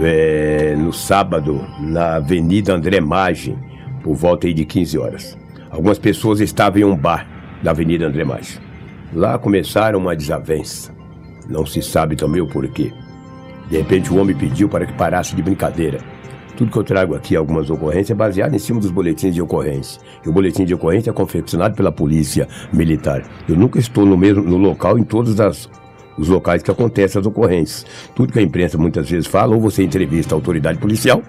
é, 0.02 0.76
no 0.76 0.92
sábado 0.92 1.64
na 1.80 2.16
Avenida 2.16 2.74
André 2.74 3.00
Maggi, 3.00 3.56
por 4.04 4.16
volta 4.16 4.48
aí 4.48 4.54
de 4.56 4.66
15 4.66 4.98
horas. 4.98 5.38
Algumas 5.70 6.00
pessoas 6.00 6.40
estavam 6.40 6.82
em 6.82 6.86
um 6.86 6.96
bar 6.96 7.28
da 7.62 7.70
Avenida 7.70 8.08
André 8.08 8.24
Maggi. 8.24 8.60
Lá 9.14 9.38
começaram 9.38 10.00
uma 10.00 10.16
desavença. 10.16 10.92
Não 11.48 11.68
se 11.68 11.84
sabe 11.84 12.16
também 12.16 12.42
o 12.42 12.48
porquê. 12.48 12.92
De 13.70 13.78
repente 13.78 14.12
o 14.12 14.18
homem 14.18 14.36
pediu 14.36 14.70
para 14.70 14.86
que 14.86 14.94
parasse 14.94 15.36
de 15.36 15.42
brincadeira. 15.42 16.00
Tudo 16.56 16.72
que 16.72 16.78
eu 16.78 16.84
trago 16.84 17.16
aqui, 17.16 17.36
algumas 17.36 17.70
ocorrências, 17.70 18.12
é 18.12 18.14
baseado 18.16 18.54
em 18.56 18.60
cima 18.60 18.80
dos 18.80 18.90
boletins 18.90 19.34
de 19.36 19.42
ocorrência. 19.42 20.00
E 20.26 20.30
o 20.30 20.32
boletim 20.32 20.64
de 20.64 20.74
ocorrência 20.74 21.10
é 21.10 21.14
confeccionado 21.14 21.76
pela 21.76 21.92
Polícia 21.92 22.48
Militar. 22.72 23.24
Eu 23.50 23.58
nunca 23.58 23.78
estou 23.78 24.06
no 24.06 24.16
mesmo 24.18 24.42
no 24.44 24.56
local 24.58 24.98
em 24.98 25.04
todos 25.04 25.38
as- 25.42 25.70
os 26.18 26.30
locais 26.30 26.64
que 26.64 26.72
acontecem 26.72 27.20
as 27.20 27.28
ocorrências. 27.28 27.86
Tudo 28.16 28.32
que 28.32 28.40
a 28.40 28.42
imprensa 28.42 28.78
muitas 28.78 29.10
vezes 29.10 29.28
fala, 29.28 29.54
ou 29.54 29.60
você 29.60 29.84
entrevista 29.84 30.34
a 30.34 30.38
autoridade 30.38 30.80
policial, 30.80 31.22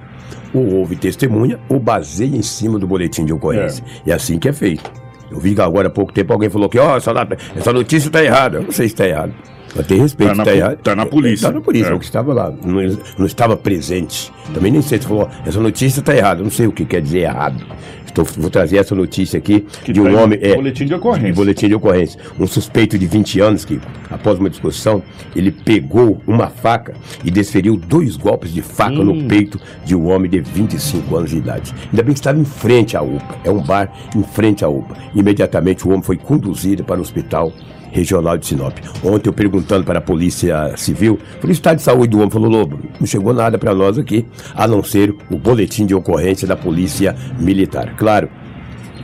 ou 0.55 0.75
ouve 0.77 0.95
testemunha, 0.95 1.59
ou 1.69 1.81
baseia 1.81 2.37
em 2.37 2.43
cima 2.43 2.79
do 2.79 2.87
boletim 2.87 3.25
de 3.25 3.33
ocorrência. 3.33 3.83
E 4.07 4.13
é 4.13 4.15
assim 4.15 4.39
que 4.39 4.49
é 4.49 4.53
feito. 4.53 4.89
Eu 5.29 5.41
vi 5.41 5.57
que 5.57 5.61
agora 5.61 5.89
há 5.89 5.91
pouco 5.91 6.13
tempo 6.13 6.33
alguém 6.33 6.49
falou 6.49 6.69
que, 6.69 6.79
ó, 6.79 6.97
essa, 6.97 7.13
essa 7.57 7.73
notícia 7.73 8.07
está 8.09 8.23
errada. 8.23 8.59
Eu 8.59 8.63
não 8.63 8.71
sei 8.71 8.87
se 8.87 8.95
está 8.95 9.09
errado. 9.09 9.35
Mas 9.77 9.87
tem 9.87 9.99
respeito, 10.01 10.31
Tá 10.31 10.35
na 10.37 10.45
tá, 10.45 10.77
tá 10.77 10.97
na 10.97 11.07
polícia. 11.07 11.49
Tá 11.49 11.55
na 11.55 11.61
polícia, 11.61 11.91
É. 11.91 11.95
o 11.95 11.99
que 11.99 12.05
estava 12.05 12.33
lá. 12.33 12.53
Não, 12.65 12.81
não 13.19 13.27
estava 13.27 13.57
presente. 13.57 14.33
Também 14.55 14.73
nem 14.73 14.83
sei 14.83 15.01
se 15.01 15.07
falou, 15.07 15.29
essa 15.45 15.61
notícia 15.61 16.01
está 16.01 16.17
errada. 16.17 16.43
Não 16.43 16.51
sei 16.51 16.67
o 16.67 16.73
que 16.73 16.85
quer 16.85 17.01
dizer 17.03 17.21
errado. 17.21 17.63
Estou, 18.07 18.25
vou 18.39 18.49
trazer 18.49 18.79
essa 18.79 18.95
notícia 18.95 19.37
aqui 19.37 19.67
Que 19.85 19.93
de 19.93 20.01
tá 20.01 20.07
um 20.07 20.11
em 20.11 20.15
homem. 20.17 20.39
É, 20.41 20.55
boletim 20.55 20.87
de 20.87 20.95
ocorrência. 20.95 21.35
boletim 21.35 21.69
de 21.69 21.75
ocorrência. 21.75 22.19
Um 22.41 22.47
suspeito 22.47 22.99
de 22.99 23.07
20 23.07 23.41
anos 23.41 23.63
que, 23.67 23.79
após 24.09 24.39
uma 24.39 24.49
discussão, 24.49 25.03
ele 25.35 25.51
pegou 25.51 26.23
uma 26.27 26.49
faca 26.49 26.95
e 27.23 27.31
desferiu 27.31 27.77
dois 27.77 28.17
golpes 28.17 28.51
de 28.55 28.63
faca 28.63 28.95
Hum. 29.01 29.05
no 29.05 29.25
peito 29.29 29.61
de 29.85 29.95
um 29.95 30.09
homem 30.11 30.31
de 30.31 30.41
25 30.41 31.15
anos 31.15 31.31
de 31.31 31.37
idade. 31.37 31.75
Ainda 31.91 32.03
bem 32.03 32.15
que 32.15 32.19
estava 32.21 32.39
em 32.39 32.45
frente 32.47 32.97
à 32.97 33.03
UPA. 33.03 33.37
É 33.45 33.51
um 33.51 33.61
bar 33.63 33.93
em 34.17 34.23
frente 34.23 34.65
à 34.65 34.69
UPA. 34.69 34.97
Imediatamente 35.15 35.87
o 35.87 35.91
homem 35.91 36.03
foi 36.03 36.17
conduzido 36.17 36.85
para 36.85 36.97
o 36.99 37.03
hospital 37.03 37.53
regional 37.97 38.37
de 38.37 38.47
Sinop. 38.47 38.77
Ontem 39.03 39.29
eu 39.29 39.33
perguntando 39.33 39.85
para 39.85 39.99
a 39.99 40.03
polícia 40.03 40.77
civil, 40.77 41.19
falei, 41.41 41.53
estado 41.53 41.77
de 41.77 41.83
saúde 41.83 42.09
do 42.09 42.19
homem 42.19 42.31
falou, 42.31 42.51
Lobo, 42.51 42.79
não 43.01 43.07
chegou 43.07 43.33
nada 43.33 43.59
para 43.59 43.75
nós 43.75 43.99
aqui, 43.99 44.27
a 44.55 44.67
não 44.69 44.83
ser 44.85 45.15
o 45.31 45.37
boletim 45.37 45.87
de 45.87 45.95
ocorrência 45.95 46.47
da 46.47 46.57
polícia 46.57 47.17
militar. 47.39 47.97
Claro, 47.97 48.29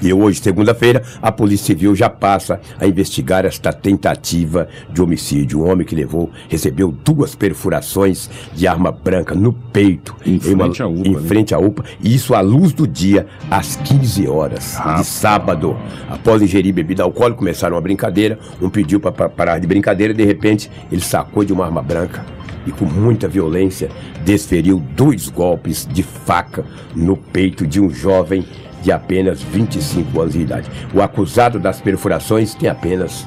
e 0.03 0.13
hoje, 0.13 0.41
segunda-feira, 0.41 1.03
a 1.23 1.31
Polícia 1.31 1.67
Civil 1.67 1.95
já 1.95 2.11
passa 2.11 2.61
a 2.79 2.87
investigar 2.87 3.45
esta 3.47 3.73
tentativa 3.73 4.69
de 4.93 5.01
homicídio. 5.01 5.61
Um 5.63 5.71
homem 5.71 5.87
que 5.87 5.95
levou, 5.95 6.31
recebeu 6.49 6.91
duas 6.91 7.35
perfurações 7.35 8.29
de 8.55 8.67
arma 8.67 8.91
branca 8.91 9.35
no 9.35 9.53
peito. 9.53 10.15
Em 10.27 10.39
uma- 10.55 10.65
frente 10.65 10.83
à 10.83 10.87
UPA, 10.89 11.09
Em 11.09 11.13
né? 11.15 11.21
frente 11.21 11.55
à 11.55 11.59
UPA. 11.59 11.85
E 12.03 12.15
isso 12.15 12.35
à 12.35 12.41
luz 12.41 12.73
do 12.73 12.87
dia, 12.87 13.27
às 13.51 13.77
15 13.77 14.27
horas 14.29 14.77
de 14.97 15.05
sábado. 15.05 15.77
Após 16.11 16.43
ingerir 16.43 16.75
bebida 16.75 17.03
alcoólica, 17.03 17.39
começaram 17.39 17.77
uma 17.77 17.81
brincadeira. 17.83 18.39
Um 18.61 18.69
pediu 18.69 18.99
para 19.01 19.29
parar 19.29 19.59
de 19.59 19.67
brincadeira. 19.67 20.13
De 20.13 20.25
repente, 20.25 20.71
ele 20.91 21.01
sacou 21.03 21.45
de 21.45 21.53
uma 21.53 21.65
arma 21.65 21.83
branca 21.83 22.25
e 22.67 22.71
com 22.71 22.85
muita 22.85 23.27
violência 23.29 23.89
desferiu 24.25 24.81
dois 24.97 25.29
golpes 25.29 25.87
de 25.91 26.03
faca 26.03 26.65
no 26.95 27.17
peito 27.17 27.67
de 27.67 27.81
um 27.81 27.91
jovem 27.91 28.45
de 28.83 28.93
apenas 28.93 29.41
25 29.41 30.21
anos 30.21 30.35
de 30.35 30.41
idade. 30.41 30.71
O 30.93 31.01
acusado 31.01 31.59
das 31.59 31.81
perfurações 31.81 32.55
tem 32.55 32.69
apenas 32.69 33.27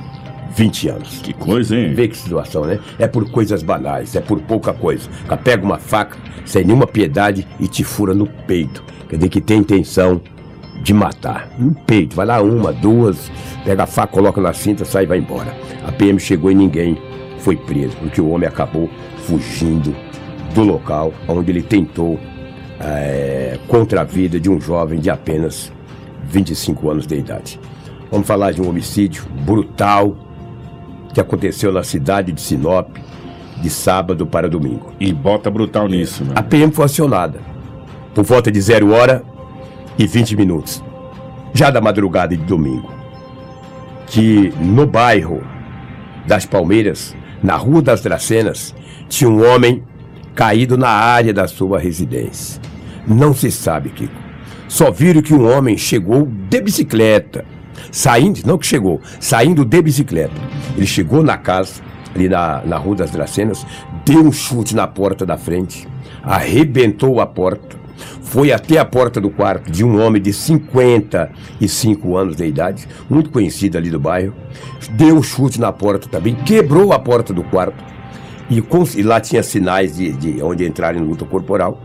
20 0.55 0.89
anos. 0.89 1.19
Que 1.21 1.33
coisa, 1.33 1.75
hein? 1.75 1.93
Vê 1.93 2.07
que 2.07 2.17
situação, 2.17 2.65
né? 2.65 2.79
É 2.99 3.07
por 3.07 3.29
coisas 3.29 3.63
banais, 3.63 4.15
é 4.15 4.21
por 4.21 4.39
pouca 4.41 4.73
coisa. 4.73 5.09
Cara 5.27 5.41
pega 5.41 5.65
uma 5.65 5.77
faca 5.77 6.17
sem 6.45 6.63
nenhuma 6.63 6.87
piedade 6.87 7.47
e 7.59 7.67
te 7.67 7.83
fura 7.83 8.13
no 8.13 8.27
peito. 8.27 8.83
Quer 9.09 9.17
dizer 9.17 9.29
que 9.29 9.41
tem 9.41 9.59
intenção 9.59 10.21
de 10.81 10.93
matar. 10.93 11.49
No 11.57 11.73
peito, 11.73 12.15
vai 12.15 12.25
lá 12.25 12.41
uma, 12.41 12.71
duas, 12.71 13.31
pega 13.63 13.83
a 13.83 13.87
faca, 13.87 14.13
coloca 14.13 14.39
na 14.39 14.53
cinta, 14.53 14.85
sai 14.85 15.03
e 15.03 15.07
vai 15.07 15.17
embora. 15.17 15.55
A 15.85 15.91
PM 15.91 16.19
chegou 16.19 16.51
e 16.51 16.55
ninguém 16.55 16.97
foi 17.39 17.55
preso, 17.55 17.95
porque 17.97 18.21
o 18.21 18.29
homem 18.29 18.47
acabou 18.47 18.89
fugindo 19.25 19.95
do 20.53 20.63
local 20.63 21.13
onde 21.27 21.51
ele 21.51 21.61
tentou 21.61 22.19
é, 22.79 23.59
contra 23.67 24.01
a 24.01 24.03
vida 24.03 24.39
de 24.39 24.49
um 24.49 24.59
jovem 24.59 24.99
de 24.99 25.09
apenas 25.09 25.71
25 26.27 26.89
anos 26.89 27.07
de 27.07 27.15
idade. 27.15 27.59
Vamos 28.11 28.27
falar 28.27 28.51
de 28.51 28.61
um 28.61 28.69
homicídio 28.69 29.25
brutal 29.45 30.15
que 31.13 31.19
aconteceu 31.19 31.71
na 31.71 31.83
cidade 31.83 32.31
de 32.31 32.41
Sinop 32.41 32.97
de 33.61 33.69
sábado 33.69 34.25
para 34.25 34.49
domingo. 34.49 34.93
E 34.99 35.13
bota 35.13 35.49
brutal 35.49 35.87
nisso, 35.87 36.23
né? 36.23 36.33
A 36.35 36.43
PM 36.43 36.71
foi 36.71 36.85
acionada 36.85 37.39
por 38.13 38.23
volta 38.23 38.51
de 38.51 38.59
zero 38.61 38.91
hora 38.93 39.23
e 39.97 40.05
20 40.05 40.35
minutos, 40.35 40.83
já 41.53 41.69
da 41.69 41.79
madrugada 41.79 42.35
de 42.35 42.43
domingo, 42.43 42.91
que 44.07 44.53
no 44.59 44.85
bairro 44.85 45.41
das 46.27 46.45
Palmeiras, 46.45 47.15
na 47.41 47.55
Rua 47.55 47.81
das 47.81 48.01
Dracenas, 48.01 48.75
tinha 49.07 49.29
um 49.29 49.45
homem 49.45 49.83
caído 50.35 50.77
na 50.77 50.89
área 50.89 51.33
da 51.33 51.47
sua 51.47 51.79
residência. 51.79 52.61
Não 53.07 53.33
se 53.33 53.49
sabe, 53.49 53.89
Kiko. 53.89 54.13
Só 54.67 54.91
viram 54.91 55.21
que 55.21 55.33
um 55.33 55.49
homem 55.49 55.77
chegou 55.77 56.25
de 56.25 56.61
bicicleta, 56.61 57.45
saindo, 57.91 58.41
não 58.45 58.57
que 58.57 58.67
chegou, 58.67 58.99
saindo 59.19 59.63
de 59.63 59.81
bicicleta. 59.81 60.35
Ele 60.75 60.85
chegou 60.85 61.23
na 61.23 61.37
casa, 61.37 61.81
ali 62.13 62.27
na, 62.27 62.61
na 62.65 62.77
Rua 62.77 62.97
das 62.97 63.11
Dracenas, 63.11 63.65
deu 64.05 64.21
um 64.21 64.31
chute 64.31 64.75
na 64.75 64.85
porta 64.85 65.25
da 65.25 65.37
frente, 65.37 65.87
arrebentou 66.21 67.21
a 67.21 67.25
porta, 67.25 67.77
foi 68.21 68.51
até 68.51 68.77
a 68.77 68.85
porta 68.85 69.21
do 69.21 69.29
quarto 69.29 69.71
de 69.71 69.83
um 69.85 70.01
homem 70.01 70.21
de 70.21 70.33
55 70.33 72.17
anos 72.17 72.35
de 72.35 72.45
idade, 72.45 72.87
muito 73.09 73.29
conhecido 73.29 73.77
ali 73.77 73.89
do 73.89 73.99
bairro, 73.99 74.33
deu 74.91 75.15
um 75.15 75.23
chute 75.23 75.61
na 75.61 75.71
porta 75.71 76.09
também, 76.09 76.35
quebrou 76.35 76.91
a 76.91 76.99
porta 76.99 77.31
do 77.31 77.43
quarto, 77.43 77.81
e, 78.49 78.63
e 78.95 79.03
lá 79.03 79.19
tinha 79.19 79.43
sinais 79.43 79.95
de, 79.95 80.11
de 80.11 80.41
onde 80.41 80.65
entrar 80.65 80.95
em 80.95 80.99
luta 80.99 81.25
corporal. 81.25 81.81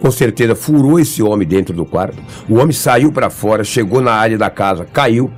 Com 0.00 0.10
certeza 0.10 0.54
furou 0.54 0.98
esse 0.98 1.22
homem 1.22 1.46
dentro 1.46 1.74
do 1.74 1.84
quarto. 1.84 2.22
O 2.48 2.56
homem 2.56 2.72
saiu 2.72 3.10
para 3.10 3.30
fora, 3.30 3.64
chegou 3.64 4.00
na 4.00 4.12
área 4.12 4.36
da 4.36 4.50
casa, 4.50 4.84
caiu. 4.84 5.30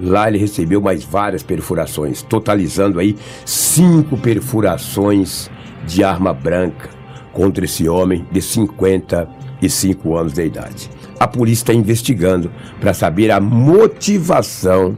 Lá 0.00 0.28
ele 0.28 0.38
recebeu 0.38 0.80
mais 0.80 1.02
várias 1.02 1.42
perfurações, 1.42 2.22
totalizando 2.22 3.00
aí 3.00 3.16
cinco 3.44 4.16
perfurações 4.16 5.50
de 5.86 6.04
arma 6.04 6.32
branca 6.32 6.88
contra 7.32 7.64
esse 7.64 7.88
homem 7.88 8.24
de 8.30 8.40
55 8.40 10.16
anos 10.16 10.32
de 10.32 10.46
idade. 10.46 10.88
A 11.18 11.26
polícia 11.26 11.62
está 11.62 11.74
investigando 11.74 12.50
para 12.80 12.94
saber 12.94 13.30
a 13.30 13.40
motivação 13.40 14.96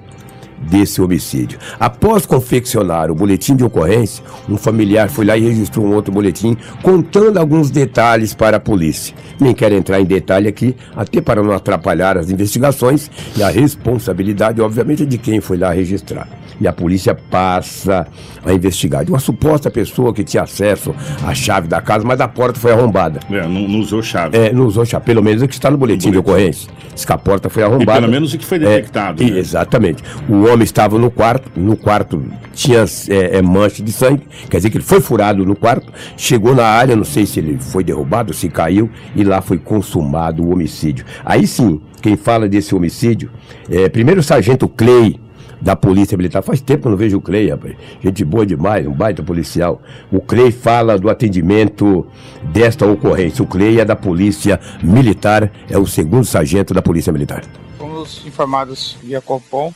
desse 0.60 1.00
homicídio. 1.00 1.58
Após 1.78 2.26
confeccionar 2.26 3.10
o 3.10 3.14
boletim 3.14 3.56
de 3.56 3.64
ocorrência, 3.64 4.22
um 4.48 4.56
familiar 4.56 5.08
foi 5.08 5.24
lá 5.24 5.36
e 5.36 5.40
registrou 5.40 5.86
um 5.86 5.94
outro 5.94 6.12
boletim 6.12 6.56
contando 6.82 7.38
alguns 7.38 7.70
detalhes 7.70 8.34
para 8.34 8.58
a 8.58 8.60
polícia. 8.60 9.14
Nem 9.40 9.54
quero 9.54 9.74
entrar 9.74 10.00
em 10.00 10.04
detalhe 10.04 10.48
aqui, 10.48 10.76
até 10.94 11.20
para 11.20 11.42
não 11.42 11.52
atrapalhar 11.52 12.18
as 12.18 12.30
investigações 12.30 13.10
e 13.36 13.42
a 13.42 13.48
responsabilidade, 13.48 14.60
obviamente, 14.60 15.02
é 15.02 15.06
de 15.06 15.18
quem 15.18 15.40
foi 15.40 15.56
lá 15.56 15.72
registrar. 15.72 16.28
E 16.60 16.68
a 16.68 16.72
polícia 16.74 17.14
passa 17.14 18.06
a 18.44 18.52
investigar. 18.52 19.02
De 19.02 19.10
uma 19.10 19.18
suposta 19.18 19.70
pessoa 19.70 20.12
que 20.12 20.22
tinha 20.22 20.42
acesso 20.42 20.94
à 21.26 21.32
chave 21.34 21.66
da 21.66 21.80
casa, 21.80 22.04
mas 22.06 22.20
a 22.20 22.28
porta 22.28 22.60
foi 22.60 22.70
arrombada. 22.70 23.18
É, 23.30 23.40
não, 23.46 23.66
não 23.66 23.80
usou 23.80 24.02
chave. 24.02 24.36
É, 24.36 24.52
não 24.52 24.66
usou 24.66 24.84
chave, 24.84 25.02
pelo 25.06 25.22
menos 25.22 25.40
o 25.42 25.48
que 25.48 25.54
está 25.54 25.70
no 25.70 25.78
boletim 25.78 26.10
de 26.10 26.18
ocorrência. 26.18 26.70
Diz 26.94 27.04
que 27.06 27.12
a 27.12 27.16
porta 27.16 27.48
foi 27.48 27.62
e 27.62 27.66
arrombada. 27.66 28.00
pelo 28.00 28.12
menos 28.12 28.34
o 28.34 28.38
que 28.38 28.44
foi 28.44 28.58
É, 28.58 28.60
detectado. 28.60 29.22
e- 29.22 29.30
né? 29.30 29.38
Exatamente. 29.38 30.02
O 30.28 30.46
homem 30.50 30.64
estava 30.64 30.98
no 30.98 31.10
quarto, 31.10 31.50
no 31.58 31.76
quarto 31.76 32.22
tinha 32.52 32.84
é, 33.08 33.38
é, 33.38 33.42
mancha 33.42 33.82
de 33.82 33.92
sangue, 33.92 34.22
quer 34.48 34.58
dizer 34.58 34.70
que 34.70 34.76
ele 34.76 34.84
foi 34.84 35.00
furado 35.00 35.44
no 35.44 35.56
quarto, 35.56 35.92
chegou 36.16 36.54
na 36.54 36.64
área, 36.64 36.94
não 36.96 37.04
sei 37.04 37.26
se 37.26 37.40
ele 37.40 37.58
foi 37.58 37.84
derrubado, 37.84 38.34
se 38.34 38.48
caiu, 38.48 38.90
e 39.14 39.24
lá 39.24 39.40
foi 39.40 39.58
consumado 39.58 40.42
o 40.42 40.52
homicídio. 40.52 41.04
Aí 41.24 41.46
sim, 41.46 41.80
quem 42.02 42.16
fala 42.16 42.48
desse 42.48 42.74
homicídio 42.74 43.30
é 43.70 43.88
primeiro 43.88 44.20
o 44.20 44.24
sargento 44.24 44.68
Clay, 44.68 45.18
da 45.60 45.76
Polícia 45.76 46.16
Militar. 46.16 46.42
Faz 46.42 46.60
tempo 46.60 46.82
que 46.82 46.88
eu 46.88 46.90
não 46.92 46.98
vejo 46.98 47.18
o 47.18 47.20
Clay, 47.20 47.50
rapaz. 47.50 47.76
Gente 48.02 48.24
boa 48.24 48.46
demais, 48.46 48.86
um 48.86 48.92
baita 48.92 49.22
policial. 49.22 49.82
O 50.10 50.20
Clay 50.20 50.50
fala 50.50 50.98
do 50.98 51.10
atendimento 51.10 52.06
desta 52.44 52.86
ocorrência. 52.86 53.44
O 53.44 53.46
Clay 53.46 53.78
é 53.78 53.84
da 53.84 53.94
Polícia 53.94 54.58
Militar, 54.82 55.52
é 55.68 55.76
o 55.76 55.86
segundo 55.86 56.24
sargento 56.24 56.72
da 56.72 56.80
Polícia 56.80 57.12
Militar. 57.12 57.42
Fomos 57.76 58.22
informados 58.26 58.96
via 59.02 59.20
Copom, 59.20 59.72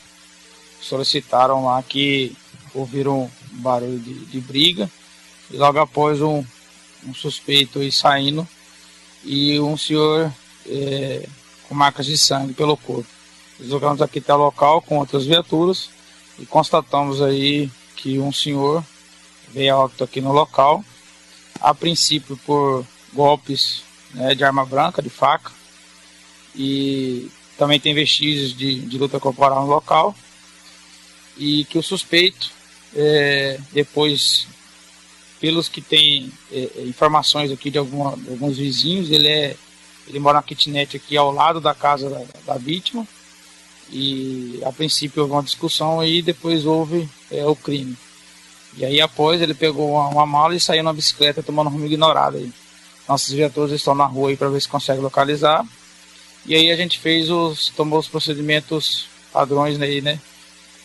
solicitaram 0.85 1.65
lá 1.65 1.81
que 1.81 2.35
ouviram 2.73 3.23
um 3.23 3.61
barulho 3.61 3.99
de, 3.99 4.13
de 4.25 4.39
briga 4.39 4.89
e 5.49 5.57
logo 5.57 5.79
após 5.79 6.21
um, 6.21 6.43
um 7.05 7.13
suspeito 7.13 7.81
ir 7.81 7.91
saindo 7.91 8.47
e 9.23 9.59
um 9.59 9.75
senhor 9.75 10.31
eh, 10.67 11.27
com 11.67 11.73
marcas 11.73 12.05
de 12.05 12.17
sangue 12.17 12.53
pelo 12.53 12.77
corpo. 12.77 13.07
Deslocamos 13.59 14.01
aqui 14.01 14.19
até 14.19 14.33
o 14.33 14.37
local 14.37 14.81
com 14.81 14.99
outras 14.99 15.25
viaturas 15.25 15.89
e 16.37 16.45
constatamos 16.45 17.21
aí 17.21 17.71
que 17.95 18.19
um 18.19 18.31
senhor 18.31 18.83
veio 19.51 19.73
a 19.73 19.79
óbito 19.79 20.03
aqui 20.03 20.21
no 20.21 20.31
local, 20.31 20.83
a 21.61 21.73
princípio 21.73 22.37
por 22.45 22.85
golpes 23.13 23.83
né, 24.13 24.35
de 24.35 24.43
arma 24.43 24.65
branca, 24.65 25.01
de 25.01 25.09
faca, 25.09 25.51
e 26.53 27.31
também 27.57 27.79
tem 27.79 27.93
vestígios 27.93 28.55
de, 28.55 28.81
de 28.81 28.97
luta 28.97 29.19
corporal 29.19 29.61
no 29.61 29.71
local 29.71 30.13
e 31.37 31.65
que 31.65 31.77
o 31.77 31.83
suspeito 31.83 32.51
é, 32.95 33.59
depois 33.71 34.47
pelos 35.39 35.67
que 35.67 35.81
tem 35.81 36.31
é, 36.51 36.69
é, 36.77 36.81
informações 36.83 37.51
aqui 37.51 37.69
de, 37.69 37.77
alguma, 37.77 38.11
alguns 38.11 38.57
vizinhos 38.57 39.11
ele 39.11 39.27
é 39.27 39.55
ele 40.07 40.19
mora 40.19 40.37
na 40.37 40.43
kitnet 40.43 40.95
aqui 40.95 41.17
ao 41.17 41.31
lado 41.31 41.59
da 41.59 41.73
casa 41.73 42.09
da, 42.09 42.21
da 42.45 42.57
vítima. 42.57 43.07
E 43.91 44.59
a 44.65 44.71
princípio 44.71 45.21
houve 45.21 45.33
uma 45.33 45.43
discussão 45.43 46.03
e 46.03 46.21
depois 46.21 46.65
houve 46.65 47.09
é, 47.31 47.45
o 47.45 47.55
crime. 47.55 47.97
E 48.77 48.83
aí 48.83 48.99
após 48.99 49.41
ele 49.41 49.53
pegou 49.53 49.91
uma, 49.91 50.07
uma 50.09 50.25
mala 50.25 50.55
e 50.55 50.59
saiu 50.59 50.83
na 50.83 50.93
bicicleta 50.93 51.43
tomando 51.43 51.69
rumo 51.69 51.85
ignorado 51.85 52.37
aí. 52.37 52.51
Nossos 53.07 53.33
viaturas 53.33 53.71
estão 53.71 53.93
na 53.93 54.05
rua 54.05 54.29
aí 54.29 54.37
para 54.37 54.49
ver 54.49 54.61
se 54.61 54.67
consegue 54.67 55.01
localizar. 55.01 55.65
E 56.45 56.55
aí 56.55 56.71
a 56.71 56.75
gente 56.75 56.99
fez 56.99 57.29
os, 57.29 57.69
tomou 57.69 57.99
os 57.99 58.07
procedimentos 58.07 59.07
padrões 59.31 59.79
aí, 59.79 60.01
né? 60.01 60.19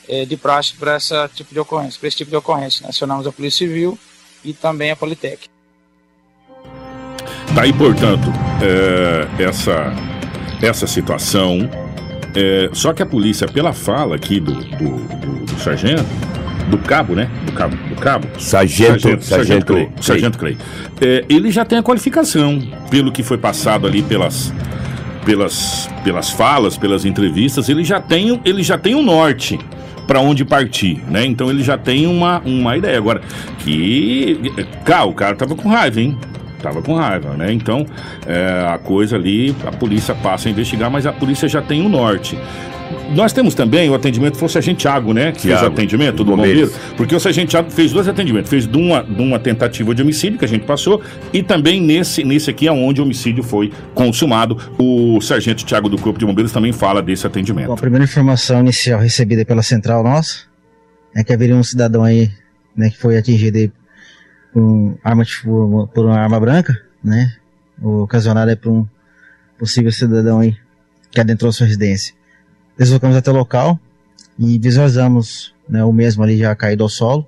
É, 0.08 0.24
de 0.24 0.36
praxe 0.36 0.74
para 0.74 0.96
esse 0.96 1.14
tipo 1.34 1.52
de 1.52 1.60
ocorrência, 1.60 1.98
para 1.98 2.08
esse 2.08 2.16
tipo 2.16 2.30
de 2.30 2.36
ocorrência. 2.36 2.86
Acionamos 2.88 3.26
a 3.26 3.32
Polícia 3.32 3.66
Civil 3.66 3.98
e 4.44 4.52
também 4.52 4.90
a 4.90 4.96
Politec. 4.96 5.48
Tá 7.54 7.62
aí, 7.62 7.72
portanto, 7.72 8.28
é, 8.62 9.42
essa, 9.42 9.92
essa 10.62 10.86
situação. 10.86 11.68
É, 12.34 12.70
só 12.72 12.92
que 12.92 13.02
a 13.02 13.06
polícia, 13.06 13.48
pela 13.48 13.72
fala 13.72 14.14
aqui 14.14 14.38
do, 14.38 14.54
do, 14.54 15.16
do, 15.16 15.44
do 15.46 15.60
sargento, 15.60 16.04
do 16.70 16.78
cabo, 16.78 17.14
né? 17.14 17.28
Do 17.44 17.52
cabo. 17.52 17.76
Do 17.88 17.96
cabo. 17.96 18.28
Sargento, 18.38 19.00
sargento, 19.00 19.24
sargento 19.24 19.66
Clay. 19.66 19.86
Clay. 19.86 20.02
Sargento 20.02 20.38
Clay. 20.38 20.58
É, 21.00 21.24
ele 21.28 21.50
já 21.50 21.64
tem 21.64 21.78
a 21.78 21.82
qualificação, 21.82 22.60
pelo 22.88 23.10
que 23.10 23.24
foi 23.24 23.36
passado 23.36 23.86
ali 23.86 24.00
pelas, 24.00 24.54
pelas, 25.24 25.88
pelas 26.04 26.30
falas, 26.30 26.76
pelas 26.76 27.04
entrevistas, 27.04 27.68
ele 27.68 27.82
já 27.82 28.00
tem, 28.00 28.40
ele 28.44 28.62
já 28.62 28.78
tem 28.78 28.94
um 28.94 29.02
norte 29.02 29.58
para 30.10 30.20
onde 30.20 30.44
partir, 30.44 31.00
né? 31.08 31.24
Então 31.24 31.48
ele 31.48 31.62
já 31.62 31.78
tem 31.78 32.04
uma, 32.04 32.40
uma 32.40 32.76
ideia. 32.76 32.98
Agora, 32.98 33.20
que. 33.60 34.52
Cá, 34.84 35.04
o 35.04 35.14
cara 35.14 35.36
tava 35.36 35.54
com 35.54 35.68
raiva, 35.68 36.00
hein? 36.00 36.18
Tava 36.60 36.82
com 36.82 36.94
raiva, 36.94 37.36
né? 37.36 37.52
Então, 37.52 37.86
é, 38.26 38.66
a 38.68 38.76
coisa 38.76 39.14
ali, 39.14 39.54
a 39.64 39.70
polícia 39.70 40.12
passa 40.12 40.48
a 40.48 40.50
investigar, 40.50 40.90
mas 40.90 41.06
a 41.06 41.12
polícia 41.12 41.48
já 41.48 41.62
tem 41.62 41.86
o 41.86 41.88
norte. 41.88 42.36
Nós 43.14 43.32
temos 43.32 43.54
também 43.54 43.88
o 43.90 43.94
atendimento, 43.94 44.36
foi 44.36 44.46
o 44.46 44.48
Sargento 44.48 44.78
Thiago, 44.78 45.12
né? 45.12 45.32
Que 45.32 45.42
Thiago, 45.42 45.60
fez 45.60 45.62
o 45.62 45.72
atendimento 45.72 46.16
do 46.18 46.24
bombeiro. 46.24 46.72
Porque 46.96 47.14
o 47.14 47.20
Sargento 47.20 47.50
Thiago 47.50 47.70
fez 47.70 47.92
dois 47.92 48.08
atendimentos. 48.08 48.50
Fez 48.50 48.66
de 48.66 48.76
uma, 48.76 49.02
de 49.02 49.20
uma 49.20 49.38
tentativa 49.38 49.94
de 49.94 50.02
homicídio 50.02 50.38
que 50.38 50.44
a 50.44 50.48
gente 50.48 50.64
passou 50.64 51.02
e 51.32 51.42
também 51.42 51.80
nesse, 51.80 52.24
nesse 52.24 52.50
aqui, 52.50 52.68
onde 52.68 53.00
o 53.00 53.04
homicídio 53.04 53.42
foi 53.42 53.72
consumado. 53.94 54.56
O 54.78 55.20
Sargento 55.20 55.64
Thiago 55.64 55.88
do 55.88 55.98
Corpo 55.98 56.18
de 56.18 56.26
Bombeiros 56.26 56.52
também 56.52 56.72
fala 56.72 57.02
desse 57.02 57.26
atendimento. 57.26 57.68
Bom, 57.68 57.74
a 57.74 57.76
primeira 57.76 58.04
informação 58.04 58.60
inicial 58.60 59.00
recebida 59.00 59.44
pela 59.44 59.62
central 59.62 60.02
nossa 60.02 60.44
é 61.14 61.24
que 61.24 61.32
haveria 61.32 61.56
um 61.56 61.62
cidadão 61.62 62.04
aí, 62.04 62.30
né, 62.76 62.90
que 62.90 62.98
foi 62.98 63.16
atingido 63.16 63.58
aí 63.58 63.72
com 64.52 64.96
arma 65.02 65.24
de 65.24 65.34
fogo, 65.34 65.88
por 65.88 66.06
uma 66.06 66.18
arma 66.18 66.38
branca, 66.38 66.76
né, 67.02 67.32
ocasionada 67.82 68.56
por 68.56 68.70
um 68.70 68.86
possível 69.58 69.90
cidadão 69.92 70.40
aí 70.40 70.56
que 71.10 71.20
adentrou 71.20 71.52
sua 71.52 71.66
residência. 71.66 72.14
Deslocamos 72.80 73.14
até 73.14 73.30
o 73.30 73.34
local 73.34 73.78
e 74.38 74.58
visualizamos 74.58 75.52
né, 75.68 75.84
o 75.84 75.92
mesmo 75.92 76.22
ali 76.22 76.38
já 76.38 76.56
caído 76.56 76.82
ao 76.82 76.88
solo, 76.88 77.26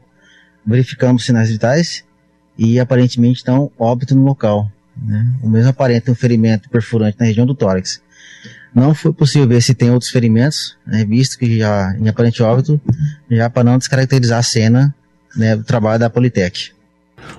verificamos 0.64 1.26
sinais 1.26 1.50
vitais 1.50 2.02
e 2.56 2.80
aparentemente 2.80 3.36
estão 3.36 3.70
óbito 3.78 4.14
no 4.14 4.24
local. 4.24 4.72
Né? 4.96 5.30
O 5.42 5.50
mesmo 5.50 5.68
aparenta 5.68 6.10
um 6.10 6.14
ferimento 6.14 6.70
perfurante 6.70 7.18
na 7.20 7.26
região 7.26 7.44
do 7.44 7.54
tórax. 7.54 8.00
Não 8.74 8.94
foi 8.94 9.12
possível 9.12 9.46
ver 9.46 9.60
se 9.60 9.74
tem 9.74 9.90
outros 9.90 10.10
ferimentos, 10.10 10.74
né, 10.86 11.04
visto 11.04 11.38
que 11.38 11.58
já 11.58 11.94
em 11.98 12.08
aparente 12.08 12.42
óbito, 12.42 12.80
já 13.30 13.50
para 13.50 13.62
não 13.62 13.76
descaracterizar 13.76 14.38
a 14.38 14.42
cena 14.42 14.94
né, 15.36 15.54
do 15.54 15.64
trabalho 15.64 16.00
da 16.00 16.08
Politec. 16.08 16.70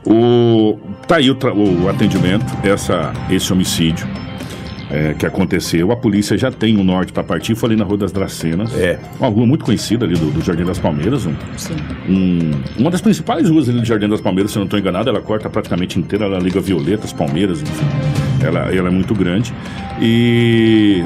O, 0.05 0.78
tá 1.07 1.16
aí 1.16 1.32
o, 1.32 1.38
o 1.82 1.89
atendimento, 1.89 2.45
essa, 2.64 3.11
esse 3.32 3.51
homicídio 3.51 4.07
é, 4.94 5.14
que 5.16 5.26
aconteceu. 5.26 5.91
A 5.91 5.96
polícia 5.96 6.38
já 6.38 6.52
tem 6.52 6.78
o 6.78 6.84
norte 6.84 7.12
para 7.12 7.24
partir, 7.24 7.56
foi 7.56 7.70
ali 7.70 7.76
na 7.76 7.84
Rua 7.84 7.98
das 7.98 8.12
Dracenas. 8.12 8.72
É. 8.76 9.00
Uma 9.20 9.28
rua 9.30 9.46
muito 9.48 9.66
conhecida 9.66 10.06
ali 10.06 10.14
do, 10.14 10.30
do 10.30 10.39
Jardim 10.41 10.64
das 10.64 10.78
Palmeiras. 10.78 11.26
Um, 11.26 11.34
Sim. 11.58 11.76
um- 12.08 12.52
uma 12.80 12.91
das 12.91 13.02
principais 13.02 13.50
ruas 13.50 13.68
ali 13.68 13.80
do 13.80 13.86
Jardim 13.86 14.08
das 14.08 14.22
Palmeiras, 14.22 14.52
se 14.52 14.58
eu 14.58 14.62
não 14.62 14.66
estou 14.66 14.80
enganado, 14.80 15.10
ela 15.10 15.20
corta 15.20 15.50
praticamente 15.50 15.98
inteira, 16.00 16.26
ela 16.26 16.38
liga 16.38 16.62
Violetas, 16.62 17.12
Palmeiras, 17.12 17.62
enfim. 17.64 17.86
Ela, 18.46 18.72
ela 18.74 18.88
é 18.88 18.91
muito 18.91 19.16
grande. 19.16 19.52
E 20.00 21.04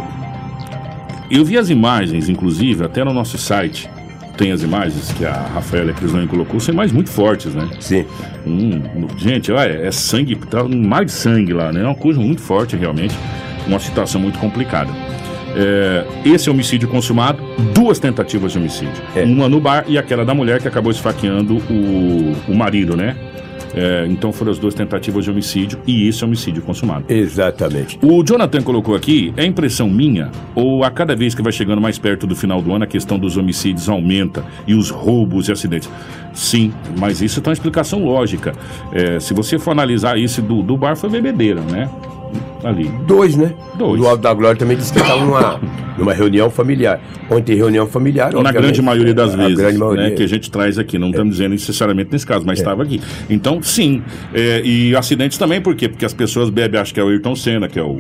eu 1.32 1.46
vi 1.46 1.58
as 1.58 1.70
imagens, 1.70 2.28
inclusive, 2.30 2.84
até 2.84 3.04
no 3.04 3.14
nosso 3.14 3.38
site. 3.38 3.90
Tem 4.38 4.52
as 4.52 4.62
imagens 4.62 5.12
que 5.14 5.26
a 5.26 5.32
Rafaela 5.34 5.92
Crislane 5.94 6.28
colocou, 6.28 6.60
são 6.60 6.72
imagens 6.74 6.94
muito 6.94 7.10
fortes, 7.10 7.56
né? 7.56 7.68
Sim. 7.80 8.06
Hum, 8.46 8.82
gente, 9.18 9.52
olha, 9.52 9.72
é 9.74 9.92
sangue, 9.92 10.36
tá 10.36 10.62
um 10.64 10.88
mar 10.88 11.04
de 11.06 11.12
sangue 11.12 11.54
lá, 11.54 11.72
né? 11.72 11.82
É 11.82 11.86
uma 11.86 11.96
coisa 11.96 12.20
muito 12.20 12.40
forte, 12.42 12.76
realmente. 12.76 13.16
Uma 13.68 13.80
situação 13.80 14.20
muito 14.22 14.40
complicada. 14.40 14.92
É, 15.56 16.06
esse 16.26 16.50
homicídio 16.50 16.88
consumado, 16.88 17.42
duas 17.74 18.00
tentativas 18.00 18.52
de 18.52 18.58
homicídio. 18.58 19.02
É. 19.16 19.24
Uma 19.24 19.50
no 19.50 19.60
bar 19.60 19.86
e 19.88 19.98
aquela 19.98 20.24
da 20.24 20.34
mulher 20.34 20.62
que 20.62 20.68
acabou 20.68 20.92
esfaqueando 20.92 21.58
o, 21.58 22.52
o 22.52 22.56
marido, 22.56 22.96
né? 22.96 23.16
É, 23.74 24.08
então 24.10 24.32
foram 24.32 24.52
as 24.52 24.58
duas 24.58 24.74
tentativas 24.74 25.24
de 25.24 25.30
homicídio 25.30 25.80
e 25.86 26.08
esse 26.08 26.24
homicídio 26.24 26.62
consumado. 26.64 27.06
Exatamente. 27.10 28.00
O 28.02 28.24
Jonathan 28.24 28.62
colocou 28.62 28.96
aqui, 28.96 29.34
é 29.38 29.46
impressão 29.46 29.88
minha, 29.90 30.32
ou 30.56 30.84
a 30.84 30.90
cada 30.90 31.16
vez 31.16 31.36
que 31.36 31.42
vai 31.42 31.52
chegando 31.52 31.80
mais 31.80 32.00
perto 32.00 32.26
do 32.26 32.36
final 32.36 32.62
do 32.62 32.74
ano, 32.74 32.86
a 32.86 32.88
questão 32.88 33.20
dos 33.20 33.38
homicídios 33.38 33.88
aumenta 33.88 34.44
e 34.66 34.74
os 34.74 34.90
roubos 34.90 35.48
e 35.48 35.52
acidentes? 35.52 35.90
Sim, 36.34 36.74
mas 36.98 37.22
isso 37.22 37.42
tem 37.42 37.52
uma 37.52 37.54
explicação 37.54 38.04
lógica. 38.04 38.54
É, 38.92 39.20
se 39.20 39.34
você 39.34 39.60
for 39.60 39.72
analisar 39.72 40.18
isso 40.18 40.42
do, 40.42 40.64
do 40.64 40.76
bar, 40.76 40.96
foi 40.96 41.10
bebedeira, 41.10 41.62
né? 41.62 41.90
Ali. 42.64 42.90
Dois, 43.06 43.36
né? 43.36 43.54
Dois. 43.78 44.02
O 44.02 44.08
Alto 44.08 44.22
da 44.22 44.34
Glória 44.34 44.58
também 44.58 44.78
disse 44.78 44.92
que 44.92 45.00
estava 45.00 45.24
numa, 45.24 45.60
numa 45.98 46.14
reunião 46.14 46.50
familiar. 46.50 47.00
Onde 47.30 47.44
tem 47.44 47.56
reunião 47.56 47.86
familiar, 47.86 48.34
Na 48.34 48.52
grande 48.52 48.82
maioria 48.82 49.14
das 49.14 49.34
a 49.34 49.38
vezes, 49.38 49.58
grande 49.58 49.78
maioria. 49.78 50.10
né, 50.10 50.12
que 50.12 50.24
a 50.24 50.28
gente 50.28 50.50
traz 50.50 50.80
aqui, 50.80 50.98
não 50.98 51.10
estamos 51.10 51.34
dizendo 51.34 51.52
necessariamente 51.52 52.10
nesse 52.12 52.26
caso, 52.26 52.46
mas 52.46 52.60
estava 52.60 52.84
aqui. 52.84 53.02
Então, 53.30 53.62
sim, 53.62 54.02
é, 54.34 54.62
e 54.64 54.96
acidentes 54.96 55.38
também, 55.38 55.62
por 55.62 55.76
quê? 55.76 55.90
Porque 55.90 56.06
as 56.06 56.14
pessoas 56.14 56.50
bebem, 56.50 56.80
acho 56.80 56.94
que 56.94 57.00
é 57.00 57.04
o 57.04 57.10
Ayrton 57.10 57.36
Senna, 57.36 57.68
que 57.68 57.78
é 57.78 57.84
o 57.84 57.98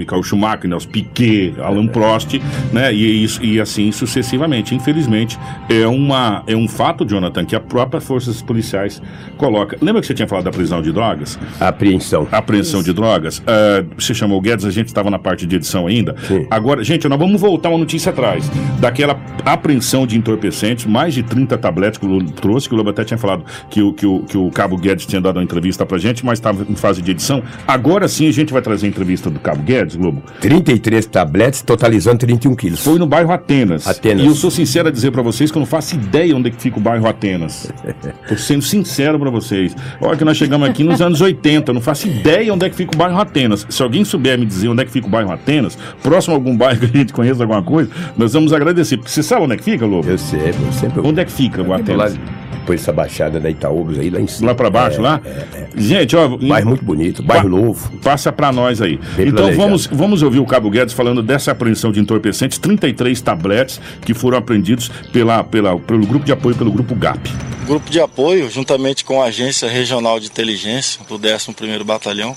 Michael 0.00 0.22
Schumacher, 0.22 0.68
né, 0.68 0.76
os 0.76 0.86
Piquet, 0.86 1.54
Alan 1.60 1.86
Prost, 1.86 2.34
né, 2.72 2.92
e, 2.92 3.22
isso- 3.24 3.42
e 3.44 3.60
assim 3.60 3.92
sucessivamente. 3.92 4.74
Infelizmente, 4.74 5.38
é, 5.68 5.86
uma, 5.86 6.42
é 6.46 6.56
um 6.56 6.66
fato, 6.66 7.04
Jonathan, 7.06 7.44
que 7.44 7.54
a 7.54 7.60
própria 7.60 8.00
forças 8.00 8.40
policiais 8.42 9.00
coloca. 9.36 9.76
Lembra 9.80 10.00
que 10.00 10.06
você 10.06 10.14
tinha 10.14 10.26
falado 10.28 10.44
da 10.44 10.50
prisão 10.50 10.80
de 10.82 10.92
drogas? 10.92 11.38
Apreensão. 11.60 12.26
apreensão 12.32 12.82
de 12.82 12.92
drogas. 12.92 13.42
Ah, 13.46 13.84
você 13.98 14.14
chamou 14.14 14.38
o 14.38 14.40
Guedes, 14.40 14.64
a 14.64 14.70
gente 14.70 14.86
estava 14.86 15.10
na 15.10 15.18
parte 15.18 15.46
de 15.46 15.56
edição 15.56 15.86
ainda. 15.86 16.14
Sim. 16.26 16.46
Agora, 16.50 16.82
gente, 16.82 17.06
nós 17.08 17.18
vamos 17.18 17.40
voltar 17.40 17.68
uma 17.68 17.78
notícia 17.78 18.10
atrás. 18.10 18.50
Daquela 18.80 19.18
apreensão 19.44 20.06
de 20.06 20.16
entorpecentes, 20.16 20.86
mais 20.86 21.14
de 21.14 21.22
30 21.22 21.56
tabletes 21.58 21.98
que 21.98 22.06
o 22.06 22.08
Lula 22.08 22.24
trouxe, 22.32 22.68
que 22.68 22.74
o 22.74 22.78
Lobo 22.78 22.90
até 22.90 23.04
tinha 23.04 23.18
falado 23.18 23.44
que 23.70 23.82
o, 23.82 23.92
que 23.92 24.06
o, 24.06 24.20
que 24.20 24.36
o 24.38 24.50
Cabo 24.50 24.76
Guedes 24.76 25.06
tinha 25.06 25.20
dado 25.20 25.36
uma 25.36 25.42
entrevista 25.42 25.84
pra 25.84 25.98
gente, 25.98 26.24
mas 26.24 26.38
estava 26.38 26.64
em 26.68 26.74
fase 26.76 27.02
de 27.02 27.10
edição. 27.10 27.42
Agora 27.66 28.08
sim 28.08 28.28
a 28.28 28.32
gente 28.32 28.52
vai 28.52 28.62
trazer 28.62 28.86
a 28.86 28.88
entrevista 28.88 29.28
do 29.30 29.38
Cabo 29.40 29.62
Guedes, 29.62 29.89
Globo. 29.96 30.22
33 30.40 31.06
tabletes, 31.06 31.62
totalizando 31.62 32.18
31 32.18 32.54
quilos. 32.54 32.80
Foi 32.80 32.98
no 32.98 33.06
bairro 33.06 33.32
Atenas. 33.32 33.86
Atenas. 33.86 34.24
E 34.24 34.26
eu 34.26 34.34
sou 34.34 34.50
sincero 34.50 34.88
a 34.88 34.90
dizer 34.90 35.10
pra 35.10 35.22
vocês 35.22 35.50
que 35.50 35.58
eu 35.58 35.60
não 35.60 35.66
faço 35.66 35.94
ideia 35.94 36.36
onde 36.36 36.48
é 36.48 36.50
que 36.50 36.60
fica 36.60 36.78
o 36.78 36.80
bairro 36.80 37.06
Atenas. 37.06 37.70
Tô 38.28 38.36
sendo 38.36 38.62
sincero 38.62 39.18
pra 39.18 39.30
vocês. 39.30 39.74
Olha 40.00 40.16
que 40.16 40.24
nós 40.24 40.36
chegamos 40.36 40.68
aqui 40.68 40.84
nos 40.84 41.00
anos 41.00 41.20
80, 41.20 41.70
eu 41.70 41.74
não 41.74 41.80
faço 41.80 42.08
ideia 42.08 42.52
onde 42.52 42.66
é 42.66 42.70
que 42.70 42.76
fica 42.76 42.94
o 42.94 42.98
bairro 42.98 43.18
Atenas. 43.18 43.66
Se 43.68 43.82
alguém 43.82 44.04
souber 44.04 44.38
me 44.38 44.46
dizer 44.46 44.68
onde 44.68 44.82
é 44.82 44.84
que 44.84 44.90
fica 44.90 45.06
o 45.06 45.10
bairro 45.10 45.32
Atenas, 45.32 45.76
próximo 46.02 46.34
a 46.34 46.38
algum 46.38 46.56
bairro 46.56 46.80
que 46.86 46.96
a 46.96 47.00
gente 47.00 47.12
conheça 47.12 47.42
alguma 47.42 47.62
coisa, 47.62 47.90
nós 48.16 48.32
vamos 48.32 48.52
agradecer. 48.52 48.96
Porque 48.96 49.10
você 49.10 49.22
sabe 49.22 49.44
onde 49.44 49.54
é 49.54 49.56
que 49.56 49.64
fica, 49.64 49.86
Lobo? 49.86 50.08
Eu 50.08 50.18
sei, 50.18 50.50
eu 50.50 50.72
sempre... 50.72 51.00
Onde 51.00 51.20
é 51.20 51.24
que 51.24 51.32
fica 51.32 51.62
o 51.62 51.72
Atenas? 51.72 52.18
Depois 52.52 52.80
dessa 52.80 52.92
baixada 52.92 53.38
da 53.40 53.48
Itaúbas 53.50 53.98
aí, 53.98 54.10
lá 54.10 54.20
em 54.20 54.26
cima. 54.26 54.48
Lá 54.48 54.54
pra 54.54 54.70
baixo, 54.70 54.98
É, 54.98 55.02
lá? 55.02 55.20
é, 55.24 55.28
é. 55.28 55.68
Gente, 55.76 56.16
ó. 56.16 56.28
Bairro 56.36 56.68
muito 56.68 56.84
bonito, 56.84 57.22
bairro 57.22 57.44
Pa- 57.44 57.56
novo. 57.56 57.90
Passa 57.98 58.32
pra 58.32 58.52
nós 58.52 58.80
aí. 58.82 58.96
Bem 59.16 59.28
então 59.28 59.44
planejado. 59.44 59.56
vamos, 59.62 59.86
vamos 59.86 60.22
ouvir 60.22 60.38
o 60.40 60.46
Cabo 60.46 60.68
Guedes 60.70 60.94
falando 60.94 61.22
dessa 61.22 61.52
apreensão 61.52 61.90
de 61.92 62.00
entorpecentes, 62.00 62.58
33 62.58 63.20
tabletes 63.20 63.80
que 64.02 64.12
foram 64.14 64.38
apreendidos 64.38 64.90
pela, 65.12 65.42
pela, 65.44 65.78
pelo 65.78 66.06
grupo 66.06 66.24
de 66.24 66.32
apoio, 66.32 66.54
pelo 66.56 66.70
grupo 66.72 66.94
GAP. 66.94 67.28
O 67.64 67.66
Grupo 67.66 67.90
de 67.90 68.00
apoio, 68.00 68.50
juntamente 68.50 69.04
com 69.04 69.22
a 69.22 69.26
Agência 69.26 69.68
Regional 69.68 70.18
de 70.18 70.26
Inteligência 70.26 71.00
do 71.08 71.16
11º 71.18 71.84
Batalhão, 71.84 72.36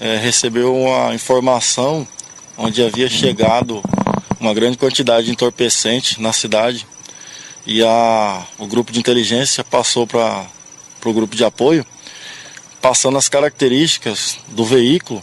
eh, 0.00 0.18
recebeu 0.22 0.74
uma 0.76 1.12
informação 1.14 2.06
onde 2.56 2.82
havia 2.84 3.08
chegado 3.08 3.82
uma 4.38 4.54
grande 4.54 4.76
quantidade 4.76 5.26
de 5.26 5.32
entorpecente 5.32 6.20
na 6.22 6.32
cidade 6.32 6.86
e 7.66 7.82
a, 7.82 8.44
o 8.58 8.66
grupo 8.66 8.92
de 8.92 8.98
inteligência 8.98 9.62
passou 9.62 10.06
para 10.06 10.46
o 11.04 11.12
grupo 11.12 11.36
de 11.36 11.44
apoio, 11.44 11.86
passando 12.80 13.16
as 13.16 13.28
características 13.28 14.38
do 14.48 14.64
veículo, 14.64 15.22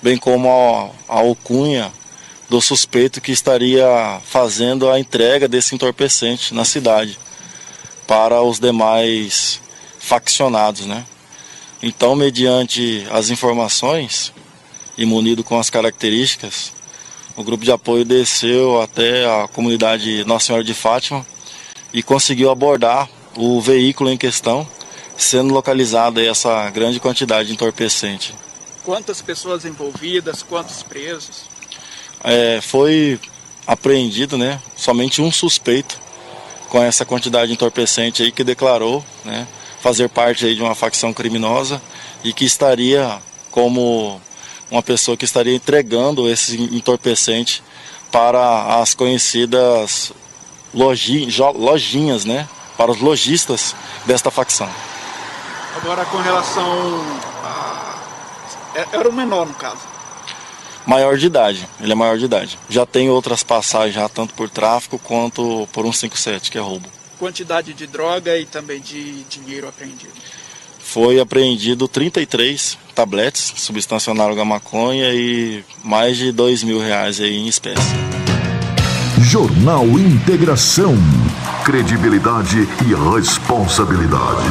bem 0.00 0.16
como 0.16 0.48
a, 0.48 1.14
a 1.14 1.18
alcunha 1.20 1.92
do 2.48 2.60
suspeito 2.60 3.20
que 3.20 3.32
estaria 3.32 4.20
fazendo 4.24 4.90
a 4.90 5.00
entrega 5.00 5.48
desse 5.48 5.74
entorpecente 5.74 6.54
na 6.54 6.64
cidade 6.64 7.18
para 8.06 8.42
os 8.42 8.58
demais 8.58 9.60
faccionados, 9.98 10.86
né? 10.86 11.04
Então, 11.82 12.14
mediante 12.14 13.06
as 13.10 13.30
informações 13.30 14.32
e 14.96 15.04
munido 15.04 15.42
com 15.42 15.58
as 15.58 15.70
características, 15.70 16.72
o 17.36 17.42
grupo 17.42 17.64
de 17.64 17.72
apoio 17.72 18.04
desceu 18.04 18.80
até 18.80 19.24
a 19.24 19.48
comunidade 19.48 20.22
Nossa 20.24 20.46
Senhora 20.46 20.62
de 20.62 20.74
Fátima 20.74 21.26
e 21.92 22.02
conseguiu 22.02 22.50
abordar 22.50 23.08
o 23.36 23.60
veículo 23.60 24.10
em 24.10 24.16
questão, 24.16 24.66
sendo 25.16 25.52
localizada 25.52 26.24
essa 26.24 26.68
grande 26.70 26.98
quantidade 26.98 27.48
de 27.48 27.54
entorpecente. 27.54 28.34
Quantas 28.84 29.22
pessoas 29.22 29.64
envolvidas, 29.64 30.42
quantos 30.42 30.82
presos? 30.82 31.44
É, 32.24 32.60
foi 32.60 33.20
apreendido, 33.66 34.36
né, 34.36 34.60
somente 34.76 35.22
um 35.22 35.30
suspeito 35.30 36.00
com 36.68 36.82
essa 36.82 37.04
quantidade 37.04 37.48
de 37.48 37.52
entorpecente 37.52 38.22
aí 38.22 38.32
que 38.32 38.42
declarou, 38.42 39.04
né, 39.24 39.46
fazer 39.80 40.08
parte 40.08 40.46
aí 40.46 40.54
de 40.54 40.62
uma 40.62 40.74
facção 40.74 41.12
criminosa 41.12 41.80
e 42.24 42.32
que 42.32 42.44
estaria 42.44 43.20
como 43.50 44.20
uma 44.70 44.82
pessoa 44.82 45.16
que 45.16 45.24
estaria 45.24 45.54
entregando 45.54 46.28
esse 46.28 46.56
entorpecente 46.56 47.62
para 48.10 48.80
as 48.80 48.94
conhecidas 48.94 50.12
lojinhas, 50.74 52.24
né, 52.24 52.48
para 52.76 52.90
os 52.90 53.00
lojistas 53.00 53.74
desta 54.06 54.30
facção. 54.30 54.68
Agora 55.76 56.04
com 56.04 56.18
relação 56.18 57.00
a... 57.44 57.94
É, 58.74 58.86
era 58.92 59.08
o 59.08 59.12
menor 59.12 59.46
no 59.46 59.54
caso. 59.54 59.92
Maior 60.86 61.16
de 61.16 61.26
idade, 61.26 61.68
ele 61.80 61.92
é 61.92 61.94
maior 61.94 62.18
de 62.18 62.24
idade. 62.24 62.58
Já 62.68 62.84
tem 62.84 63.08
outras 63.08 63.42
passagens 63.42 63.94
já 63.94 64.08
tanto 64.08 64.34
por 64.34 64.50
tráfico 64.50 64.98
quanto 64.98 65.68
por 65.72 65.84
157, 65.84 66.50
que 66.50 66.58
é 66.58 66.60
roubo. 66.60 66.88
Quantidade 67.18 67.72
de 67.72 67.86
droga 67.86 68.36
e 68.36 68.44
também 68.44 68.80
de 68.80 69.22
dinheiro 69.24 69.68
apreendido. 69.68 70.12
Foi 70.80 71.20
apreendido 71.20 71.86
33 71.86 72.76
tabletes, 72.94 73.54
substância 73.56 74.10
análoga 74.10 74.42
à 74.42 74.44
maconha 74.44 75.14
e 75.14 75.64
mais 75.84 76.16
de 76.16 76.32
2 76.32 76.64
mil 76.64 76.80
reais 76.80 77.20
aí 77.20 77.36
em 77.36 77.46
espécie. 77.46 77.80
Jornal 79.20 79.86
Integração. 79.86 80.96
Credibilidade 81.64 82.66
e 82.84 83.14
responsabilidade. 83.14 84.48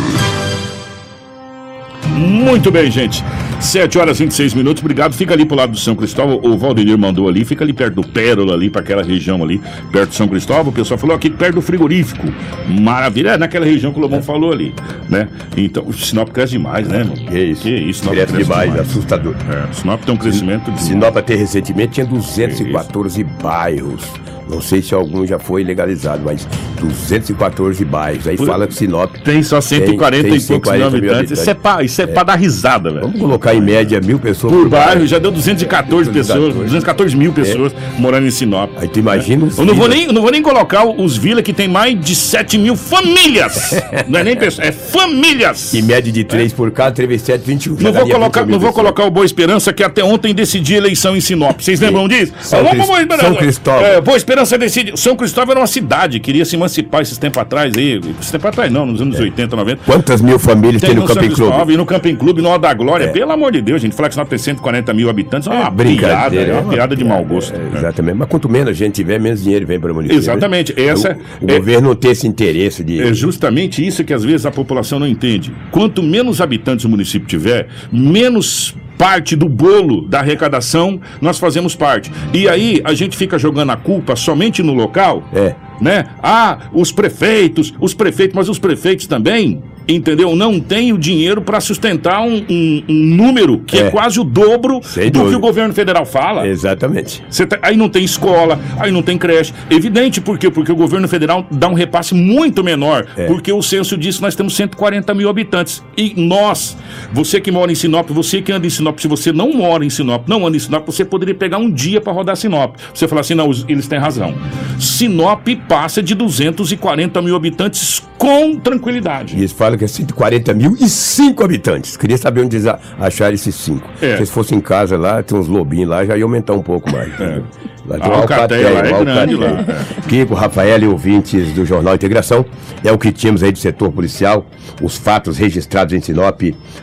Muito 2.07 2.71
bem, 2.71 2.89
gente. 2.91 3.23
7 3.59 3.97
horas 3.97 4.19
e 4.19 4.23
26 4.23 4.53
minutos, 4.53 4.81
obrigado. 4.81 5.13
Fica 5.13 5.33
ali 5.33 5.45
pro 5.45 5.55
lado 5.55 5.71
do 5.71 5.77
São 5.77 5.95
Cristóvão. 5.95 6.39
O 6.43 6.57
Valdemir 6.57 6.97
mandou 6.97 7.27
ali, 7.27 7.43
fica 7.43 7.63
ali 7.63 7.73
perto 7.73 7.95
do 7.95 8.07
Pérola, 8.07 8.53
ali, 8.53 8.69
para 8.69 8.81
aquela 8.81 9.03
região 9.03 9.43
ali, 9.43 9.61
perto 9.91 10.09
do 10.09 10.15
São 10.15 10.27
Cristóvão. 10.27 10.69
O 10.69 10.71
pessoal 10.71 10.97
falou 10.97 11.15
aqui 11.15 11.29
perto 11.29 11.55
do 11.55 11.61
frigorífico. 11.61 12.27
Maravilha, 12.67 13.31
é 13.31 13.37
naquela 13.37 13.65
região 13.65 13.91
que 13.91 13.99
o 13.99 14.01
Lobão 14.01 14.19
é. 14.19 14.21
falou 14.21 14.51
ali, 14.51 14.73
né? 15.09 15.27
Então, 15.57 15.83
o 15.85 15.93
Sinop 15.93 16.29
cresce 16.29 16.53
demais, 16.53 16.87
né, 16.87 16.99
mano? 17.03 17.15
Que 17.15 17.39
isso. 17.39 17.61
Que 17.63 17.69
isso, 17.69 18.01
Sinop 18.01 18.13
cresce, 18.13 18.33
cresce 18.33 18.49
demais, 18.49 18.71
demais, 18.71 18.89
assustador. 18.89 19.35
É, 19.49 19.73
Sinop 19.73 20.03
tem 20.03 20.13
um 20.13 20.17
crescimento 20.17 20.71
de. 20.71 20.81
Sinop 20.81 21.17
até 21.17 21.35
recentemente 21.35 21.93
tinha 21.93 22.05
214 22.05 23.23
bairros. 23.23 24.03
Não 24.49 24.61
sei 24.61 24.81
se 24.81 24.93
algum 24.93 25.25
já 25.25 25.39
foi 25.39 25.63
legalizado, 25.63 26.21
mas 26.25 26.47
214 26.79 27.83
bairros. 27.85 28.27
Aí 28.27 28.37
Por... 28.37 28.47
fala 28.47 28.67
que 28.67 28.73
Sinop. 28.73 29.15
Tem 29.23 29.41
só 29.43 29.61
140 29.61 30.23
tem, 30.23 30.31
tem 30.31 30.39
e 30.39 30.43
poucos 30.43 30.71
mil 30.71 30.87
habitantes. 30.87 31.09
habitantes. 31.09 31.39
Isso 31.39 31.49
é 31.49 31.53
pra, 31.53 31.83
isso 31.83 32.01
é, 32.01 32.03
é. 32.03 32.07
pra 32.07 32.23
dar 32.23 32.35
risada, 32.35 32.89
velho. 32.89 33.01
Vamos 33.01 33.19
colocar 33.19 33.53
em 33.53 33.61
média 33.61 33.99
mil 34.01 34.19
pessoas 34.19 34.53
por, 34.53 34.63
por 34.63 34.69
bairro. 34.69 34.87
bairro. 34.87 35.07
Já 35.07 35.19
deu 35.19 35.31
214 35.31 36.09
é, 36.09 36.13
pessoas, 36.13 36.53
214 36.53 37.15
mil 37.15 37.31
pessoas 37.31 37.73
é. 37.73 37.99
morando 37.99 38.27
em 38.27 38.31
Sinop. 38.31 38.71
Aí 38.77 38.87
tu 38.87 38.99
imagina 38.99 39.45
os 39.45 39.57
Eu 39.57 39.65
não 39.65 39.75
vou, 39.75 39.87
nem, 39.87 40.07
não 40.07 40.21
vou 40.21 40.31
nem 40.31 40.41
colocar 40.41 40.85
os 40.85 41.17
vilas 41.17 41.43
que 41.43 41.53
tem 41.53 41.67
mais 41.67 41.99
de 41.99 42.15
7 42.15 42.57
mil 42.57 42.75
famílias. 42.75 43.71
não 44.09 44.19
é 44.19 44.23
nem 44.23 44.35
pessoas, 44.35 44.67
é 44.67 44.71
famílias. 44.71 45.73
Em 45.73 45.81
média 45.81 46.11
de 46.11 46.23
3 46.23 46.51
é. 46.51 46.55
por 46.55 46.71
casa, 46.71 46.95
3 46.95 47.21
7, 47.21 47.43
21. 47.45 47.75
Não 47.79 47.93
vou, 47.93 48.09
colocar, 48.09 48.45
não 48.45 48.59
vou 48.59 48.73
colocar 48.73 49.05
o 49.05 49.11
Boa 49.11 49.25
Esperança 49.25 49.71
que 49.71 49.83
até 49.83 50.03
ontem 50.03 50.33
decidia 50.33 50.77
eleição 50.77 51.15
em 51.15 51.21
Sinop. 51.21 51.61
Vocês 51.61 51.79
lembram 51.79 52.07
disso? 52.07 52.33
São, 52.41 52.65
Crist... 52.65 52.87
São 53.19 53.35
Cristóvão. 53.35 53.85
É, 53.85 54.01
Boa 54.01 54.17
Esperança 54.17 54.30
decide. 54.57 54.93
São 54.95 55.15
Cristóvão 55.15 55.51
era 55.51 55.59
uma 55.59 55.67
cidade, 55.67 56.19
queria 56.19 56.45
se 56.45 56.55
emancipar 56.55 57.01
esses 57.01 57.17
tempos 57.17 57.41
atrás 57.41 57.73
aí. 57.77 57.99
Esse 58.19 58.31
tempo 58.31 58.47
atrás 58.47 58.71
não, 58.71 58.85
nos 58.85 59.01
anos 59.01 59.19
é. 59.19 59.23
80, 59.23 59.55
90. 59.55 59.81
Quantas 59.85 60.21
mil 60.21 60.39
famílias 60.39 60.81
tem, 60.81 60.91
tem 60.91 60.99
no, 60.99 61.05
Camping 61.05 61.29
Clube? 61.29 61.73
E 61.73 61.77
no 61.77 61.85
Camping 61.85 62.15
Clube, 62.15 62.41
no 62.41 62.49
Hora 62.49 62.59
da 62.59 62.73
Glória. 62.73 63.05
É. 63.05 63.07
Pelo 63.07 63.31
amor 63.31 63.51
de 63.51 63.61
Deus, 63.61 63.81
gente. 63.81 63.95
Falar 63.95 64.09
que 64.09 64.15
Sinop 64.15 64.29
tem 64.29 64.37
140 64.37 64.93
mil 64.93 65.09
habitantes 65.09 65.47
é 65.47 65.51
uma 65.51 65.67
é 65.67 65.71
piada, 65.71 66.35
é 66.35 66.53
uma 66.53 66.71
piada 66.71 66.95
de 66.95 67.03
mau 67.03 67.23
gosto. 67.23 67.53
É, 67.55 67.77
exatamente. 67.77 68.17
Mas 68.17 68.27
quanto 68.27 68.49
menos 68.49 68.69
a 68.69 68.73
gente 68.73 68.95
tiver, 68.95 69.19
menos 69.19 69.43
dinheiro 69.43 69.65
vem 69.65 69.79
para 69.79 69.91
o 69.91 69.95
município. 69.95 70.21
Né? 70.21 70.23
Exatamente. 70.23 70.73
Né? 70.73 70.85
Essa, 70.85 71.17
o, 71.39 71.45
o 71.45 71.47
governo 71.47 71.89
não 71.89 71.95
tem 71.95 72.11
esse 72.11 72.27
interesse 72.27 72.83
de. 72.83 73.01
É 73.01 73.13
justamente 73.13 73.85
isso 73.85 74.03
que 74.03 74.13
às 74.13 74.23
vezes 74.23 74.45
a 74.45 74.51
população 74.51 74.99
não 74.99 75.07
entende. 75.07 75.51
Quanto 75.71 76.01
menos 76.01 76.41
habitantes 76.41 76.85
o 76.85 76.89
município 76.89 77.27
tiver, 77.27 77.67
menos 77.91 78.75
parte 79.01 79.35
do 79.35 79.49
bolo 79.49 80.07
da 80.07 80.19
arrecadação, 80.19 81.01
nós 81.19 81.39
fazemos 81.39 81.75
parte. 81.75 82.11
E 82.31 82.47
aí 82.47 82.79
a 82.83 82.93
gente 82.93 83.17
fica 83.17 83.39
jogando 83.39 83.71
a 83.71 83.75
culpa 83.75 84.15
somente 84.15 84.61
no 84.61 84.75
local. 84.75 85.23
É. 85.33 85.55
Né? 85.81 86.05
Ah, 86.21 86.69
os 86.71 86.91
prefeitos, 86.91 87.73
os 87.79 87.95
prefeitos, 87.95 88.35
mas 88.35 88.47
os 88.47 88.59
prefeitos 88.59 89.07
também 89.07 89.63
entendeu? 89.87 90.35
Não 90.35 90.59
tem 90.59 90.93
o 90.93 90.97
dinheiro 90.97 91.41
para 91.41 91.59
sustentar 91.59 92.21
um, 92.21 92.45
um, 92.49 92.83
um, 92.87 92.93
número 92.93 93.59
que 93.59 93.77
é. 93.77 93.87
é 93.87 93.91
quase 93.91 94.19
o 94.19 94.23
dobro 94.23 94.79
Sem 94.83 95.05
do 95.05 95.19
dúvida. 95.19 95.31
que 95.31 95.35
o 95.37 95.39
governo 95.39 95.73
federal 95.73 96.05
fala. 96.05 96.47
Exatamente. 96.47 97.23
Tá, 97.47 97.59
aí 97.61 97.75
não 97.75 97.89
tem 97.89 98.03
escola, 98.03 98.59
aí 98.79 98.91
não 98.91 99.01
tem 99.01 99.17
creche. 99.17 99.53
Evidente, 99.69 100.21
por 100.21 100.37
quê? 100.37 100.49
Porque 100.49 100.71
o 100.71 100.75
governo 100.75 101.07
federal 101.07 101.45
dá 101.51 101.67
um 101.67 101.73
repasse 101.73 102.13
muito 102.13 102.63
menor, 102.63 103.07
é. 103.17 103.25
porque 103.27 103.51
o 103.51 103.61
censo 103.61 103.97
diz 103.97 104.17
que 104.17 104.21
nós 104.21 104.35
temos 104.35 104.55
140 104.55 105.13
mil 105.13 105.29
habitantes. 105.29 105.83
E 105.97 106.13
nós, 106.15 106.77
você 107.11 107.41
que 107.41 107.51
mora 107.51 107.71
em 107.71 107.75
Sinop, 107.75 108.09
você 108.09 108.41
que 108.41 108.51
anda 108.51 108.65
em 108.65 108.69
Sinop, 108.69 108.99
se 108.99 109.07
você 109.07 109.31
não 109.31 109.53
mora 109.53 109.85
em 109.85 109.89
Sinop, 109.89 110.27
não 110.27 110.45
anda 110.45 110.57
em 110.57 110.59
Sinop, 110.59 110.85
você 110.85 111.03
poderia 111.03 111.35
pegar 111.35 111.57
um 111.57 111.69
dia 111.69 111.99
para 111.99 112.13
rodar 112.13 112.35
Sinop. 112.35 112.75
Você 112.93 113.07
falar 113.07 113.21
assim, 113.21 113.35
não, 113.35 113.51
eles 113.67 113.87
têm 113.87 113.99
razão. 113.99 114.33
Sinop 114.79 115.47
passa 115.67 116.01
de 116.01 116.15
240 116.15 117.21
mil 117.21 117.35
habitantes 117.35 118.03
com 118.17 118.55
tranquilidade. 118.55 119.35
E 119.35 119.39
eles 119.39 119.51
falam 119.51 119.77
que 119.81 119.85
é 119.85 119.87
140 119.87 120.53
mil 120.53 120.77
e 120.79 120.87
5 120.87 121.43
habitantes. 121.43 121.97
Queria 121.97 122.17
saber 122.17 122.41
onde 122.41 122.55
eles 122.55 122.67
acharam 122.99 123.33
esses 123.33 123.55
5. 123.55 123.89
É. 123.99 124.17
Se 124.17 124.27
fosse 124.27 124.53
em 124.53 124.61
casa 124.61 124.95
lá, 124.95 125.23
tem 125.23 125.35
uns 125.35 125.47
lobinhos 125.47 125.89
lá, 125.89 126.05
já 126.05 126.15
ia 126.15 126.23
aumentar 126.23 126.53
um 126.53 126.61
pouco 126.61 126.91
mais. 126.91 127.09
É. 127.19 127.41
Lá 127.87 127.99
tem 127.99 128.11
um 128.11 128.13
alcatéia, 128.13 128.69
lá 128.69 128.79
é 128.79 129.35
lá. 129.35 129.65
Kiko, 130.07 130.35
Rafael 130.35 130.83
e 130.83 130.87
ouvintes 130.87 131.51
do 131.53 131.65
Jornal 131.65 131.95
Integração, 131.95 132.45
é 132.83 132.91
o 132.91 132.97
que 132.97 133.11
tínhamos 133.11 133.41
aí 133.41 133.51
do 133.51 133.57
setor 133.57 133.91
policial, 133.91 134.45
os 134.83 134.97
fatos 134.97 135.39
registrados 135.39 135.95
em 135.95 135.99
Sinop 135.99 136.41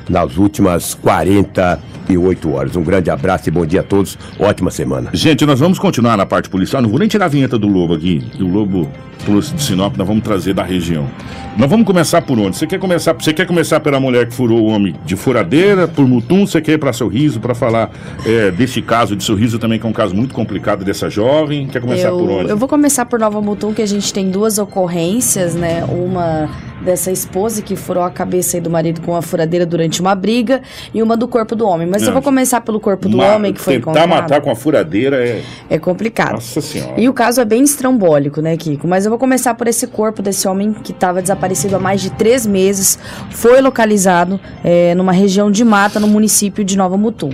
nas 0.09 0.36
últimas 0.36 0.94
48 2.09 2.52
horas. 2.52 2.76
Um 2.76 2.82
grande 2.82 3.11
abraço 3.11 3.48
e 3.48 3.52
bom 3.52 3.66
dia 3.66 3.80
a 3.80 3.82
todos, 3.82 4.18
ótima 4.38 4.70
semana. 4.70 5.11
Gente, 5.12 5.44
nós 5.44 5.61
vamos 5.61 5.78
continuar 5.78 6.16
na 6.16 6.24
parte 6.24 6.48
policial, 6.48 6.80
não 6.80 6.88
vou 6.88 6.98
nem 6.98 7.09
tirar 7.09 7.26
a 7.26 7.28
vinheta 7.28 7.59
do 7.59 7.68
Lobo 7.68 7.94
aqui, 7.94 8.24
o 8.40 8.46
Lobo 8.46 8.88
plus 9.24 9.52
de 9.52 9.62
Sinop, 9.62 9.96
nós 9.96 10.06
vamos 10.06 10.22
trazer 10.22 10.54
da 10.54 10.62
região. 10.62 11.09
Nós 11.56 11.68
vamos 11.68 11.86
começar 11.86 12.22
por 12.22 12.38
onde? 12.38 12.56
Você 12.56 12.66
quer 12.66 12.78
começar, 12.78 13.12
você 13.12 13.32
quer 13.32 13.46
começar 13.46 13.80
pela 13.80 13.98
mulher 13.98 14.26
que 14.26 14.34
furou 14.34 14.61
o 14.61 14.66
homem 14.66 14.94
de 15.04 15.16
furadeira, 15.16 15.88
por 15.88 16.06
Mutum, 16.06 16.46
você 16.46 16.61
quer 16.61 16.72
ir 16.72 16.78
para 16.78 16.92
Sorriso 16.92 17.40
para 17.40 17.54
falar 17.54 17.90
é, 18.24 18.50
desse 18.50 18.80
caso 18.80 19.16
de 19.16 19.24
Sorriso 19.24 19.59
também, 19.59 19.78
que 19.78 19.84
é 19.84 19.88
um 19.88 19.92
caso 19.92 20.14
muito 20.14 20.32
complicado 20.32 20.84
dessa 20.84 21.11
jovem. 21.11 21.66
Quer 21.66 21.80
começar 21.80 22.09
eu, 22.09 22.18
por 22.18 22.30
onde? 22.30 22.50
Eu 22.50 22.56
vou 22.56 22.68
começar 22.68 23.06
por 23.06 23.18
Nova 23.18 23.40
Mutum, 23.42 23.74
que 23.74 23.82
a 23.82 23.86
gente 23.86 24.12
tem 24.12 24.30
duas 24.30 24.59
ocorrências, 24.59 25.54
né? 25.54 25.84
Uma 25.84 26.48
dessa 26.80 27.11
esposa 27.11 27.61
que 27.61 27.74
furou 27.74 28.04
a 28.04 28.11
cabeça 28.11 28.61
do 28.61 28.70
marido 28.70 29.00
com 29.00 29.12
uma 29.12 29.22
furadeira 29.22 29.66
durante 29.66 30.00
uma 30.00 30.14
briga 30.14 30.62
e 30.94 31.02
uma 31.02 31.16
do 31.16 31.26
corpo 31.26 31.56
do 31.56 31.66
homem. 31.66 31.88
Mas 31.88 31.97
Não, 32.05 32.11
eu 32.11 32.14
vou 32.14 32.22
começar 32.22 32.61
pelo 32.61 32.80
corpo 32.80 33.09
do 33.09 33.18
homem 33.18 33.53
que 33.53 33.61
foi 33.61 33.76
encontrado. 33.76 34.05
Tentar 34.05 34.22
matar 34.22 34.40
com 34.40 34.51
a 34.51 34.55
furadeira 34.55 35.24
é... 35.24 35.42
É 35.70 35.78
complicado. 35.78 36.32
Nossa 36.32 36.61
Senhora. 36.61 37.01
E 37.01 37.09
o 37.09 37.12
caso 37.12 37.40
é 37.40 37.44
bem 37.44 37.62
estrambólico, 37.62 38.40
né, 38.40 38.57
Kiko? 38.57 38.86
Mas 38.86 39.05
eu 39.05 39.11
vou 39.11 39.18
começar 39.18 39.55
por 39.55 39.68
esse 39.68 39.86
corpo 39.86 40.22
desse 40.22 40.46
homem 40.49 40.72
que 40.72 40.92
estava 40.92 41.20
desaparecido 41.20 41.76
há 41.76 41.78
mais 41.78 42.01
de 42.01 42.11
três 42.11 42.46
meses. 42.46 42.99
Foi 43.30 43.61
localizado 43.61 44.40
é, 44.64 44.94
numa 44.94 45.12
região 45.12 45.51
de 45.51 45.64
mata 45.64 46.01
no 46.01 46.09
município 46.09 46.64
de 46.64 46.76
Nova 46.76 46.96
Mutum. 46.96 47.30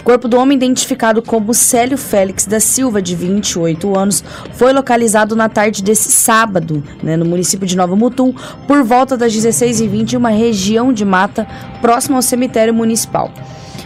O 0.00 0.04
corpo 0.04 0.28
do 0.28 0.36
homem, 0.36 0.54
identificado 0.54 1.22
como 1.22 1.54
Célio 1.54 1.96
Félix 1.96 2.44
da 2.44 2.60
Silva, 2.60 3.00
de 3.00 3.16
28 3.16 3.98
anos, 3.98 4.22
foi 4.52 4.70
localizado 4.70 5.34
na 5.34 5.48
tarde 5.48 5.82
desse 5.82 6.12
sábado, 6.12 6.84
né, 7.02 7.16
no 7.16 7.24
município 7.24 7.66
de 7.66 7.74
Nova 7.74 7.96
Mutum, 7.96 8.34
por 8.66 8.84
volta 8.84 9.16
das 9.16 9.32
16h20, 9.32 10.12
em 10.12 10.16
uma 10.18 10.28
região 10.28 10.92
de 10.92 11.06
mata 11.06 11.46
próxima 11.80 12.16
ao 12.16 12.22
cemitério 12.22 12.74
municipal. 12.74 13.32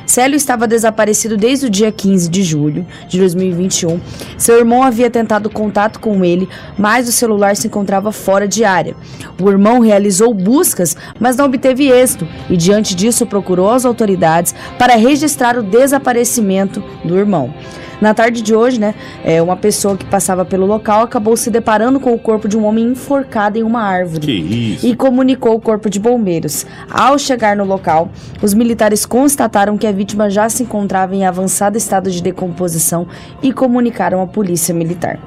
Célio 0.09 0.37
estava 0.37 0.67
desaparecido 0.67 1.37
desde 1.37 1.67
o 1.67 1.71
dia 1.71 1.93
15 1.93 2.31
de 2.31 2.43
julho 2.43 2.87
de 3.07 3.19
2021. 3.19 4.01
Seu 4.39 4.57
irmão 4.57 4.83
havia 4.83 5.11
tentado 5.11 5.51
contato 5.51 6.01
com 6.01 6.25
ele, 6.25 6.49
mas 6.79 7.07
o 7.07 7.13
celular 7.13 7.55
se 7.55 7.67
encontrava 7.67 8.11
fora 8.11 8.49
de 8.49 8.65
área. 8.65 8.97
O 9.39 9.51
irmão 9.51 9.81
realizou 9.81 10.33
buscas, 10.33 10.97
mas 11.21 11.37
não 11.37 11.45
obteve 11.45 11.89
êxito 11.89 12.27
e, 12.49 12.57
diante 12.57 12.95
disso, 12.95 13.27
procurou 13.27 13.71
as 13.71 13.85
autoridades 13.85 14.55
para 14.79 14.97
registrar 14.97 15.59
o 15.59 15.63
desaparecimento 15.63 16.83
do 17.05 17.19
irmão. 17.19 17.53
Na 18.01 18.15
tarde 18.15 18.43
de 18.43 18.55
hoje, 18.55 18.79
né, 18.79 18.95
é, 19.25 19.43
uma 19.43 19.57
pessoa 19.57 19.97
que 19.97 20.05
passava 20.05 20.45
pelo 20.45 20.67
local 20.67 21.03
acabou 21.03 21.37
se 21.37 21.51
deparando 21.51 21.99
com 21.99 22.13
o 22.13 22.19
corpo 22.19 22.47
de 22.47 22.57
um 22.57 22.65
homem 22.65 22.87
enforcado 22.87 23.59
em 23.59 23.63
uma 23.63 23.83
árvore. 23.83 24.21
Que 24.21 24.33
isso? 24.33 24.87
E 24.87 24.95
comunicou 24.95 25.57
o 25.57 25.61
corpo 25.61 25.91
de 25.91 25.99
bombeiros. 25.99 26.65
Ao 26.89 27.19
chegar 27.19 27.57
no 27.57 27.65
local, 27.65 28.11
os 28.41 28.55
militares 28.55 29.05
constataram 29.05 29.77
que 29.77 29.87
a 29.87 29.93
vítima 29.93 30.31
já 30.31 30.49
se 30.49 30.63
encontrava 30.63 31.15
em 31.15 31.27
avançado 31.27 31.77
estado 31.77 32.11
de 32.11 32.23
decomposição 32.23 33.07
e 33.43 33.53
comunicaram 33.53 34.23
à 34.23 34.27
polícia 34.27 34.73
militar. 34.73 35.19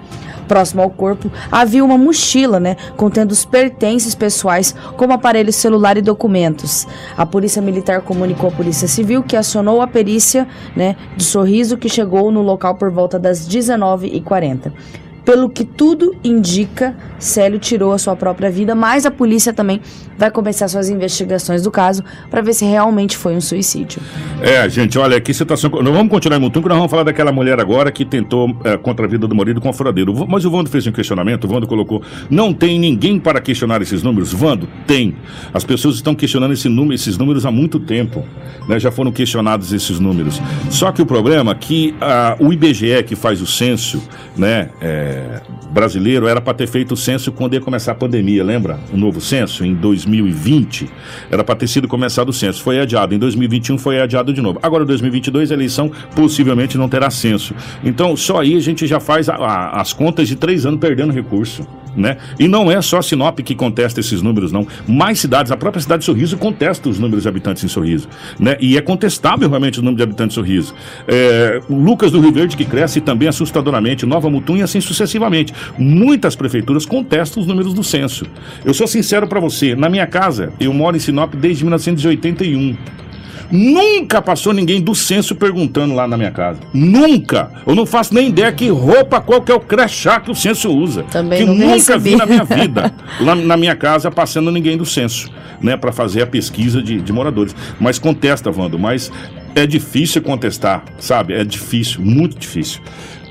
Próximo 0.51 0.81
ao 0.81 0.89
corpo 0.89 1.31
havia 1.49 1.81
uma 1.81 1.97
mochila, 1.97 2.59
né, 2.59 2.75
contendo 2.97 3.31
os 3.31 3.45
pertences 3.45 4.13
pessoais, 4.13 4.75
como 4.97 5.13
aparelho 5.13 5.53
celular 5.53 5.95
e 5.95 6.01
documentos. 6.01 6.85
A 7.15 7.25
polícia 7.25 7.61
militar 7.61 8.01
comunicou 8.01 8.49
à 8.49 8.51
polícia 8.51 8.85
civil 8.85 9.23
que 9.23 9.37
acionou 9.37 9.81
a 9.81 9.87
perícia, 9.87 10.45
né, 10.75 10.97
do 11.15 11.23
sorriso 11.23 11.77
que 11.77 11.87
chegou 11.87 12.29
no 12.33 12.41
local 12.41 12.75
por 12.75 12.91
volta 12.91 13.17
das 13.17 13.47
19h40. 13.47 14.73
Pelo 15.23 15.49
que 15.49 15.63
tudo 15.63 16.15
indica, 16.23 16.95
Célio 17.19 17.59
tirou 17.59 17.91
a 17.93 17.97
sua 17.99 18.15
própria 18.15 18.49
vida, 18.49 18.73
mas 18.73 19.05
a 19.05 19.11
polícia 19.11 19.53
também 19.53 19.79
vai 20.17 20.31
começar 20.31 20.67
suas 20.67 20.89
investigações 20.89 21.61
do 21.61 21.69
caso 21.69 22.03
para 22.29 22.41
ver 22.41 22.53
se 22.53 22.65
realmente 22.65 23.15
foi 23.15 23.35
um 23.35 23.41
suicídio. 23.41 24.01
É, 24.41 24.67
gente, 24.67 24.97
olha, 24.97 25.21
que 25.21 25.31
situação. 25.33 25.69
Nós 25.69 25.93
vamos 25.93 26.09
continuar 26.09 26.37
em 26.37 26.41
Mutum, 26.41 26.61
nós 26.61 26.75
vamos 26.75 26.89
falar 26.89 27.03
daquela 27.03 27.31
mulher 27.31 27.59
agora 27.59 27.91
que 27.91 28.03
tentou 28.03 28.55
é, 28.63 28.75
contra 28.77 29.05
a 29.05 29.09
vida 29.09 29.27
do 29.27 29.35
marido 29.35 29.61
com 29.61 29.69
a 29.69 29.73
furadeiro. 29.73 30.11
O- 30.13 30.27
Mas 30.27 30.43
o 30.45 30.49
Vando 30.51 30.69
fez 30.69 30.85
um 30.87 30.91
questionamento, 30.91 31.43
o 31.45 31.47
Vando 31.47 31.67
colocou: 31.67 32.01
não 32.29 32.51
tem 32.53 32.79
ninguém 32.79 33.19
para 33.19 33.39
questionar 33.39 33.81
esses 33.81 34.01
números? 34.01 34.33
Vando, 34.33 34.67
tem. 34.87 35.15
As 35.53 35.63
pessoas 35.63 35.95
estão 35.95 36.15
questionando 36.15 36.53
esse 36.53 36.67
número, 36.67 36.95
esses 36.95 37.17
números 37.17 37.45
há 37.45 37.51
muito 37.51 37.79
tempo. 37.79 38.25
né? 38.67 38.79
Já 38.79 38.91
foram 38.91 39.11
questionados 39.11 39.71
esses 39.71 39.99
números. 39.99 40.41
Só 40.71 40.91
que 40.91 41.01
o 41.01 41.05
problema 41.05 41.51
é 41.51 41.55
que 41.55 41.95
ah, 42.01 42.35
o 42.39 42.51
IBGE, 42.51 43.03
que 43.05 43.15
faz 43.15 43.39
o 43.41 43.45
censo 43.45 44.01
né, 44.35 44.69
é, 44.81 45.10
brasileiro, 45.71 46.27
era 46.27 46.41
para 46.41 46.53
ter 46.53 46.67
feito 46.67 46.93
o 46.93 46.97
censo 46.97 47.31
quando 47.31 47.53
ia 47.53 47.61
começar 47.61 47.91
a 47.93 47.95
pandemia, 47.95 48.43
lembra? 48.43 48.79
O 48.93 48.97
novo 48.97 49.21
censo, 49.21 49.63
em 49.65 49.73
2020. 49.73 50.89
Era 51.29 51.43
para 51.43 51.55
ter 51.55 51.67
sido 51.67 51.87
começado 51.87 52.29
o 52.29 52.33
censo. 52.33 52.61
Foi 52.61 52.79
adiado. 52.79 53.13
Em 53.13 53.17
2021 53.19 53.77
foi 53.77 54.01
adiado 54.01 54.33
de 54.33 54.41
novo. 54.41 54.59
Agora, 54.61 54.83
em 54.83 54.87
2022, 54.87 55.51
a 55.51 55.53
eleição 55.53 55.91
possivelmente 56.15 56.77
não 56.77 56.89
terá 56.89 57.09
censo. 57.09 57.53
Então, 57.83 58.15
só 58.15 58.39
aí 58.41 58.55
a 58.55 58.59
gente 58.59 58.85
já 58.87 58.99
faz 58.99 59.29
a- 59.29 59.35
a- 59.35 59.81
as 59.81 59.93
contas 59.93 60.27
de 60.27 60.35
três 60.35 60.65
anos 60.65 60.79
perdendo 60.79 61.11
recurso. 61.13 61.65
Né? 61.95 62.17
E 62.39 62.47
não 62.47 62.71
é 62.71 62.81
só 62.81 63.01
Sinop 63.01 63.39
que 63.39 63.55
contesta 63.55 63.99
esses 63.99 64.21
números, 64.21 64.51
não. 64.51 64.67
Mais 64.87 65.19
cidades, 65.19 65.51
a 65.51 65.57
própria 65.57 65.81
cidade 65.81 65.99
de 65.99 66.05
Sorriso 66.05 66.37
contesta 66.37 66.89
os 66.89 66.99
números 66.99 67.23
de 67.23 67.29
habitantes 67.29 67.63
em 67.63 67.67
Sorriso. 67.67 68.07
Né? 68.39 68.57
E 68.59 68.77
é 68.77 68.81
contestável 68.81 69.49
realmente 69.49 69.79
o 69.79 69.81
número 69.81 69.97
de 69.97 70.03
habitantes 70.03 70.35
em 70.35 70.39
Sorriso. 70.39 70.73
É, 71.07 71.59
Lucas 71.69 72.11
do 72.11 72.19
Rio 72.19 72.31
Verde, 72.31 72.55
que 72.55 72.65
cresce 72.65 73.01
também 73.01 73.27
assustadoramente, 73.27 74.05
Nova 74.05 74.29
Mutum 74.29 74.57
e 74.57 74.61
assim 74.61 74.79
sucessivamente. 74.79 75.53
Muitas 75.77 76.35
prefeituras 76.35 76.85
contestam 76.85 77.41
os 77.41 77.47
números 77.47 77.73
do 77.73 77.83
censo. 77.83 78.25
Eu 78.63 78.73
sou 78.73 78.87
sincero 78.87 79.27
para 79.27 79.39
você, 79.39 79.75
na 79.75 79.89
minha 79.89 80.07
casa, 80.07 80.53
eu 80.59 80.73
moro 80.73 80.95
em 80.95 80.99
Sinop 80.99 81.33
desde 81.35 81.63
1981. 81.63 82.77
Nunca 83.51 84.21
passou 84.21 84.53
ninguém 84.53 84.79
do 84.81 84.95
censo 84.95 85.35
perguntando 85.35 85.93
lá 85.93 86.07
na 86.07 86.17
minha 86.17 86.31
casa. 86.31 86.59
Nunca. 86.73 87.51
Eu 87.65 87.75
não 87.75 87.85
faço 87.85 88.13
nem 88.13 88.29
ideia 88.29 88.51
que 88.51 88.69
roupa, 88.69 89.19
qual 89.19 89.41
que 89.41 89.51
é 89.51 89.55
o 89.55 89.59
crachá 89.59 90.19
que 90.19 90.31
o 90.31 90.35
censo 90.35 90.69
usa. 90.71 91.03
Também 91.03 91.39
que 91.39 91.45
nunca 91.45 91.59
nunca 91.63 91.73
recebi. 91.73 92.09
vi 92.11 92.15
na 92.15 92.25
minha 92.25 92.43
vida. 92.43 92.93
Lá 93.19 93.35
na 93.35 93.57
minha 93.57 93.75
casa 93.75 94.09
passando 94.09 94.51
ninguém 94.51 94.77
do 94.77 94.85
censo, 94.85 95.29
né, 95.61 95.75
para 95.75 95.91
fazer 95.91 96.21
a 96.21 96.27
pesquisa 96.27 96.81
de, 96.81 97.01
de 97.01 97.11
moradores. 97.13 97.55
Mas 97.79 97.99
contesta, 97.99 98.49
Wando, 98.51 98.79
mas 98.79 99.11
é 99.53 99.65
difícil 99.67 100.21
contestar, 100.21 100.83
sabe? 100.97 101.33
É 101.33 101.43
difícil, 101.43 102.01
muito 102.01 102.37
difícil. 102.39 102.81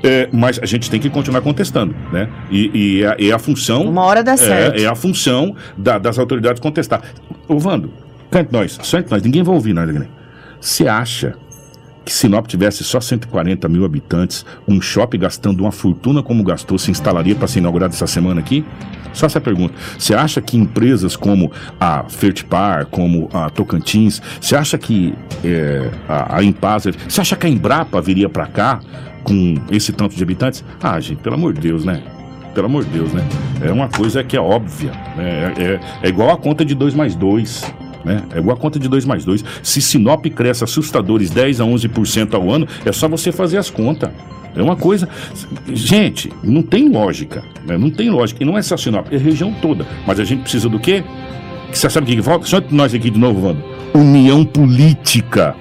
É, 0.03 0.27
mas 0.31 0.59
a 0.61 0.65
gente 0.65 0.89
tem 0.89 0.99
que 0.99 1.09
continuar 1.11 1.41
contestando, 1.41 1.93
né? 2.11 2.27
E, 2.49 2.71
e 2.73 3.03
é, 3.03 3.27
é 3.29 3.31
a 3.31 3.37
função. 3.37 3.83
Uma 3.83 4.03
hora 4.03 4.23
dá 4.23 4.35
certo. 4.35 4.79
É, 4.79 4.83
é 4.83 4.87
a 4.87 4.95
função 4.95 5.55
da- 5.77 5.99
das 5.99 6.17
autoridades 6.17 6.59
contestar. 6.59 7.01
Ô, 7.47 7.59
Vando, 7.59 7.93
cá 8.31 8.39
entre 8.39 8.57
nós, 8.57 8.79
só 8.81 8.97
entre 8.97 9.11
nós, 9.11 9.21
ninguém 9.21 9.43
vai 9.43 9.53
ouvir 9.53 9.73
nada, 9.73 9.91
né? 9.91 10.07
Você 10.59 10.87
acha 10.87 11.35
que 12.03 12.11
Sinop 12.11 12.47
tivesse 12.47 12.83
só 12.83 12.99
140 12.99 13.67
mil 13.69 13.85
habitantes, 13.85 14.45
um 14.67 14.81
shopping 14.81 15.19
gastando 15.19 15.59
uma 15.61 15.71
fortuna 15.71 16.23
como 16.23 16.43
gastou, 16.43 16.77
se 16.77 16.89
instalaria 16.89 17.35
para 17.35 17.47
ser 17.47 17.59
inaugurado 17.59 17.93
essa 17.93 18.07
semana 18.07 18.39
aqui? 18.39 18.65
Só 19.13 19.25
essa 19.25 19.41
pergunta. 19.41 19.73
Você 19.99 20.13
acha 20.15 20.41
que 20.41 20.57
empresas 20.57 21.15
como 21.15 21.51
a 21.79 22.05
Fertipar, 22.07 22.85
como 22.87 23.29
a 23.33 23.49
Tocantins, 23.49 24.21
você 24.39 24.55
acha 24.55 24.77
que 24.77 25.13
é, 25.43 25.91
a, 26.07 26.37
a 26.37 26.43
Impasa, 26.43 26.91
você 27.07 27.21
acha 27.21 27.35
que 27.35 27.45
a 27.45 27.49
Embrapa 27.49 28.01
viria 28.01 28.29
para 28.29 28.47
cá 28.47 28.79
com 29.23 29.55
esse 29.69 29.91
tanto 29.91 30.15
de 30.15 30.23
habitantes? 30.23 30.63
Ah, 30.81 30.99
gente, 30.99 31.19
pelo 31.21 31.35
amor 31.35 31.53
de 31.53 31.59
Deus, 31.61 31.83
né? 31.83 32.01
Pelo 32.55 32.65
amor 32.67 32.83
de 32.85 32.89
Deus, 32.91 33.11
né? 33.13 33.23
É 33.61 33.71
uma 33.71 33.87
coisa 33.89 34.23
que 34.23 34.35
é 34.35 34.41
óbvia. 34.41 34.91
Né? 35.15 35.53
É, 35.57 35.63
é- 35.63 35.79
é 36.03 36.09
igual 36.09 36.31
a 36.31 36.37
conta 36.37 36.63
de 36.65 36.73
2 36.73 36.93
mais 36.95 37.13
2. 37.15 37.73
Né? 38.03 38.23
É 38.33 38.39
igual 38.39 38.55
a 38.55 38.59
conta 38.59 38.79
de 38.79 38.87
2 38.87 39.05
mais 39.05 39.25
2. 39.25 39.43
Se 39.61 39.81
Sinop 39.81 40.25
cresce 40.27 40.63
assustadores 40.63 41.29
10 41.29 41.61
a 41.61 41.63
11% 41.63 42.33
ao 42.33 42.49
ano, 42.49 42.67
é 42.85 42.91
só 42.91 43.07
você 43.07 43.31
fazer 43.31 43.57
as 43.57 43.69
contas. 43.69 44.09
É 44.55 44.61
uma 44.61 44.75
coisa. 44.75 45.07
Gente, 45.73 46.31
não 46.43 46.61
tem 46.61 46.89
lógica. 46.89 47.43
né? 47.65 47.77
Não 47.77 47.89
tem 47.89 48.09
lógica. 48.09 48.43
E 48.43 48.45
não 48.45 48.57
é 48.57 48.61
só 48.61 48.75
Sinop, 48.75 49.07
é 49.11 49.15
a 49.15 49.19
região 49.19 49.53
toda. 49.61 49.85
Mas 50.05 50.19
a 50.19 50.23
gente 50.23 50.41
precisa 50.41 50.67
do 50.67 50.79
quê? 50.79 51.03
Você 51.71 51.89
sabe 51.89 52.11
o 52.11 52.15
que 52.15 52.21
falta? 52.21 52.45
Só 52.45 52.61
nós 52.69 52.93
aqui 52.93 53.09
de 53.09 53.19
novo, 53.19 53.47
Wando. 53.47 53.63
União 53.93 54.43
política 54.43 55.55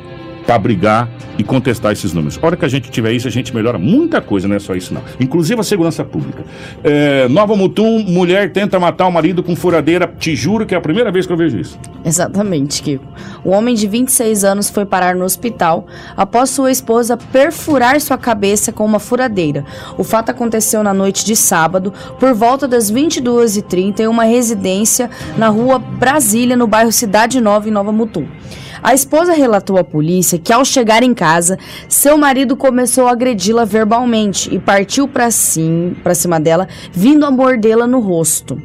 para 0.47 0.59
brigar 0.59 1.09
e 1.39 1.45
contestar 1.45 1.93
esses 1.93 2.13
números. 2.13 2.39
A 2.43 2.47
hora 2.47 2.57
que 2.57 2.65
a 2.65 2.69
gente 2.69 2.91
tiver 2.91 3.13
isso, 3.13 3.27
a 3.27 3.31
gente 3.31 3.55
melhora 3.55 3.79
muita 3.79 4.21
coisa, 4.21 4.47
não 4.47 4.57
é 4.57 4.59
só 4.59 4.75
isso 4.75 4.93
não. 4.93 5.03
Inclusive 5.19 5.61
a 5.61 5.65
segurança 5.65 6.05
pública. 6.05 6.45
É, 6.83 7.29
Nova 7.29 7.57
Mutum, 7.57 8.01
mulher 8.01 8.53
tenta 8.53 8.79
matar 8.79 9.07
o 9.07 9.13
marido 9.13 9.43
com 9.43 9.55
furadeira. 9.57 10.13
Te 10.19 10.35
juro 10.37 10.67
que 10.67 10.75
é 10.75 10.79
a 10.79 10.81
primeira 10.81 11.11
vez 11.11 11.27
que 11.27 11.33
eu 11.33 11.37
vejo 11.37 11.59
isso. 11.59 11.79
Exatamente, 12.05 12.83
Kiko. 12.83 13.05
O 13.45 13.51
homem 13.51 13.75
de 13.75 13.87
26 13.87 14.45
anos 14.45 14.71
foi 14.71 14.85
parar 14.85 15.15
no 15.15 15.25
hospital 15.25 15.87
após 16.17 16.51
sua 16.51 16.71
esposa 16.71 17.17
perfurar 17.17 18.01
sua 18.01 18.19
cabeça 18.19 18.73
com 18.73 18.85
uma 18.85 18.99
furadeira. 18.99 19.65
O 19.97 20.05
fato 20.05 20.31
aconteceu 20.31 20.83
na 20.83 20.93
noite 20.93 21.25
de 21.25 21.37
sábado, 21.37 21.93
por 22.19 22.35
volta 22.35 22.67
das 22.67 22.93
22h30, 22.93 24.01
em 24.01 24.07
uma 24.07 24.25
residência 24.25 25.11
na 25.37 25.49
rua 25.49 25.79
Brasília, 25.79 26.57
no 26.57 26.67
bairro 26.67 26.93
Cidade 26.93 27.41
Nova, 27.41 27.69
em 27.69 27.73
Nova 27.73 27.93
Mutum. 27.93 28.27
A 28.83 28.95
esposa 28.95 29.33
relatou 29.33 29.77
à 29.77 29.85
polícia 29.85 30.39
que, 30.39 30.53
ao 30.53 30.65
chegar 30.65 31.03
em 31.03 31.13
casa, 31.13 31.59
seu 31.89 32.17
marido 32.17 32.57
começou 32.57 33.07
a 33.07 33.13
agredi-la 33.13 33.65
verbalmente 33.65 34.53
e 34.55 34.59
partiu 34.59 35.07
para 35.07 35.31
cima, 35.31 36.41
dela, 36.41 36.67
vindo 36.93 37.27
a 37.27 37.31
mordê-la 37.31 37.87
no 37.87 38.01
rosto. 38.01 38.61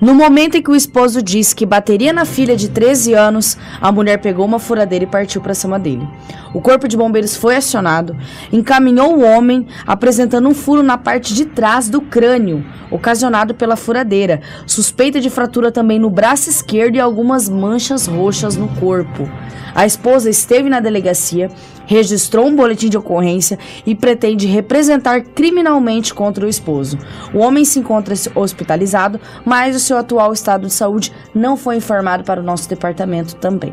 No 0.00 0.14
momento 0.14 0.56
em 0.56 0.62
que 0.62 0.70
o 0.70 0.74
esposo 0.74 1.20
disse 1.20 1.54
que 1.54 1.66
bateria 1.66 2.10
na 2.10 2.24
filha 2.24 2.56
de 2.56 2.70
13 2.70 3.12
anos, 3.12 3.58
a 3.78 3.92
mulher 3.92 4.16
pegou 4.16 4.46
uma 4.46 4.58
furadeira 4.58 5.04
e 5.04 5.06
partiu 5.06 5.42
para 5.42 5.52
cima 5.52 5.78
dele. 5.78 6.08
O 6.54 6.60
corpo 6.60 6.88
de 6.88 6.96
bombeiros 6.96 7.36
foi 7.36 7.54
acionado, 7.54 8.16
encaminhou 8.50 9.14
o 9.14 9.22
homem, 9.22 9.66
apresentando 9.86 10.48
um 10.48 10.54
furo 10.54 10.82
na 10.82 10.96
parte 10.96 11.34
de 11.34 11.44
trás 11.44 11.90
do 11.90 12.00
crânio, 12.00 12.64
ocasionado 12.90 13.54
pela 13.54 13.76
furadeira, 13.76 14.40
suspeita 14.66 15.20
de 15.20 15.28
fratura 15.28 15.70
também 15.70 15.98
no 15.98 16.08
braço 16.08 16.48
esquerdo 16.48 16.96
e 16.96 17.00
algumas 17.00 17.46
manchas 17.46 18.06
roxas 18.06 18.56
no 18.56 18.68
corpo. 18.76 19.28
A 19.74 19.86
esposa 19.86 20.28
esteve 20.28 20.68
na 20.68 20.80
delegacia, 20.80 21.48
registrou 21.86 22.46
um 22.46 22.54
boletim 22.54 22.88
de 22.88 22.98
ocorrência 22.98 23.58
e 23.86 23.94
pretende 23.94 24.46
representar 24.46 25.20
criminalmente 25.22 26.12
contra 26.12 26.44
o 26.44 26.48
esposo. 26.48 26.98
O 27.32 27.38
homem 27.38 27.64
se 27.64 27.78
encontra 27.78 28.14
hospitalizado, 28.34 29.20
mas 29.44 29.76
o 29.76 29.80
seu 29.90 29.98
atual 29.98 30.32
estado 30.32 30.68
de 30.68 30.72
saúde 30.72 31.12
não 31.34 31.56
foi 31.56 31.76
informado 31.76 32.22
para 32.22 32.40
o 32.40 32.44
nosso 32.44 32.68
departamento 32.68 33.34
também. 33.36 33.72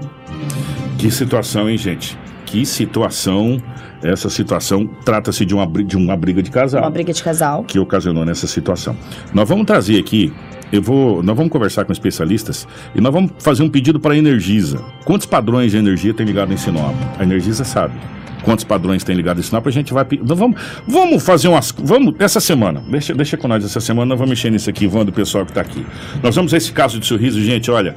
Que 0.97 1.11
situação, 1.11 1.70
hein, 1.70 1.78
gente? 1.78 2.18
Que 2.48 2.66
situação. 2.66 3.62
Essa 4.02 4.30
situação 4.30 4.88
trata-se 5.04 5.45
de 5.45 5.54
uma, 5.54 5.68
de 5.84 5.98
uma 5.98 6.16
briga 6.16 6.41
de 6.41 6.50
casal. 6.50 6.82
Uma 6.82 6.89
briga 6.89 7.12
de 7.12 7.22
casal. 7.22 7.64
que 7.64 7.78
ocasionou 7.78 8.24
nessa 8.24 8.48
situação. 8.48 8.95
Nós 9.34 9.50
vamos 9.50 9.66
trazer 9.66 10.00
aqui, 10.00 10.32
eu 10.72 10.82
vou, 10.82 11.22
nós 11.22 11.36
vamos 11.36 11.52
conversar 11.52 11.84
com 11.84 11.91
especialistas 11.91 12.68
e 12.95 13.02
nós 13.02 13.12
vamos 13.12 13.32
fazer 13.39 13.64
um 13.64 13.70
pedido 13.70 14.00
para 14.00 14.14
a 14.14 14.18
Energisa. 14.18 14.82
Quantos 15.04 15.26
padrões 15.28 15.72
de 15.72 15.78
energia 15.78 16.14
tem 16.14 16.26
ligado 16.26 16.54
em 16.54 16.58
Sinop? 16.58 16.95
A 17.20 17.24
Energisa 17.24 17.66
sabe. 17.66 17.95
Quantos 18.43 18.64
padrões 18.64 19.04
tem 19.04 19.14
ligado 19.14 19.39
em 19.39 19.43
Sinop? 19.43 19.68
A 19.68 19.72
gente 19.72 19.91
vai. 19.91 20.06
Nós 20.24 20.39
vamos, 20.39 20.62
vamos 20.88 21.24
fazer 21.24 21.50
umas. 21.50 21.74
Vamos, 21.78 22.16
essa 22.20 22.39
semana. 22.39 22.82
Deixa, 22.88 23.14
deixa 23.14 23.36
com 23.36 23.48
nós 23.48 23.66
essa 23.66 23.82
semana, 23.82 24.10
nós 24.10 24.18
vamos 24.18 24.30
mexer 24.30 24.52
nisso 24.52 24.70
aqui, 24.70 24.88
Vando, 24.88 25.10
o 25.10 25.14
pessoal 25.14 25.43
que 25.43 25.52
está 25.52 25.62
aqui. 25.62 25.86
Nós 26.24 26.34
vamos 26.34 26.54
a 26.54 26.58
esse 26.58 26.72
caso 26.72 26.98
de 26.98 27.06
sorriso, 27.06 27.41
gente, 27.41 27.70
olha. 27.70 27.95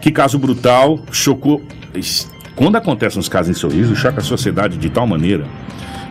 Que 0.00 0.12
caso 0.12 0.38
brutal, 0.38 1.00
chocou. 1.10 1.60
Quando 2.60 2.76
acontecem 2.76 3.18
uns 3.18 3.26
casos 3.26 3.56
em 3.56 3.58
sorriso, 3.58 3.96
choca 3.96 4.20
a 4.20 4.22
sociedade 4.22 4.76
de 4.76 4.90
tal 4.90 5.06
maneira. 5.06 5.46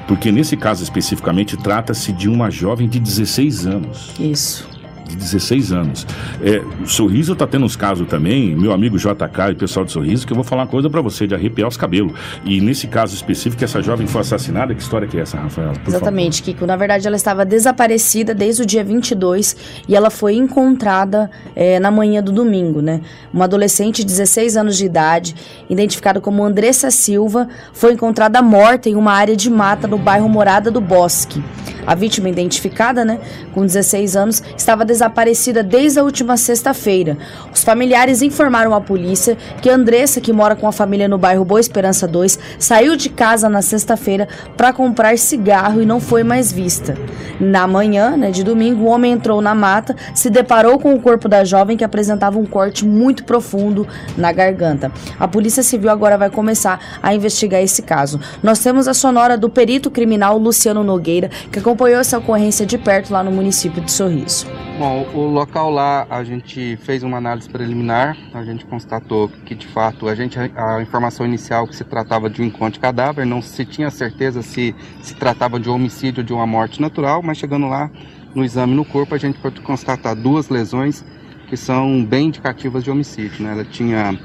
Porque 0.07 0.31
nesse 0.31 0.57
caso 0.57 0.81
especificamente 0.81 1.55
trata-se 1.55 2.11
de 2.11 2.27
uma 2.27 2.49
jovem 2.49 2.89
de 2.89 2.99
16 2.99 3.67
anos. 3.67 4.11
Isso. 4.19 4.67
De 5.09 5.15
16 5.15 5.71
anos. 5.71 6.07
É, 6.41 6.61
Sorriso 6.85 7.35
tá 7.35 7.47
tendo 7.47 7.65
uns 7.65 7.75
casos 7.75 8.07
também, 8.07 8.55
meu 8.55 8.71
amigo 8.71 8.97
JK 8.97 9.51
e 9.51 9.55
pessoal 9.55 9.83
de 9.83 9.91
Sorriso, 9.91 10.25
que 10.25 10.31
eu 10.31 10.35
vou 10.35 10.43
falar 10.43 10.63
uma 10.63 10.67
coisa 10.67 10.89
pra 10.89 11.01
você, 11.01 11.25
de 11.25 11.33
arrepiar 11.33 11.67
os 11.67 11.75
cabelos. 11.75 12.13
E 12.45 12.61
nesse 12.61 12.87
caso 12.87 13.15
específico, 13.15 13.63
essa 13.63 13.81
jovem 13.81 14.05
foi 14.05 14.21
assassinada, 14.21 14.75
que 14.75 14.81
história 14.81 15.07
que 15.07 15.17
é 15.17 15.21
essa, 15.21 15.37
Rafaela? 15.37 15.73
Exatamente, 15.87 16.43
Kiko. 16.43 16.65
Na 16.65 16.75
verdade, 16.75 17.07
ela 17.07 17.15
estava 17.15 17.43
desaparecida 17.43 18.35
desde 18.35 18.61
o 18.61 18.65
dia 18.65 18.83
22 18.83 19.55
e 19.87 19.95
ela 19.95 20.09
foi 20.09 20.35
encontrada 20.35 21.29
eh, 21.55 21.79
na 21.79 21.89
manhã 21.89 22.21
do 22.21 22.31
domingo, 22.31 22.81
né? 22.81 23.01
Uma 23.33 23.45
adolescente 23.45 23.99
de 23.99 24.05
16 24.05 24.57
anos 24.57 24.77
de 24.77 24.85
idade, 24.85 25.35
identificada 25.69 26.21
como 26.21 26.43
Andressa 26.43 26.91
Silva, 26.91 27.47
foi 27.73 27.93
encontrada 27.93 28.41
morta 28.41 28.89
em 28.89 28.95
uma 28.95 29.13
área 29.13 29.35
de 29.35 29.49
mata 29.49 29.87
no 29.87 29.97
bairro 29.97 30.29
Morada 30.29 30.69
do 30.69 30.81
Bosque. 30.81 31.43
A 31.85 31.95
vítima 31.95 32.29
identificada, 32.29 33.03
né, 33.03 33.19
com 33.53 33.65
16 33.65 34.15
anos, 34.15 34.43
estava 34.55 34.85
desaparecida 34.99 35.63
desde 35.63 35.99
a 35.99 36.03
última 36.03 36.35
sexta-feira. 36.35 37.17
Os 37.53 37.63
familiares 37.63 38.21
informaram 38.21 38.75
à 38.75 38.81
polícia 38.81 39.37
que 39.61 39.69
Andressa, 39.69 40.19
que 40.19 40.33
mora 40.33 40.55
com 40.55 40.67
a 40.67 40.71
família 40.73 41.07
no 41.07 41.17
bairro 41.17 41.45
Boa 41.45 41.59
Esperança 41.59 42.05
2, 42.05 42.37
saiu 42.59 42.97
de 42.97 43.09
casa 43.09 43.47
na 43.47 43.61
sexta-feira 43.61 44.27
para 44.57 44.73
comprar 44.73 45.17
cigarro 45.17 45.81
e 45.81 45.85
não 45.85 46.01
foi 46.01 46.23
mais 46.23 46.51
vista. 46.51 46.95
Na 47.39 47.65
manhã 47.65 48.17
né, 48.17 48.31
de 48.31 48.43
domingo, 48.43 48.83
o 48.83 48.87
homem 48.87 49.13
entrou 49.13 49.41
na 49.41 49.55
mata, 49.55 49.95
se 50.13 50.29
deparou 50.29 50.77
com 50.77 50.93
o 50.93 51.01
corpo 51.01 51.29
da 51.29 51.45
jovem 51.45 51.77
que 51.77 51.83
apresentava 51.83 52.37
um 52.37 52.45
corte 52.45 52.85
muito 52.85 53.23
profundo 53.23 53.87
na 54.17 54.33
garganta. 54.33 54.91
A 55.17 55.27
Polícia 55.27 55.63
Civil 55.63 55.89
agora 55.89 56.17
vai 56.17 56.29
começar 56.29 56.99
a 57.01 57.15
investigar 57.15 57.61
esse 57.61 57.81
caso. 57.81 58.19
Nós 58.43 58.59
temos 58.59 58.87
a 58.87 58.93
sonora 58.93 59.37
do 59.37 59.49
perito 59.49 59.89
criminal 59.89 60.37
Luciano 60.37 60.83
Nogueira, 60.83 61.29
que 61.51 61.59
acompanhou 61.59 62.01
essa 62.01 62.17
ocorrência 62.17 62.65
de 62.65 62.77
perto 62.77 63.13
lá 63.13 63.23
no 63.23 63.31
município 63.31 63.81
de 63.81 63.91
Sorriso. 63.91 64.45
Bom, 64.77 64.88
o 65.13 65.27
local 65.27 65.69
lá 65.69 66.05
a 66.09 66.23
gente 66.23 66.77
fez 66.77 67.03
uma 67.03 67.17
análise 67.17 67.49
preliminar, 67.49 68.17
a 68.33 68.43
gente 68.43 68.65
constatou 68.65 69.29
que 69.45 69.55
de 69.55 69.67
fato 69.67 70.07
a 70.07 70.15
gente 70.15 70.37
a 70.37 70.81
informação 70.81 71.25
inicial 71.25 71.67
que 71.67 71.75
se 71.75 71.83
tratava 71.83 72.29
de 72.29 72.41
um 72.41 72.45
encontro 72.45 72.73
de 72.73 72.79
cadáver, 72.79 73.25
não 73.25 73.41
se 73.41 73.65
tinha 73.65 73.89
certeza 73.89 74.41
se 74.41 74.75
se 75.01 75.15
tratava 75.15 75.59
de 75.59 75.69
um 75.69 75.73
homicídio 75.73 76.21
ou 76.21 76.25
de 76.25 76.33
uma 76.33 76.47
morte 76.47 76.81
natural, 76.81 77.21
mas 77.21 77.37
chegando 77.37 77.67
lá 77.67 77.89
no 78.33 78.43
exame 78.43 78.73
no 78.73 78.85
corpo 78.85 79.15
a 79.15 79.17
gente 79.17 79.39
pode 79.39 79.61
constatar 79.61 80.15
duas 80.15 80.49
lesões 80.49 81.03
que 81.47 81.57
são 81.57 82.05
bem 82.05 82.27
indicativas 82.27 82.83
de 82.83 82.91
homicídio, 82.91 83.43
né? 83.43 83.51
Ela 83.53 83.65
tinha 83.65 84.17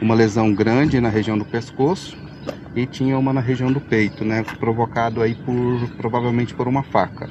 uma 0.00 0.14
lesão 0.14 0.54
grande 0.54 1.00
na 1.00 1.08
região 1.08 1.36
do 1.36 1.44
pescoço 1.44 2.16
e 2.74 2.86
tinha 2.86 3.18
uma 3.18 3.32
na 3.32 3.40
região 3.40 3.72
do 3.72 3.80
peito, 3.80 4.24
né, 4.24 4.44
provocado 4.58 5.20
aí 5.22 5.34
por 5.34 5.90
provavelmente 5.96 6.54
por 6.54 6.68
uma 6.68 6.82
faca. 6.82 7.28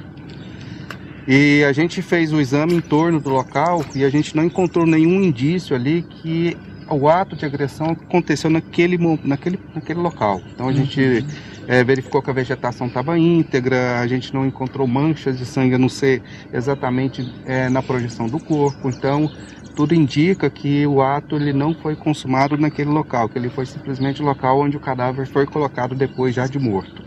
E 1.30 1.62
a 1.62 1.74
gente 1.74 2.00
fez 2.00 2.32
o 2.32 2.40
exame 2.40 2.72
em 2.74 2.80
torno 2.80 3.20
do 3.20 3.28
local 3.28 3.84
e 3.94 4.02
a 4.02 4.08
gente 4.08 4.34
não 4.34 4.42
encontrou 4.42 4.86
nenhum 4.86 5.22
indício 5.22 5.76
ali 5.76 6.00
que 6.00 6.56
o 6.88 7.06
ato 7.06 7.36
de 7.36 7.44
agressão 7.44 7.90
aconteceu 7.90 8.48
naquele, 8.48 8.96
naquele, 9.22 9.58
naquele 9.74 10.00
local. 10.00 10.40
Então 10.54 10.66
a 10.68 10.72
gente 10.72 11.26
é, 11.66 11.84
verificou 11.84 12.22
que 12.22 12.30
a 12.30 12.32
vegetação 12.32 12.86
estava 12.86 13.18
íntegra, 13.18 14.00
a 14.00 14.06
gente 14.06 14.32
não 14.32 14.46
encontrou 14.46 14.86
manchas 14.86 15.36
de 15.36 15.44
sangue, 15.44 15.74
a 15.74 15.78
não 15.78 15.90
ser 15.90 16.22
exatamente 16.50 17.30
é, 17.44 17.68
na 17.68 17.82
projeção 17.82 18.26
do 18.26 18.40
corpo. 18.40 18.88
Então 18.88 19.30
tudo 19.76 19.94
indica 19.94 20.48
que 20.48 20.86
o 20.86 21.02
ato 21.02 21.36
ele 21.36 21.52
não 21.52 21.74
foi 21.74 21.94
consumado 21.94 22.56
naquele 22.56 22.88
local, 22.88 23.28
que 23.28 23.38
ele 23.38 23.50
foi 23.50 23.66
simplesmente 23.66 24.22
o 24.22 24.24
local 24.24 24.58
onde 24.58 24.78
o 24.78 24.80
cadáver 24.80 25.26
foi 25.26 25.44
colocado 25.44 25.94
depois 25.94 26.34
já 26.34 26.46
de 26.46 26.58
morto. 26.58 27.04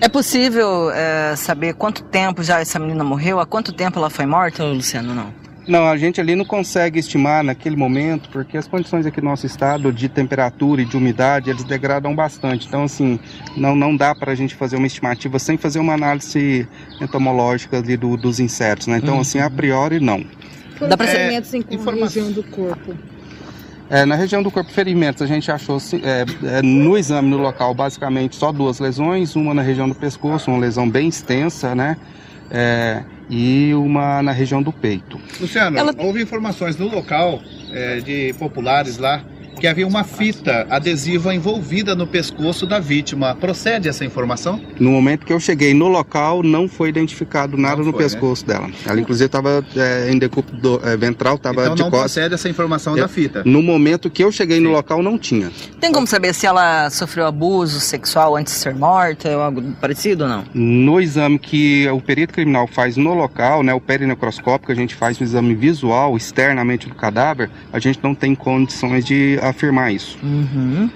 É 0.00 0.08
possível 0.08 0.90
é, 0.90 1.34
saber 1.36 1.74
quanto 1.74 2.02
tempo 2.04 2.42
já 2.42 2.60
essa 2.60 2.78
menina 2.78 3.02
morreu? 3.02 3.40
Há 3.40 3.46
quanto 3.46 3.72
tempo 3.72 3.98
ela 3.98 4.10
foi 4.10 4.26
morta, 4.26 4.64
Luciano? 4.64 5.14
Não. 5.14 5.46
Não, 5.66 5.84
a 5.84 5.96
gente 5.96 6.20
ali 6.20 6.36
não 6.36 6.44
consegue 6.44 7.00
estimar 7.00 7.42
naquele 7.42 7.74
momento, 7.74 8.28
porque 8.28 8.56
as 8.56 8.68
condições 8.68 9.04
aqui 9.04 9.20
no 9.20 9.30
nosso 9.30 9.46
estado 9.46 9.92
de 9.92 10.08
temperatura 10.08 10.82
e 10.82 10.84
de 10.84 10.96
umidade, 10.96 11.50
eles 11.50 11.64
degradam 11.64 12.14
bastante. 12.14 12.68
Então, 12.68 12.84
assim, 12.84 13.18
não, 13.56 13.74
não 13.74 13.96
dá 13.96 14.14
para 14.14 14.30
a 14.30 14.34
gente 14.34 14.54
fazer 14.54 14.76
uma 14.76 14.86
estimativa 14.86 15.40
sem 15.40 15.56
fazer 15.56 15.80
uma 15.80 15.94
análise 15.94 16.68
entomológica 17.00 17.78
ali 17.78 17.96
do, 17.96 18.16
dos 18.16 18.38
insetos, 18.38 18.86
né? 18.86 18.98
Então, 18.98 19.14
uhum. 19.14 19.20
assim, 19.22 19.40
a 19.40 19.50
priori, 19.50 19.98
não. 19.98 20.24
Dá 20.88 20.96
para 20.96 21.08
ferimentos 21.08 21.52
é, 21.52 21.58
em 21.58 22.00
região 22.00 22.30
do 22.30 22.44
corpo? 22.44 22.94
É, 23.88 24.04
na 24.04 24.16
região 24.16 24.42
do 24.42 24.50
corpo 24.50 24.70
ferimentos, 24.72 25.22
a 25.22 25.26
gente 25.26 25.50
achou 25.50 25.78
é, 26.02 26.24
é, 26.58 26.62
no 26.62 26.98
exame 26.98 27.28
no 27.28 27.38
local 27.38 27.72
basicamente 27.72 28.34
só 28.34 28.50
duas 28.50 28.80
lesões, 28.80 29.36
uma 29.36 29.54
na 29.54 29.62
região 29.62 29.88
do 29.88 29.94
pescoço, 29.94 30.50
uma 30.50 30.58
lesão 30.58 30.88
bem 30.88 31.08
extensa, 31.08 31.74
né? 31.74 31.96
É, 32.50 33.02
e 33.28 33.72
uma 33.74 34.22
na 34.22 34.32
região 34.32 34.62
do 34.62 34.72
peito. 34.72 35.20
Luciano, 35.40 35.78
Ela... 35.78 35.92
houve 35.98 36.22
informações 36.22 36.76
no 36.76 36.88
local 36.88 37.40
é, 37.72 38.00
de 38.00 38.34
populares 38.38 38.98
lá 38.98 39.22
que 39.58 39.66
havia 39.66 39.86
uma 39.86 40.04
fita 40.04 40.66
adesiva 40.70 41.34
envolvida 41.34 41.94
no 41.94 42.06
pescoço 42.06 42.66
da 42.66 42.78
vítima. 42.78 43.34
Procede 43.34 43.88
essa 43.88 44.04
informação? 44.04 44.60
No 44.78 44.90
momento 44.90 45.24
que 45.24 45.32
eu 45.32 45.40
cheguei 45.40 45.72
no 45.72 45.88
local, 45.88 46.42
não 46.42 46.68
foi 46.68 46.88
identificado 46.88 47.56
nada 47.56 47.76
foi, 47.76 47.86
no 47.86 47.92
pescoço 47.92 48.46
né? 48.46 48.54
dela. 48.54 48.70
Ela, 48.86 49.00
inclusive, 49.00 49.26
estava 49.26 49.64
é, 49.76 50.10
em 50.10 50.18
decúbito 50.18 50.80
é, 50.84 50.96
ventral, 50.96 51.36
estava 51.36 51.62
então, 51.62 51.74
de 51.74 51.82
não 51.82 51.90
costas. 51.90 52.12
procede 52.12 52.34
essa 52.34 52.48
informação 52.48 52.96
eu, 52.96 53.02
da 53.02 53.08
fita? 53.08 53.42
No 53.44 53.62
momento 53.62 54.10
que 54.10 54.22
eu 54.22 54.30
cheguei 54.30 54.58
Sim. 54.58 54.64
no 54.64 54.70
local, 54.70 55.02
não 55.02 55.18
tinha. 55.18 55.50
Tem 55.80 55.92
como 55.92 56.06
saber 56.06 56.34
se 56.34 56.46
ela 56.46 56.90
sofreu 56.90 57.26
abuso 57.26 57.80
sexual 57.80 58.36
antes 58.36 58.54
de 58.54 58.60
ser 58.60 58.74
morta 58.74 59.28
ou 59.30 59.40
algo 59.40 59.62
parecido 59.80 60.24
ou 60.24 60.30
não? 60.30 60.44
No 60.54 61.00
exame 61.00 61.38
que 61.38 61.88
o 61.88 62.00
perito 62.00 62.34
criminal 62.34 62.66
faz 62.66 62.96
no 62.96 63.14
local, 63.14 63.62
né, 63.62 63.72
o 63.72 63.80
perinecroscópico, 63.80 64.72
a 64.72 64.74
gente 64.74 64.94
faz 64.94 65.20
um 65.20 65.24
exame 65.24 65.54
visual 65.54 66.16
externamente 66.16 66.88
do 66.88 66.94
cadáver, 66.94 67.50
a 67.72 67.78
gente 67.78 67.98
não 68.02 68.14
tem 68.14 68.34
condições 68.34 69.04
de 69.04 69.38
afirmar 69.48 69.92
isso. 69.92 70.18
Uhum. 70.22 70.88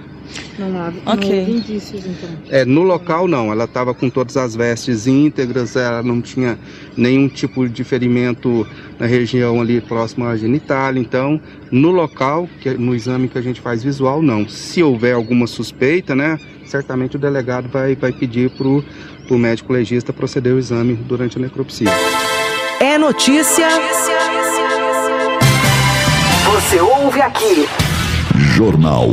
Não 0.59 0.81
há 0.81 1.15
okay. 1.15 1.47
não 1.47 1.57
indícios, 1.57 2.05
então. 2.07 2.29
É, 2.49 2.65
no 2.65 2.83
local 2.83 3.27
não, 3.27 3.51
ela 3.51 3.65
estava 3.65 3.95
com 3.95 4.09
todas 4.09 4.37
as 4.37 4.55
vestes 4.55 5.07
íntegras, 5.07 5.75
ela 5.75 6.03
não 6.03 6.21
tinha 6.21 6.59
nenhum 6.97 7.29
tipo 7.29 7.69
de 7.69 7.83
ferimento 7.83 8.67
na 8.99 9.07
região 9.07 9.61
ali 9.61 9.81
próxima 9.81 10.29
à 10.29 10.37
genitália, 10.37 11.01
então 11.01 11.41
no 11.71 11.91
local, 11.91 12.49
que, 12.61 12.71
no 12.71 12.95
exame 12.95 13.29
que 13.29 13.39
a 13.39 13.43
gente 13.43 13.61
faz 13.61 13.83
visual, 13.83 14.23
não. 14.23 14.49
Se 14.49 14.83
houver 14.83 15.15
alguma 15.15 15.47
suspeita, 15.47 16.15
né, 16.15 16.39
certamente 16.67 17.17
o 17.17 17.19
delegado 17.19 17.69
vai, 17.69 17.97
vai 17.97 18.13
pedir 18.13 18.51
para 18.51 18.67
o 18.67 19.39
médico 19.39 19.73
legista 19.73 20.13
proceder 20.13 20.55
o 20.55 20.59
exame 20.59 20.95
durante 20.95 21.39
a 21.39 21.41
necropsia. 21.41 21.91
É 22.81 22.97
notícia. 22.99 23.69
Você 26.47 26.81
ouve 26.81 27.21
aqui. 27.21 27.90
Jornal 28.61 29.09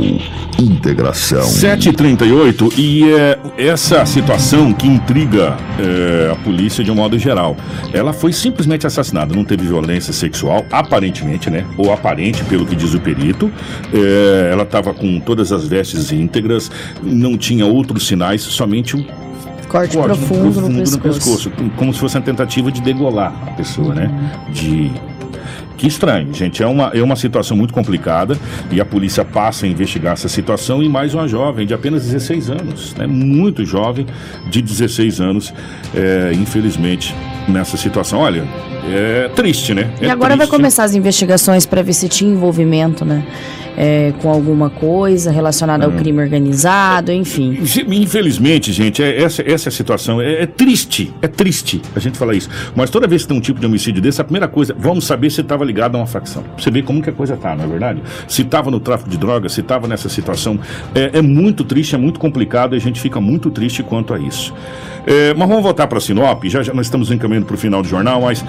Integração. 0.60 1.40
7h38 1.40 2.74
e 2.76 3.10
é, 3.14 3.38
essa 3.56 4.04
situação 4.04 4.74
que 4.74 4.86
intriga 4.86 5.56
é, 5.78 6.30
a 6.30 6.36
polícia 6.36 6.84
de 6.84 6.90
um 6.90 6.94
modo 6.94 7.18
geral. 7.18 7.56
Ela 7.94 8.12
foi 8.12 8.30
simplesmente 8.30 8.86
assassinada, 8.86 9.34
não 9.34 9.44
teve 9.44 9.66
violência 9.66 10.12
sexual, 10.12 10.66
aparentemente, 10.70 11.48
né? 11.48 11.64
Ou 11.78 11.90
aparente, 11.90 12.44
pelo 12.44 12.66
que 12.66 12.76
diz 12.76 12.92
o 12.92 13.00
perito. 13.00 13.50
É, 13.94 14.50
ela 14.52 14.64
estava 14.64 14.92
com 14.92 15.18
todas 15.18 15.50
as 15.50 15.66
vestes 15.66 16.12
íntegras, 16.12 16.70
não 17.02 17.38
tinha 17.38 17.64
outros 17.64 18.06
sinais, 18.06 18.42
somente 18.42 18.96
um 18.96 19.06
corte, 19.66 19.96
corte 19.96 20.18
profundo, 20.18 20.52
profundo, 20.52 20.68
no, 20.68 20.82
pescoço. 20.82 20.98
no 20.98 21.00
pescoço. 21.00 21.52
Como 21.76 21.94
se 21.94 22.00
fosse 22.00 22.16
uma 22.18 22.22
tentativa 22.22 22.70
de 22.70 22.82
degolar 22.82 23.32
a 23.46 23.52
pessoa, 23.52 23.94
né? 23.94 24.10
De 24.52 24.92
que 25.78 25.86
estranho, 25.86 26.34
gente. 26.34 26.62
É 26.62 26.66
uma, 26.66 26.90
é 26.92 27.02
uma 27.02 27.16
situação 27.16 27.56
muito 27.56 27.72
complicada 27.72 28.36
e 28.70 28.80
a 28.80 28.84
polícia 28.84 29.24
passa 29.24 29.64
a 29.64 29.68
investigar 29.68 30.14
essa 30.14 30.28
situação 30.28 30.82
e 30.82 30.88
mais 30.88 31.14
uma 31.14 31.26
jovem 31.28 31.66
de 31.66 31.72
apenas 31.72 32.04
16 32.04 32.50
anos, 32.50 32.94
né? 32.96 33.06
Muito 33.06 33.64
jovem, 33.64 34.04
de 34.50 34.60
16 34.60 35.20
anos, 35.20 35.54
é, 35.94 36.32
infelizmente, 36.34 37.14
nessa 37.48 37.76
situação. 37.76 38.18
Olha, 38.18 38.44
é 38.92 39.30
triste, 39.34 39.72
né? 39.72 39.90
É 40.00 40.06
e 40.06 40.10
agora 40.10 40.34
triste. 40.34 40.50
vai 40.50 40.58
começar 40.58 40.84
as 40.84 40.94
investigações 40.94 41.64
para 41.64 41.80
ver 41.80 41.92
se 41.92 42.08
tinha 42.08 42.30
envolvimento, 42.30 43.04
né? 43.04 43.24
É, 43.80 44.12
com 44.20 44.28
alguma 44.28 44.68
coisa 44.68 45.30
relacionada 45.30 45.84
ao 45.84 45.92
hum. 45.92 45.96
crime 45.96 46.20
organizado, 46.20 47.12
enfim. 47.12 47.60
Infelizmente, 47.86 48.72
gente, 48.72 49.00
é, 49.00 49.22
essa, 49.22 49.40
essa 49.48 49.68
é 49.68 49.70
a 49.70 49.72
situação. 49.72 50.20
É, 50.20 50.42
é, 50.42 50.46
triste, 50.46 51.14
é 51.22 51.28
triste 51.28 51.80
a 51.94 52.00
gente 52.00 52.18
falar 52.18 52.34
isso. 52.34 52.50
Mas 52.74 52.90
toda 52.90 53.06
vez 53.06 53.22
que 53.22 53.28
tem 53.28 53.36
um 53.36 53.40
tipo 53.40 53.60
de 53.60 53.66
homicídio 53.66 54.02
desse, 54.02 54.20
a 54.20 54.24
primeira 54.24 54.48
coisa, 54.48 54.74
vamos 54.76 55.06
saber 55.06 55.30
se 55.30 55.42
estava 55.42 55.64
ligado 55.64 55.94
a 55.94 55.98
uma 55.98 56.08
facção. 56.08 56.42
Você 56.58 56.72
ver 56.72 56.82
como 56.82 57.00
que 57.00 57.08
a 57.08 57.12
coisa 57.12 57.36
tá, 57.36 57.54
não 57.54 57.64
é 57.64 57.68
verdade? 57.68 58.02
Se 58.26 58.42
estava 58.42 58.68
no 58.68 58.80
tráfico 58.80 59.08
de 59.08 59.16
drogas, 59.16 59.52
se 59.52 59.60
estava 59.60 59.86
nessa 59.86 60.08
situação. 60.08 60.58
É, 60.92 61.18
é 61.18 61.22
muito 61.22 61.62
triste, 61.62 61.94
é 61.94 61.98
muito 61.98 62.18
complicado 62.18 62.74
e 62.74 62.76
a 62.76 62.80
gente 62.80 63.00
fica 63.00 63.20
muito 63.20 63.48
triste 63.48 63.84
quanto 63.84 64.12
a 64.12 64.18
isso. 64.18 64.52
É, 65.06 65.34
mas 65.34 65.48
vamos 65.48 65.62
voltar 65.62 65.86
para 65.86 66.00
Sinop, 66.00 66.44
já, 66.44 66.62
já 66.62 66.74
nós 66.74 66.86
estamos 66.86 67.10
encaminhando 67.10 67.46
para 67.46 67.54
o 67.54 67.58
final 67.58 67.82
do 67.82 67.88
jornal, 67.88 68.22
mas 68.22 68.44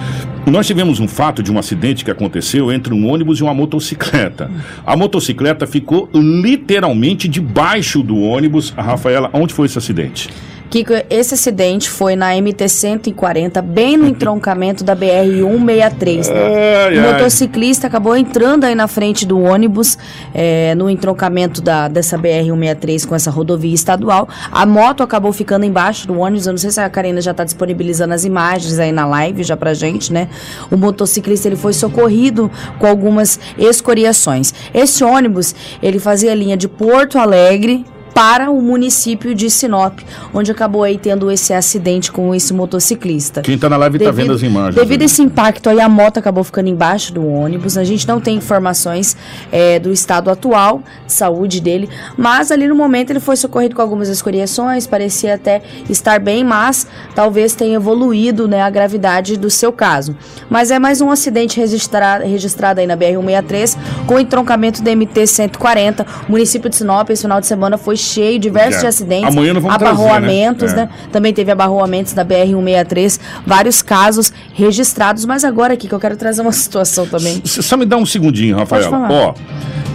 nós 0.46 0.66
tivemos 0.66 1.00
um 1.00 1.08
fato 1.08 1.42
de 1.42 1.52
um 1.52 1.58
acidente 1.58 2.04
que 2.04 2.10
aconteceu 2.10 2.72
entre 2.72 2.92
um 2.92 3.08
ônibus 3.08 3.38
e 3.38 3.42
uma 3.42 3.54
motocicleta. 3.54 4.50
A 4.84 4.96
motocicleta 4.96 5.66
ficou 5.66 6.08
literalmente 6.14 7.28
debaixo 7.28 8.02
do 8.02 8.18
ônibus. 8.18 8.74
A 8.76 8.82
Rafaela, 8.82 9.30
onde 9.32 9.54
foi 9.54 9.66
esse 9.66 9.78
acidente? 9.78 10.28
Kiko, 10.70 10.92
esse 11.10 11.34
acidente 11.34 11.90
foi 11.90 12.14
na 12.14 12.30
MT-140, 12.36 13.60
bem 13.60 13.96
no 13.96 14.06
entroncamento 14.08 14.84
da 14.84 14.94
BR-163. 14.94 16.28
Né? 16.30 17.00
o 17.00 17.12
motociclista 17.12 17.88
acabou 17.88 18.16
entrando 18.16 18.62
aí 18.62 18.74
na 18.76 18.86
frente 18.86 19.26
do 19.26 19.40
ônibus, 19.40 19.98
é, 20.32 20.72
no 20.76 20.88
entroncamento 20.88 21.60
da, 21.60 21.88
dessa 21.88 22.16
BR-163 22.16 23.04
com 23.04 23.16
essa 23.16 23.32
rodovia 23.32 23.74
estadual. 23.74 24.28
A 24.52 24.64
moto 24.64 25.02
acabou 25.02 25.32
ficando 25.32 25.66
embaixo 25.66 26.06
do 26.06 26.16
ônibus. 26.16 26.46
Eu 26.46 26.52
não 26.52 26.58
sei 26.58 26.70
se 26.70 26.80
a 26.80 26.88
Karina 26.88 27.20
já 27.20 27.32
está 27.32 27.42
disponibilizando 27.42 28.14
as 28.14 28.24
imagens 28.24 28.78
aí 28.78 28.92
na 28.92 29.06
live 29.06 29.42
já 29.42 29.56
pra 29.56 29.74
gente, 29.74 30.12
né? 30.12 30.28
O 30.70 30.76
motociclista 30.76 31.48
ele 31.48 31.56
foi 31.56 31.72
socorrido 31.72 32.48
com 32.78 32.86
algumas 32.86 33.40
escoriações. 33.58 34.54
Esse 34.72 35.02
ônibus, 35.02 35.52
ele 35.82 35.98
fazia 35.98 36.30
a 36.30 36.34
linha 36.34 36.56
de 36.56 36.68
Porto 36.68 37.18
Alegre 37.18 37.84
para 38.14 38.50
o 38.50 38.60
município 38.60 39.34
de 39.34 39.50
Sinop, 39.50 40.00
onde 40.34 40.50
acabou 40.50 40.82
aí 40.82 40.98
tendo 40.98 41.30
esse 41.30 41.52
acidente 41.52 42.10
com 42.10 42.34
esse 42.34 42.52
motociclista. 42.52 43.42
Quem 43.42 43.58
tá 43.58 43.68
na 43.68 43.76
live 43.76 43.98
tá 43.98 44.10
vendo 44.10 44.32
as 44.32 44.42
imagens. 44.42 44.74
Devido 44.74 45.02
a 45.02 45.04
ali. 45.04 45.04
esse 45.04 45.22
impacto 45.22 45.68
aí, 45.68 45.80
a 45.80 45.88
moto 45.88 46.18
acabou 46.18 46.44
ficando 46.44 46.68
embaixo 46.68 47.12
do 47.12 47.26
ônibus. 47.26 47.76
A 47.76 47.84
gente 47.84 48.06
não 48.06 48.20
tem 48.20 48.36
informações 48.36 49.16
é, 49.50 49.78
do 49.78 49.92
estado 49.92 50.30
atual 50.30 50.82
de 51.06 51.12
saúde 51.12 51.60
dele, 51.60 51.88
mas 52.16 52.50
ali 52.50 52.66
no 52.66 52.74
momento 52.74 53.10
ele 53.10 53.20
foi 53.20 53.36
socorrido 53.36 53.74
com 53.74 53.82
algumas 53.82 54.08
escoriações, 54.08 54.86
parecia 54.86 55.34
até 55.34 55.62
estar 55.88 56.18
bem, 56.18 56.44
mas 56.44 56.86
talvez 57.14 57.54
tenha 57.54 57.76
evoluído 57.76 58.48
né, 58.48 58.62
a 58.62 58.70
gravidade 58.70 59.36
do 59.36 59.50
seu 59.50 59.72
caso. 59.72 60.16
Mas 60.48 60.70
é 60.70 60.78
mais 60.78 61.00
um 61.00 61.10
acidente 61.10 61.58
registrado, 61.58 62.24
registrado 62.24 62.80
aí 62.80 62.86
na 62.86 62.96
BR-163 62.96 63.76
com 64.06 64.18
entroncamento 64.18 64.82
da 64.82 64.90
MT-140. 64.92 66.06
O 66.28 66.32
município 66.32 66.68
de 66.68 66.76
Sinop 66.76 67.10
esse 67.10 67.22
final 67.22 67.40
de 67.40 67.46
semana 67.46 67.78
foi 67.78 67.96
cheio, 68.00 68.38
diversos 68.38 68.84
acidentes, 68.84 69.28
Amanhã 69.36 69.52
nós 69.54 69.62
vamos 69.62 69.78
trazer, 69.78 69.96
né? 69.96 70.02
abarroamentos, 70.04 70.72
É. 70.72 70.76
né? 70.76 70.88
Também 71.12 71.32
teve 71.32 71.50
abarroamentos 71.52 72.12
da 72.12 72.24
BR-163, 72.24 73.20
vários 73.46 73.82
casos 73.82 74.32
registrados, 74.54 75.24
mas 75.24 75.44
agora 75.44 75.74
aqui 75.74 75.86
que 75.88 75.94
eu 75.94 76.00
quero 76.00 76.16
trazer 76.16 76.42
uma 76.42 76.52
situação 76.52 77.06
também. 77.06 77.40
S- 77.44 77.62
Só 77.62 77.76
me 77.76 77.84
dá 77.86 77.96
um 77.96 78.06
segundinho, 78.06 78.56
Rafael. 78.56 78.90
Ó, 78.92 79.34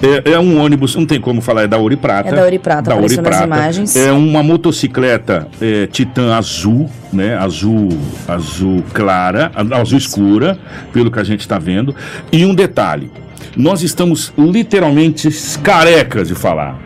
é, 0.04 0.34
é 0.34 0.40
um 0.40 0.62
ônibus, 0.62 0.96
não 0.96 1.06
tem 1.06 1.20
como 1.20 1.42
falar, 1.42 1.64
é 1.64 1.68
da 1.68 1.78
Ouro 1.78 1.94
e 1.94 1.98
Prata. 1.98 2.30
É 2.30 2.32
da 2.34 2.44
Ouro 2.44 2.56
e 2.56 2.60
Prata, 2.60 2.90
da 2.92 2.96
Ouro 2.96 3.22
Prata. 3.24 3.44
imagens. 3.46 3.96
É 3.96 4.12
uma 4.12 4.44
motocicleta 4.44 5.48
é, 5.62 5.88
Titan 5.88 6.36
azul, 6.36 6.90
né? 7.12 7.36
Azul, 7.38 7.90
azul 8.28 8.84
clara, 8.94 9.52
azul 9.72 9.98
escura, 9.98 10.58
pelo 10.94 11.10
que 11.10 11.20
a 11.20 11.24
gente 11.24 11.40
está 11.42 11.58
vendo. 11.58 11.96
E 12.32 12.46
um 12.46 12.54
detalhe, 12.54 13.10
nós 13.56 13.82
estamos 13.82 14.34
literalmente 14.38 15.30
carecas 15.64 16.28
de 16.28 16.36
falar. 16.36 16.78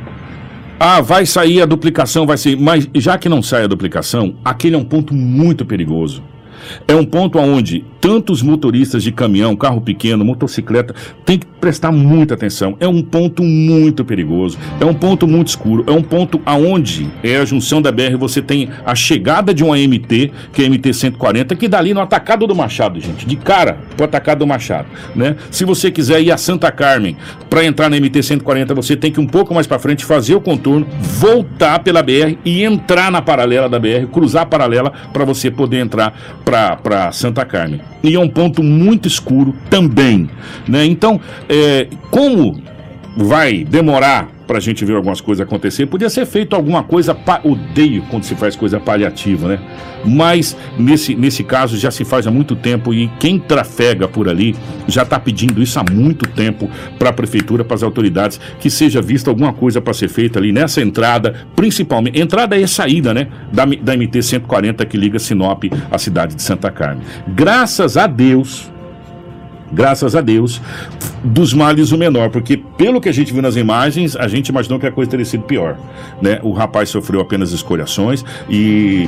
Ah, 0.80 1.02
vai 1.02 1.26
sair 1.26 1.62
a 1.62 1.66
duplicação, 1.66 2.26
vai 2.26 2.38
sair. 2.38 2.56
Mas 2.56 2.88
já 2.96 3.18
que 3.18 3.28
não 3.28 3.44
sai 3.44 3.66
a 3.66 3.68
duplicação, 3.68 4.36
aquele 4.46 4.76
é 4.76 4.78
um 4.78 4.86
ponto 4.86 5.14
muito 5.14 5.66
perigoso. 5.66 6.24
É 6.88 6.96
um 6.96 7.04
ponto 7.04 7.38
onde 7.38 7.84
tantos 8.00 8.42
motoristas 8.42 9.04
de 9.04 9.12
caminhão, 9.12 9.56
carro 9.56 9.82
pequeno, 9.82 10.24
motocicleta, 10.24 10.94
tem 11.26 11.38
que 11.38 11.46
prestar 11.46 11.92
muita 11.92 12.34
atenção. 12.34 12.76
É 12.80 12.88
um 12.88 13.02
ponto 13.02 13.44
muito 13.44 14.06
perigoso, 14.06 14.58
é 14.80 14.86
um 14.86 14.94
ponto 14.94 15.28
muito 15.28 15.50
escuro, 15.50 15.84
é 15.88 15.92
um 15.92 16.02
ponto 16.02 16.42
aonde 16.46 17.10
é 17.24 17.38
a 17.38 17.46
junção 17.46 17.82
da 17.82 17.92
BR, 17.92 18.18
você 18.18 18.42
tem 18.42 18.70
a 18.86 18.96
chegada 18.96 19.54
de 19.54 19.64
uma 19.64 19.78
MT, 19.78 20.32
que 20.54 20.64
é 20.64 20.66
a 20.66 20.70
MT 20.70 20.94
140, 20.94 21.56
que 21.56 21.68
dá 21.68 21.80
ali 21.80 21.94
no 21.94 22.02
atacado 22.02 22.48
do 22.48 22.56
Machado, 22.56 23.00
gente, 23.00 23.26
de 23.26 23.36
cara 23.36 23.80
pro 23.96 24.06
atacado 24.06 24.40
do 24.40 24.48
Machado, 24.48 24.88
né? 25.16 25.36
Se 25.52 25.66
você 25.66 25.92
quiser 25.92 26.22
ir 26.22 26.32
a 26.32 26.38
Santa 26.38 26.72
Carmen 26.72 27.18
para 27.50 27.66
entrar 27.66 27.90
na 27.90 28.00
MT 28.00 28.24
140, 28.24 28.74
você 28.74 28.96
tem 28.96 29.12
que 29.12 29.20
ir 29.20 29.24
um 29.24 29.28
pouco 29.28 29.54
mais 29.54 29.68
para 29.68 29.80
frente 29.80 30.06
fazer 30.06 30.36
o 30.36 30.42
contorno, 30.42 30.88
voltar 31.02 31.80
pela 31.80 32.02
BR 32.02 32.38
e 32.46 32.64
entrar 32.64 33.12
na 33.12 33.22
paralela 33.22 33.68
da 33.68 33.80
BR, 33.80 34.08
cruzar 34.12 34.44
a 34.44 34.46
paralela 34.46 34.92
para 35.12 35.26
você 35.26 35.52
poder 35.52 35.80
entrar 35.80 36.14
para 36.46 37.12
Santa 37.12 37.44
Carmen. 37.46 37.89
E 38.04 38.16
é 38.16 38.20
um 38.20 38.30
ponto 38.30 38.64
muito 38.64 39.08
escuro 39.08 39.54
também, 39.70 40.30
né? 40.68 40.86
Então, 40.86 41.20
é, 41.50 41.88
como 42.10 42.62
vai 43.18 43.64
demorar 43.64 44.30
para 44.50 44.58
a 44.58 44.60
gente 44.60 44.84
ver 44.84 44.96
algumas 44.96 45.22
coisas 45.22 45.46
acontecer, 45.46 45.86
podia 45.86 46.10
ser 46.10 46.26
feito 46.26 46.56
alguma 46.56 46.82
coisa, 46.82 47.14
pa... 47.14 47.40
odeio 47.44 48.02
quando 48.10 48.24
se 48.24 48.34
faz 48.34 48.56
coisa 48.56 48.80
paliativa, 48.80 49.48
né? 49.48 49.60
Mas 50.04 50.58
nesse, 50.76 51.14
nesse 51.14 51.44
caso 51.44 51.78
já 51.78 51.92
se 51.92 52.04
faz 52.04 52.26
há 52.26 52.32
muito 52.32 52.56
tempo 52.56 52.92
e 52.92 53.08
quem 53.20 53.38
trafega 53.38 54.08
por 54.08 54.28
ali 54.28 54.56
já 54.88 55.04
está 55.04 55.20
pedindo 55.20 55.62
isso 55.62 55.80
há 55.80 55.84
muito 55.92 56.28
tempo 56.28 56.68
para 56.98 57.12
a 57.12 57.14
prefeitura, 57.14 57.64
para 57.64 57.76
as 57.76 57.84
autoridades, 57.84 58.42
que 58.60 58.72
seja 58.72 59.04
vista 59.04 59.30
alguma 59.30 59.54
coisa 59.54 59.80
para 59.80 59.94
ser 59.94 60.08
feita 60.08 60.40
ali 60.40 60.52
nessa 60.52 60.82
entrada, 60.82 61.36
principalmente, 61.56 62.20
entrada 62.20 62.58
e 62.58 62.68
saída, 62.68 63.14
né? 63.14 63.28
Da, 63.54 63.66
da 63.66 63.96
MT 63.96 64.20
140 64.24 64.84
que 64.88 64.98
liga 64.98 65.20
Sinop 65.20 65.66
à 65.92 65.98
cidade 66.00 66.34
de 66.34 66.42
Santa 66.42 66.72
Carmen. 66.72 67.04
Graças 67.36 67.98
a 67.98 68.08
Deus, 68.08 68.72
graças 69.72 70.16
a 70.16 70.22
Deus, 70.22 70.62
dos 71.24 71.54
males 71.54 71.92
o 71.92 71.98
menor, 71.98 72.30
porque 72.30 72.58
pelo 72.58 73.00
que 73.02 73.10
a 73.10 73.12
gente 73.12 73.32
viu 73.34 73.42
nas 73.42 73.56
imagens, 73.56 74.16
a 74.16 74.28
gente 74.28 74.50
imaginou 74.50 74.80
que 74.80 74.86
a 74.88 74.92
coisa 74.92 75.10
teria 75.12 75.26
sido 75.26 75.44
pior, 75.44 75.78
né? 76.22 76.40
O 76.44 76.52
rapaz 76.52 76.90
sofreu 76.90 77.20
apenas 77.22 77.52
escoriações 77.52 78.24
e... 78.50 79.08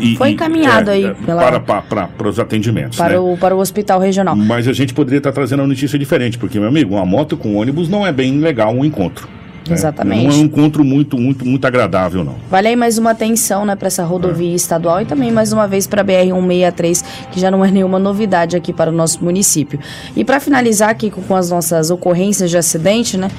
e- 0.00 0.16
Foi 0.16 0.30
encaminhado 0.30 0.90
aí 0.90 1.04
é, 1.04 1.14
pela- 1.14 1.42
para, 1.42 1.60
para, 1.60 1.82
para, 1.82 2.06
para 2.08 2.28
os 2.28 2.38
atendimentos, 2.38 2.96
Para, 2.98 3.14
né? 3.14 3.18
o, 3.18 3.36
para 3.36 3.54
o 3.54 3.58
hospital 3.58 4.00
regional. 4.00 4.34
Mas 4.34 4.66
a 4.66 4.72
gente 4.72 4.94
poderia 4.94 5.18
estar 5.18 5.32
trazendo 5.32 5.60
uma 5.60 5.68
notícia 5.68 5.98
diferente, 5.98 6.38
porque, 6.38 6.58
meu 6.58 6.68
amigo, 6.68 6.94
uma 6.94 7.04
moto 7.06 7.36
com 7.36 7.56
ônibus 7.56 7.88
não 7.88 8.06
é 8.06 8.12
bem 8.12 8.38
legal 8.40 8.74
um 8.74 8.84
encontro. 8.84 9.28
Né? 9.68 9.74
Exatamente. 9.74 10.26
Não 10.26 10.32
é 10.32 10.36
um 10.36 10.44
encontro 10.44 10.84
muito, 10.84 11.18
muito, 11.18 11.46
muito 11.46 11.66
agradável, 11.66 12.24
não. 12.24 12.36
Vale 12.50 12.68
aí 12.68 12.76
mais 12.76 12.98
uma 12.98 13.10
atenção 13.10 13.64
né, 13.64 13.76
para 13.76 13.88
essa 13.88 14.04
rodovia 14.04 14.54
estadual 14.54 15.00
e 15.02 15.06
também 15.06 15.30
mais 15.30 15.52
uma 15.52 15.66
vez 15.66 15.86
para 15.86 16.02
a 16.02 16.04
BR-163, 16.04 17.04
que 17.30 17.40
já 17.40 17.50
não 17.50 17.64
é 17.64 17.70
nenhuma 17.70 17.98
novidade 17.98 18.56
aqui 18.56 18.72
para 18.72 18.90
o 18.90 18.94
nosso 18.94 19.22
município. 19.24 19.78
E 20.16 20.24
para 20.24 20.40
finalizar 20.40 20.90
aqui 20.90 21.10
com 21.10 21.34
as 21.34 21.50
nossas 21.50 21.90
ocorrências 21.90 22.50
de 22.50 22.56
acidente, 22.56 23.16
né? 23.16 23.30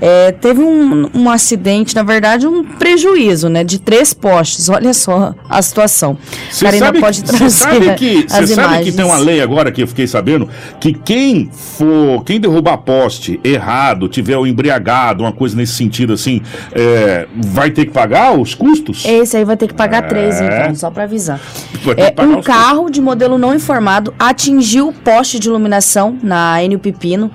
É, 0.00 0.32
teve 0.32 0.60
um, 0.60 1.10
um 1.14 1.30
acidente, 1.30 1.94
na 1.94 2.02
verdade, 2.02 2.46
um 2.46 2.64
prejuízo, 2.64 3.48
né? 3.48 3.62
De 3.62 3.78
três 3.78 4.14
postes. 4.14 4.68
Olha 4.68 4.94
só 4.94 5.34
a 5.48 5.60
situação. 5.60 6.16
Você 6.50 6.64
Karina 6.64 6.86
sabe, 6.86 7.00
pode 7.00 7.16
cê 7.18 7.22
trazer 7.24 7.50
sabe 7.50 7.94
que 7.94 8.26
as 8.30 8.48
Você 8.48 8.54
sabe 8.54 8.84
que 8.84 8.92
tem 8.92 9.04
uma 9.04 9.18
lei 9.18 9.40
agora 9.42 9.70
que 9.70 9.82
eu 9.82 9.86
fiquei 9.86 10.06
sabendo 10.06 10.48
que 10.80 10.92
quem 10.94 11.50
for, 11.52 12.24
quem 12.24 12.40
derrubar 12.40 12.78
poste 12.78 13.38
errado, 13.44 14.08
tiver 14.08 14.36
o 14.36 14.46
embriagado, 14.46 15.22
uma 15.22 15.32
coisa 15.32 15.56
nesse 15.56 15.74
sentido 15.74 16.14
assim, 16.14 16.40
é, 16.72 17.26
vai 17.36 17.70
ter 17.70 17.84
que 17.84 17.92
pagar 17.92 18.38
os 18.38 18.54
custos? 18.54 19.04
Esse 19.04 19.36
aí 19.36 19.44
vai 19.44 19.56
ter 19.56 19.68
que 19.68 19.74
pagar 19.74 20.04
É. 20.04 20.06
três, 20.06 20.40
então, 20.40 20.74
só 20.74 20.90
para 20.90 21.04
avisar. 21.04 21.40
É, 21.96 22.22
um 22.22 22.40
carro 22.40 22.88
de 22.88 23.00
modelo 23.00 23.36
não 23.36 23.54
informado 23.54 24.14
atingiu 24.18 24.88
o 24.88 24.92
poste 24.92 25.38
de 25.38 25.48
iluminação 25.48 26.16
na 26.22 26.62
Enio 26.62 26.78
Pipino, 26.78 27.30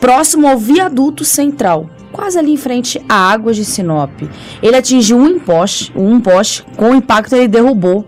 próximo 0.00 0.46
ao 0.46 0.58
viaduto 0.58 1.24
central, 1.24 1.88
quase 2.14 2.38
ali 2.38 2.52
em 2.52 2.56
frente 2.56 3.04
à 3.08 3.32
Águas 3.32 3.56
de 3.56 3.64
Sinop. 3.64 4.22
Ele 4.62 4.76
atingiu 4.76 5.18
um 5.18 5.40
poste, 5.40 5.92
um 5.96 6.20
poste, 6.20 6.64
com 6.76 6.92
o 6.92 6.94
impacto 6.94 7.34
ele 7.34 7.48
derrubou, 7.48 8.06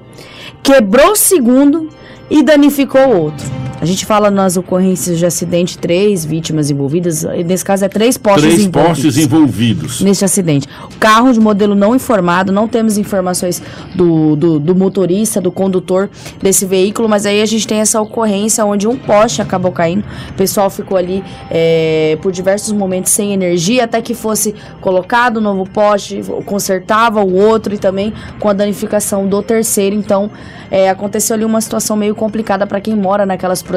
quebrou 0.63 1.11
o 1.11 1.17
segundo 1.17 1.89
e 2.31 2.41
danificou 2.41 3.01
o 3.01 3.21
outro. 3.23 3.66
A 3.87 3.89
gente 3.89 4.05
fala 4.05 4.33
nas 4.33 4.57
ocorrências 4.57 5.17
de 5.17 5.25
acidente, 5.25 5.79
três 5.79 6.25
vítimas 6.25 6.73
envolvidas, 6.73 7.23
e 7.23 7.45
nesse 7.45 7.65
caso 7.65 7.85
é 7.85 7.89
três 7.89 8.19
postes 8.19 8.43
Três 8.43 8.65
envolvidos 8.65 9.03
postes 9.05 9.17
envolvidos. 9.17 10.01
neste 10.01 10.25
acidente. 10.25 10.67
O 10.93 10.99
carro 10.99 11.33
de 11.33 11.39
modelo 11.39 11.73
não 11.77 11.95
informado, 11.95 12.51
não 12.51 12.67
temos 12.67 12.99
informações 12.99 13.63
do, 13.95 14.35
do, 14.35 14.59
do 14.59 14.75
motorista, 14.75 15.41
do 15.41 15.53
condutor 15.53 16.11
desse 16.43 16.67
veículo, 16.67 17.09
mas 17.09 17.27
aí 17.27 17.41
a 17.41 17.47
gente 17.47 17.65
tem 17.65 17.79
essa 17.79 18.01
ocorrência 18.01 18.65
onde 18.65 18.89
um 18.89 18.97
poste 18.97 19.41
acabou 19.41 19.71
caindo. 19.71 20.05
O 20.31 20.33
pessoal 20.33 20.69
ficou 20.69 20.99
ali 20.99 21.23
é, 21.49 22.19
por 22.21 22.33
diversos 22.33 22.73
momentos 22.73 23.13
sem 23.13 23.33
energia, 23.33 23.85
até 23.85 24.03
que 24.03 24.15
fosse 24.15 24.53
colocado 24.81 25.37
um 25.37 25.41
novo 25.41 25.65
poste, 25.65 26.23
consertava 26.45 27.23
o 27.23 27.37
outro 27.37 27.73
e 27.73 27.79
também 27.79 28.13
com 28.41 28.49
a 28.49 28.53
danificação 28.53 29.29
do 29.29 29.41
terceiro. 29.45 29.95
Então, 29.95 30.29
é, 30.73 30.91
aconteceu 30.91 31.35
ali 31.35 31.45
uma 31.45 31.61
situação 31.61 31.97
meio 31.97 32.17
complicada 32.17 32.67
para 32.67 32.81
quem 32.81 32.97
mora 32.97 33.25
naquelas 33.25 33.63
proximidades, 33.63 33.76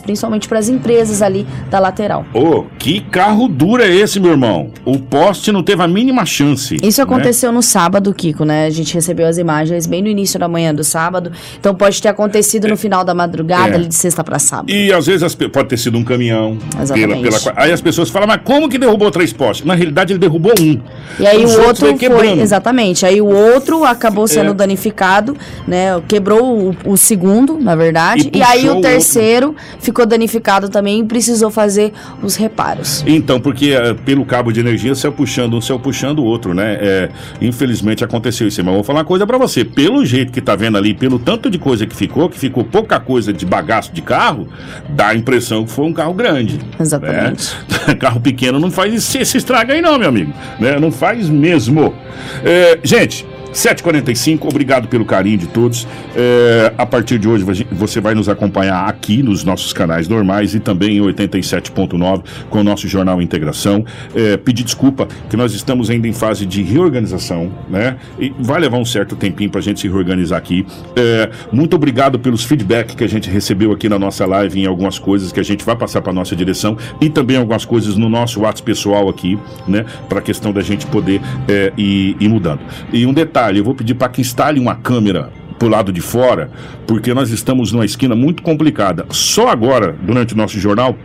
principalmente 0.00 0.48
para 0.48 0.58
as 0.58 0.68
empresas 0.68 1.22
ali 1.22 1.46
da 1.70 1.78
lateral. 1.78 2.24
Ô, 2.34 2.64
que 2.78 3.00
carro 3.00 3.48
duro 3.48 3.82
é 3.82 3.88
esse, 3.94 4.18
meu 4.20 4.32
irmão? 4.32 4.70
O 4.84 4.98
poste 4.98 5.52
não 5.52 5.62
teve 5.62 5.82
a 5.82 5.88
mínima 5.88 6.24
chance. 6.26 6.76
Isso 6.82 7.00
né? 7.00 7.04
aconteceu 7.04 7.52
no 7.52 7.62
sábado, 7.62 8.12
Kiko, 8.14 8.44
né? 8.44 8.66
A 8.66 8.70
gente 8.70 8.94
recebeu 8.94 9.26
as 9.26 9.38
imagens 9.38 9.86
bem 9.86 10.02
no 10.02 10.08
início 10.08 10.38
da 10.38 10.48
manhã 10.48 10.74
do 10.74 10.84
sábado. 10.84 11.32
Então 11.58 11.74
pode 11.74 12.00
ter 12.00 12.08
acontecido 12.08 12.68
no 12.68 12.76
final 12.76 13.04
da 13.04 13.14
madrugada, 13.14 13.72
É. 13.72 13.74
ali 13.76 13.86
de 13.86 13.94
sexta 13.94 14.22
para 14.24 14.38
sábado. 14.38 14.70
E 14.70 14.92
às 14.92 15.06
vezes 15.06 15.34
pode 15.34 15.68
ter 15.68 15.76
sido 15.78 15.96
um 15.98 16.04
caminhão. 16.04 16.58
Exatamente. 16.80 17.22
Pela, 17.22 17.40
pela- 17.40 17.54
aí 17.56 17.72
as 17.72 17.80
pessoas 17.80 18.08
falam, 18.10 18.28
mas 18.28 18.40
como 18.44 18.68
que 18.68 18.78
derrubou 18.78 19.10
três 19.10 19.32
postes? 19.32 19.66
Na 19.66 19.74
realidade, 19.74 20.12
ele 20.12 20.18
derrubou 20.20 20.52
um. 20.60 20.80
E 21.18 21.26
aí 21.26 21.44
o 21.44 21.60
outro 21.66 21.86
foi. 21.86 21.94
quebrando. 21.94 22.40
Exatamente. 22.40 23.04
Aí 23.06 23.20
o 23.20 23.26
outro 23.26 23.84
acabou 23.84 24.26
sendo 24.28 24.50
É. 24.50 24.54
danificado, 24.54 25.36
né? 25.66 26.00
Quebrou 26.08 26.70
o, 26.70 26.76
o 26.92 26.96
segundo, 26.96 27.58
na 27.58 27.74
verdade. 27.74 28.30
E 28.32 28.38
E, 28.38 28.42
aí 28.42 28.68
o 28.68 28.78
o 28.78 28.80
terceiro 29.26 29.54
ficou 29.80 30.06
danificado 30.06 30.68
também 30.68 31.00
e 31.00 31.04
precisou 31.04 31.50
fazer 31.50 31.92
os 32.22 32.36
reparos. 32.36 33.04
Então, 33.06 33.40
porque 33.40 33.72
eh, 33.72 33.94
pelo 33.94 34.24
cabo 34.24 34.52
de 34.52 34.60
energia, 34.60 34.94
saiu 34.94 35.12
puxando 35.12 35.54
um, 35.54 35.60
saiu 35.60 35.78
puxando 35.78 36.20
o 36.20 36.24
outro, 36.24 36.54
né? 36.54 36.78
É, 36.80 37.08
infelizmente 37.40 38.04
aconteceu 38.04 38.46
isso. 38.46 38.62
Mas 38.64 38.74
vou 38.74 38.84
falar 38.84 39.00
uma 39.00 39.04
coisa 39.04 39.26
pra 39.26 39.36
você. 39.36 39.64
Pelo 39.64 40.04
jeito 40.04 40.32
que 40.32 40.40
tá 40.40 40.54
vendo 40.54 40.78
ali, 40.78 40.94
pelo 40.94 41.18
tanto 41.18 41.50
de 41.50 41.58
coisa 41.58 41.86
que 41.86 41.96
ficou, 41.96 42.28
que 42.28 42.38
ficou 42.38 42.64
pouca 42.64 43.00
coisa 43.00 43.32
de 43.32 43.44
bagaço 43.44 43.92
de 43.92 44.02
carro, 44.02 44.48
dá 44.88 45.08
a 45.08 45.14
impressão 45.14 45.64
que 45.64 45.70
foi 45.70 45.84
um 45.84 45.92
carro 45.92 46.14
grande. 46.14 46.60
Exatamente. 46.78 47.56
né? 47.88 47.94
carro 47.98 48.20
pequeno 48.20 48.58
não 48.60 48.70
faz 48.70 48.94
esse, 48.94 49.18
esse 49.18 49.38
estrago 49.38 49.72
aí 49.72 49.82
não, 49.82 49.98
meu 49.98 50.08
amigo. 50.08 50.32
Né? 50.60 50.78
Não 50.78 50.92
faz 50.92 51.28
mesmo. 51.28 51.94
É, 52.44 52.78
gente, 52.82 53.26
7h45, 53.56 54.46
obrigado 54.46 54.86
pelo 54.86 55.06
carinho 55.06 55.38
de 55.38 55.46
todos. 55.46 55.88
É, 56.14 56.74
a 56.76 56.84
partir 56.84 57.18
de 57.18 57.26
hoje 57.26 57.42
você 57.72 58.02
vai 58.02 58.14
nos 58.14 58.28
acompanhar 58.28 58.86
aqui 58.86 59.22
nos 59.22 59.44
nossos 59.44 59.72
canais 59.72 60.06
normais 60.08 60.54
e 60.54 60.60
também 60.60 60.98
em 60.98 61.00
87.9 61.00 62.22
com 62.50 62.60
o 62.60 62.62
nosso 62.62 62.86
Jornal 62.86 63.20
Integração. 63.22 63.82
É, 64.14 64.36
pedir 64.36 64.62
desculpa 64.62 65.08
que 65.30 65.38
nós 65.38 65.54
estamos 65.54 65.88
ainda 65.88 66.06
em 66.06 66.12
fase 66.12 66.44
de 66.44 66.62
reorganização, 66.62 67.50
né? 67.68 67.96
E 68.18 68.30
vai 68.38 68.60
levar 68.60 68.76
um 68.76 68.84
certo 68.84 69.16
tempinho 69.16 69.48
para 69.48 69.60
a 69.60 69.62
gente 69.62 69.80
se 69.80 69.88
reorganizar 69.88 70.38
aqui. 70.38 70.66
É, 70.94 71.30
muito 71.50 71.76
obrigado 71.76 72.18
pelos 72.18 72.44
feedback 72.44 72.94
que 72.94 73.04
a 73.04 73.08
gente 73.08 73.30
recebeu 73.30 73.72
aqui 73.72 73.88
na 73.88 73.98
nossa 73.98 74.26
live 74.26 74.60
em 74.60 74.66
algumas 74.66 74.98
coisas 74.98 75.32
que 75.32 75.40
a 75.40 75.44
gente 75.44 75.64
vai 75.64 75.76
passar 75.76 76.02
para 76.02 76.12
nossa 76.12 76.36
direção 76.36 76.76
e 77.00 77.08
também 77.08 77.38
algumas 77.38 77.64
coisas 77.64 77.96
no 77.96 78.10
nosso 78.10 78.40
WhatsApp 78.40 78.66
pessoal 78.66 79.08
aqui, 79.08 79.38
né? 79.66 79.86
Para 80.10 80.18
a 80.18 80.22
questão 80.22 80.52
da 80.52 80.60
gente 80.60 80.84
poder 80.86 81.22
é, 81.48 81.72
ir, 81.74 82.16
ir 82.20 82.28
mudando. 82.28 82.60
E 82.92 83.06
um 83.06 83.14
detalhe 83.14 83.45
detalhe, 83.46 83.58
eu 83.58 83.64
vou 83.64 83.74
pedir 83.74 83.94
para 83.94 84.08
que 84.08 84.20
instale 84.20 84.58
uma 84.58 84.74
câmera 84.74 85.30
pro 85.58 85.68
lado 85.68 85.92
de 85.92 86.00
fora, 86.00 86.50
porque 86.86 87.14
nós 87.14 87.30
estamos 87.30 87.72
numa 87.72 87.84
esquina 87.84 88.14
muito 88.14 88.42
complicada. 88.42 89.06
Só 89.10 89.48
agora, 89.48 89.96
durante 90.02 90.34
o 90.34 90.36
nosso 90.36 90.58
jornal, 90.58 90.96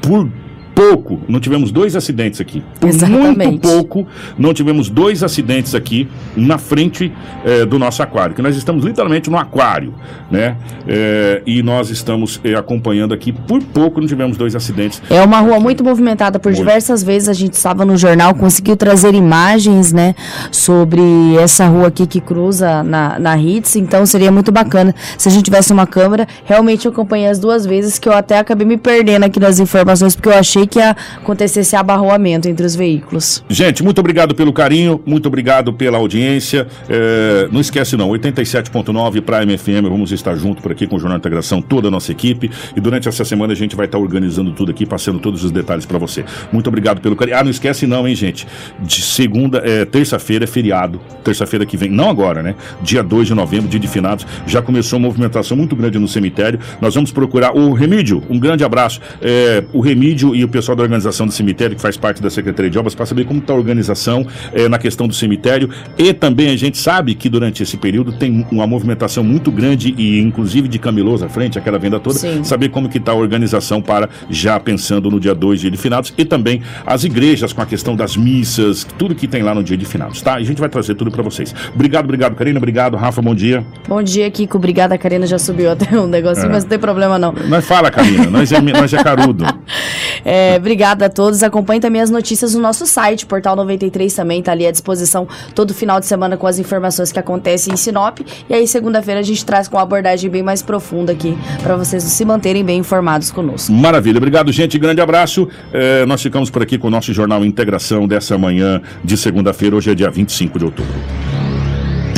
por 0.00 0.28
pouco, 0.76 1.18
não 1.26 1.40
tivemos 1.40 1.72
dois 1.72 1.96
acidentes 1.96 2.38
aqui. 2.38 2.62
Por 2.78 2.90
Exatamente. 2.90 3.46
muito 3.46 3.66
pouco, 3.66 4.06
não 4.38 4.52
tivemos 4.52 4.90
dois 4.90 5.22
acidentes 5.22 5.74
aqui 5.74 6.06
na 6.36 6.58
frente 6.58 7.10
é, 7.42 7.64
do 7.64 7.78
nosso 7.78 8.02
aquário, 8.02 8.34
que 8.34 8.42
nós 8.42 8.54
estamos 8.54 8.84
literalmente 8.84 9.30
no 9.30 9.38
aquário, 9.38 9.94
né? 10.30 10.54
É, 10.86 11.40
e 11.46 11.62
nós 11.62 11.88
estamos 11.88 12.38
é, 12.44 12.54
acompanhando 12.54 13.14
aqui, 13.14 13.32
por 13.32 13.62
pouco 13.62 14.02
não 14.02 14.06
tivemos 14.06 14.36
dois 14.36 14.54
acidentes. 14.54 15.00
É 15.08 15.22
uma 15.22 15.40
rua 15.40 15.58
muito 15.58 15.82
movimentada, 15.82 16.38
por 16.38 16.50
muito. 16.50 16.58
diversas 16.58 17.02
vezes 17.02 17.30
a 17.30 17.32
gente 17.32 17.54
estava 17.54 17.82
no 17.86 17.96
jornal, 17.96 18.34
conseguiu 18.34 18.76
trazer 18.76 19.14
imagens, 19.14 19.94
né, 19.94 20.14
sobre 20.52 21.00
essa 21.40 21.66
rua 21.66 21.88
aqui 21.88 22.06
que 22.06 22.20
cruza 22.20 22.82
na, 22.82 23.18
na 23.18 23.38
Hits, 23.38 23.76
então 23.76 24.04
seria 24.04 24.30
muito 24.30 24.52
bacana 24.52 24.94
se 25.16 25.26
a 25.26 25.32
gente 25.32 25.44
tivesse 25.44 25.72
uma 25.72 25.86
câmera. 25.86 26.28
Realmente 26.44 26.84
eu 26.84 26.92
acompanhei 26.92 27.28
as 27.28 27.38
duas 27.38 27.64
vezes, 27.64 27.98
que 27.98 28.06
eu 28.06 28.12
até 28.12 28.38
acabei 28.38 28.66
me 28.66 28.76
perdendo 28.76 29.24
aqui 29.24 29.40
nas 29.40 29.58
informações, 29.58 30.14
porque 30.14 30.28
eu 30.28 30.34
achei 30.34 30.65
que 30.66 30.78
ia 30.78 30.96
acontecer 31.16 31.60
esse 31.60 31.76
abarroamento 31.76 32.48
entre 32.48 32.64
os 32.64 32.74
veículos. 32.74 33.44
Gente, 33.48 33.82
muito 33.82 33.98
obrigado 33.98 34.34
pelo 34.34 34.52
carinho, 34.52 35.00
muito 35.06 35.26
obrigado 35.26 35.72
pela 35.72 35.98
audiência. 35.98 36.66
É, 36.88 37.48
não 37.50 37.60
esquece 37.60 37.96
não, 37.96 38.10
87.9 38.10 39.22
Prime 39.22 39.58
FM, 39.58 39.88
vamos 39.88 40.12
estar 40.12 40.34
junto 40.36 40.62
por 40.62 40.72
aqui 40.72 40.86
com 40.86 40.96
o 40.96 40.98
Jornal 40.98 41.18
de 41.18 41.22
Integração, 41.22 41.60
toda 41.60 41.88
a 41.88 41.90
nossa 41.90 42.12
equipe. 42.12 42.50
E 42.74 42.80
durante 42.80 43.08
essa 43.08 43.24
semana 43.24 43.52
a 43.52 43.56
gente 43.56 43.76
vai 43.76 43.86
estar 43.86 43.98
organizando 43.98 44.52
tudo 44.52 44.70
aqui, 44.70 44.86
passando 44.86 45.18
todos 45.18 45.44
os 45.44 45.50
detalhes 45.50 45.86
para 45.86 45.98
você. 45.98 46.24
Muito 46.52 46.68
obrigado 46.68 47.00
pelo 47.00 47.16
carinho. 47.16 47.38
Ah, 47.38 47.44
não 47.44 47.50
esquece 47.50 47.86
não, 47.86 48.06
hein, 48.06 48.14
gente. 48.14 48.46
De 48.80 49.02
segunda, 49.02 49.62
é, 49.64 49.84
terça-feira 49.84 50.44
é 50.44 50.46
feriado. 50.46 51.00
Terça-feira 51.24 51.66
que 51.66 51.76
vem, 51.76 51.90
não 51.90 52.08
agora, 52.08 52.42
né? 52.42 52.54
Dia 52.82 53.02
2 53.02 53.28
de 53.28 53.34
novembro, 53.34 53.68
dia 53.68 53.80
de 53.80 53.88
finados. 53.88 54.26
Já 54.46 54.62
começou 54.62 54.98
uma 54.98 55.08
movimentação 55.08 55.56
muito 55.56 55.74
grande 55.74 55.98
no 55.98 56.08
cemitério. 56.08 56.58
Nós 56.80 56.94
vamos 56.94 57.10
procurar 57.10 57.56
o 57.56 57.72
Remídio. 57.72 58.22
Um 58.28 58.38
grande 58.38 58.64
abraço. 58.64 59.00
É, 59.20 59.64
o 59.72 59.80
Remídio 59.80 60.34
e 60.34 60.44
o 60.44 60.48
pessoal 60.56 60.74
da 60.74 60.82
organização 60.82 61.26
do 61.26 61.32
cemitério, 61.32 61.76
que 61.76 61.82
faz 61.82 61.98
parte 61.98 62.22
da 62.22 62.30
Secretaria 62.30 62.70
de 62.70 62.78
Obras, 62.78 62.94
para 62.94 63.04
saber 63.04 63.26
como 63.26 63.40
está 63.40 63.52
a 63.52 63.56
organização 63.56 64.26
eh, 64.54 64.70
na 64.70 64.78
questão 64.78 65.06
do 65.06 65.12
cemitério. 65.12 65.68
E 65.98 66.14
também 66.14 66.48
a 66.48 66.56
gente 66.56 66.78
sabe 66.78 67.14
que 67.14 67.28
durante 67.28 67.62
esse 67.62 67.76
período 67.76 68.10
tem 68.10 68.46
uma 68.50 68.66
movimentação 68.66 69.22
muito 69.22 69.52
grande 69.52 69.94
e 69.98 70.18
inclusive 70.18 70.66
de 70.66 70.78
camelôs 70.78 71.22
à 71.22 71.28
frente, 71.28 71.58
aquela 71.58 71.78
venda 71.78 72.00
toda, 72.00 72.18
Sim. 72.18 72.42
saber 72.42 72.70
como 72.70 72.88
que 72.88 72.96
está 72.96 73.12
a 73.12 73.14
organização 73.14 73.82
para 73.82 74.08
já 74.30 74.58
pensando 74.58 75.10
no 75.10 75.20
dia 75.20 75.34
2, 75.34 75.60
dia 75.60 75.70
de 75.70 75.76
finados, 75.76 76.14
e 76.16 76.24
também 76.24 76.62
as 76.86 77.04
igrejas 77.04 77.52
com 77.52 77.60
a 77.60 77.66
questão 77.66 77.94
das 77.94 78.16
missas, 78.16 78.86
tudo 78.98 79.14
que 79.14 79.28
tem 79.28 79.42
lá 79.42 79.54
no 79.54 79.62
dia 79.62 79.76
de 79.76 79.84
finados, 79.84 80.22
tá? 80.22 80.40
E 80.40 80.42
a 80.42 80.46
gente 80.46 80.58
vai 80.58 80.70
trazer 80.70 80.94
tudo 80.94 81.10
para 81.10 81.22
vocês. 81.22 81.54
Obrigado, 81.74 82.04
obrigado, 82.06 82.34
Karina, 82.34 82.58
obrigado, 82.58 82.96
Rafa, 82.96 83.20
bom 83.20 83.34
dia. 83.34 83.62
Bom 83.86 84.02
dia, 84.02 84.30
Kiko, 84.30 84.56
obrigada, 84.56 84.96
Karina 84.96 85.26
já 85.26 85.38
subiu 85.38 85.70
até 85.70 85.98
um 86.00 86.06
negocinho, 86.06 86.46
é. 86.46 86.52
mas 86.52 86.64
não 86.64 86.70
tem 86.70 86.78
problema 86.78 87.18
não. 87.18 87.34
Nós 87.46 87.66
fala, 87.66 87.90
Karina, 87.90 88.30
nós 88.30 88.50
é, 88.50 88.60
nós 88.60 88.92
é 88.94 89.02
carudo. 89.04 89.44
é, 90.24 90.45
é, 90.46 90.56
obrigada 90.56 91.06
a 91.06 91.08
todos. 91.08 91.42
Acompanhe 91.42 91.80
também 91.80 92.00
as 92.00 92.10
notícias 92.10 92.54
no 92.54 92.60
nosso 92.60 92.86
site, 92.86 93.26
Portal 93.26 93.56
93 93.56 94.12
também 94.14 94.40
está 94.40 94.52
ali 94.52 94.66
à 94.66 94.70
disposição 94.70 95.26
todo 95.54 95.74
final 95.74 96.00
de 96.00 96.06
semana 96.06 96.36
com 96.36 96.46
as 96.46 96.58
informações 96.58 97.12
que 97.12 97.18
acontecem 97.18 97.74
em 97.74 97.76
Sinop. 97.76 98.20
E 98.48 98.54
aí, 98.54 98.66
segunda-feira, 98.66 99.20
a 99.20 99.22
gente 99.22 99.44
traz 99.44 99.68
com 99.68 99.76
uma 99.76 99.82
abordagem 99.82 100.30
bem 100.30 100.42
mais 100.42 100.62
profunda 100.62 101.12
aqui 101.12 101.36
para 101.62 101.76
vocês 101.76 102.02
se 102.02 102.24
manterem 102.24 102.64
bem 102.64 102.78
informados 102.78 103.30
conosco. 103.30 103.72
Maravilha. 103.72 104.18
Obrigado, 104.18 104.52
gente. 104.52 104.78
Grande 104.78 105.00
abraço. 105.00 105.48
É, 105.72 106.06
nós 106.06 106.22
ficamos 106.22 106.50
por 106.50 106.62
aqui 106.62 106.78
com 106.78 106.88
o 106.88 106.90
nosso 106.90 107.12
Jornal 107.12 107.44
Integração 107.44 108.06
dessa 108.06 108.38
manhã 108.38 108.80
de 109.02 109.16
segunda-feira. 109.16 109.76
Hoje 109.76 109.90
é 109.90 109.94
dia 109.94 110.10
25 110.10 110.58
de 110.58 110.64
outubro. 110.64 110.94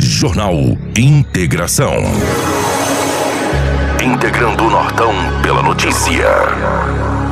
Jornal 0.01 0.55
Integração. 0.97 1.93
Integrando 4.03 4.63
o 4.63 4.69
Nortão 4.69 5.13
pela 5.41 5.61
notícia. 5.61 7.28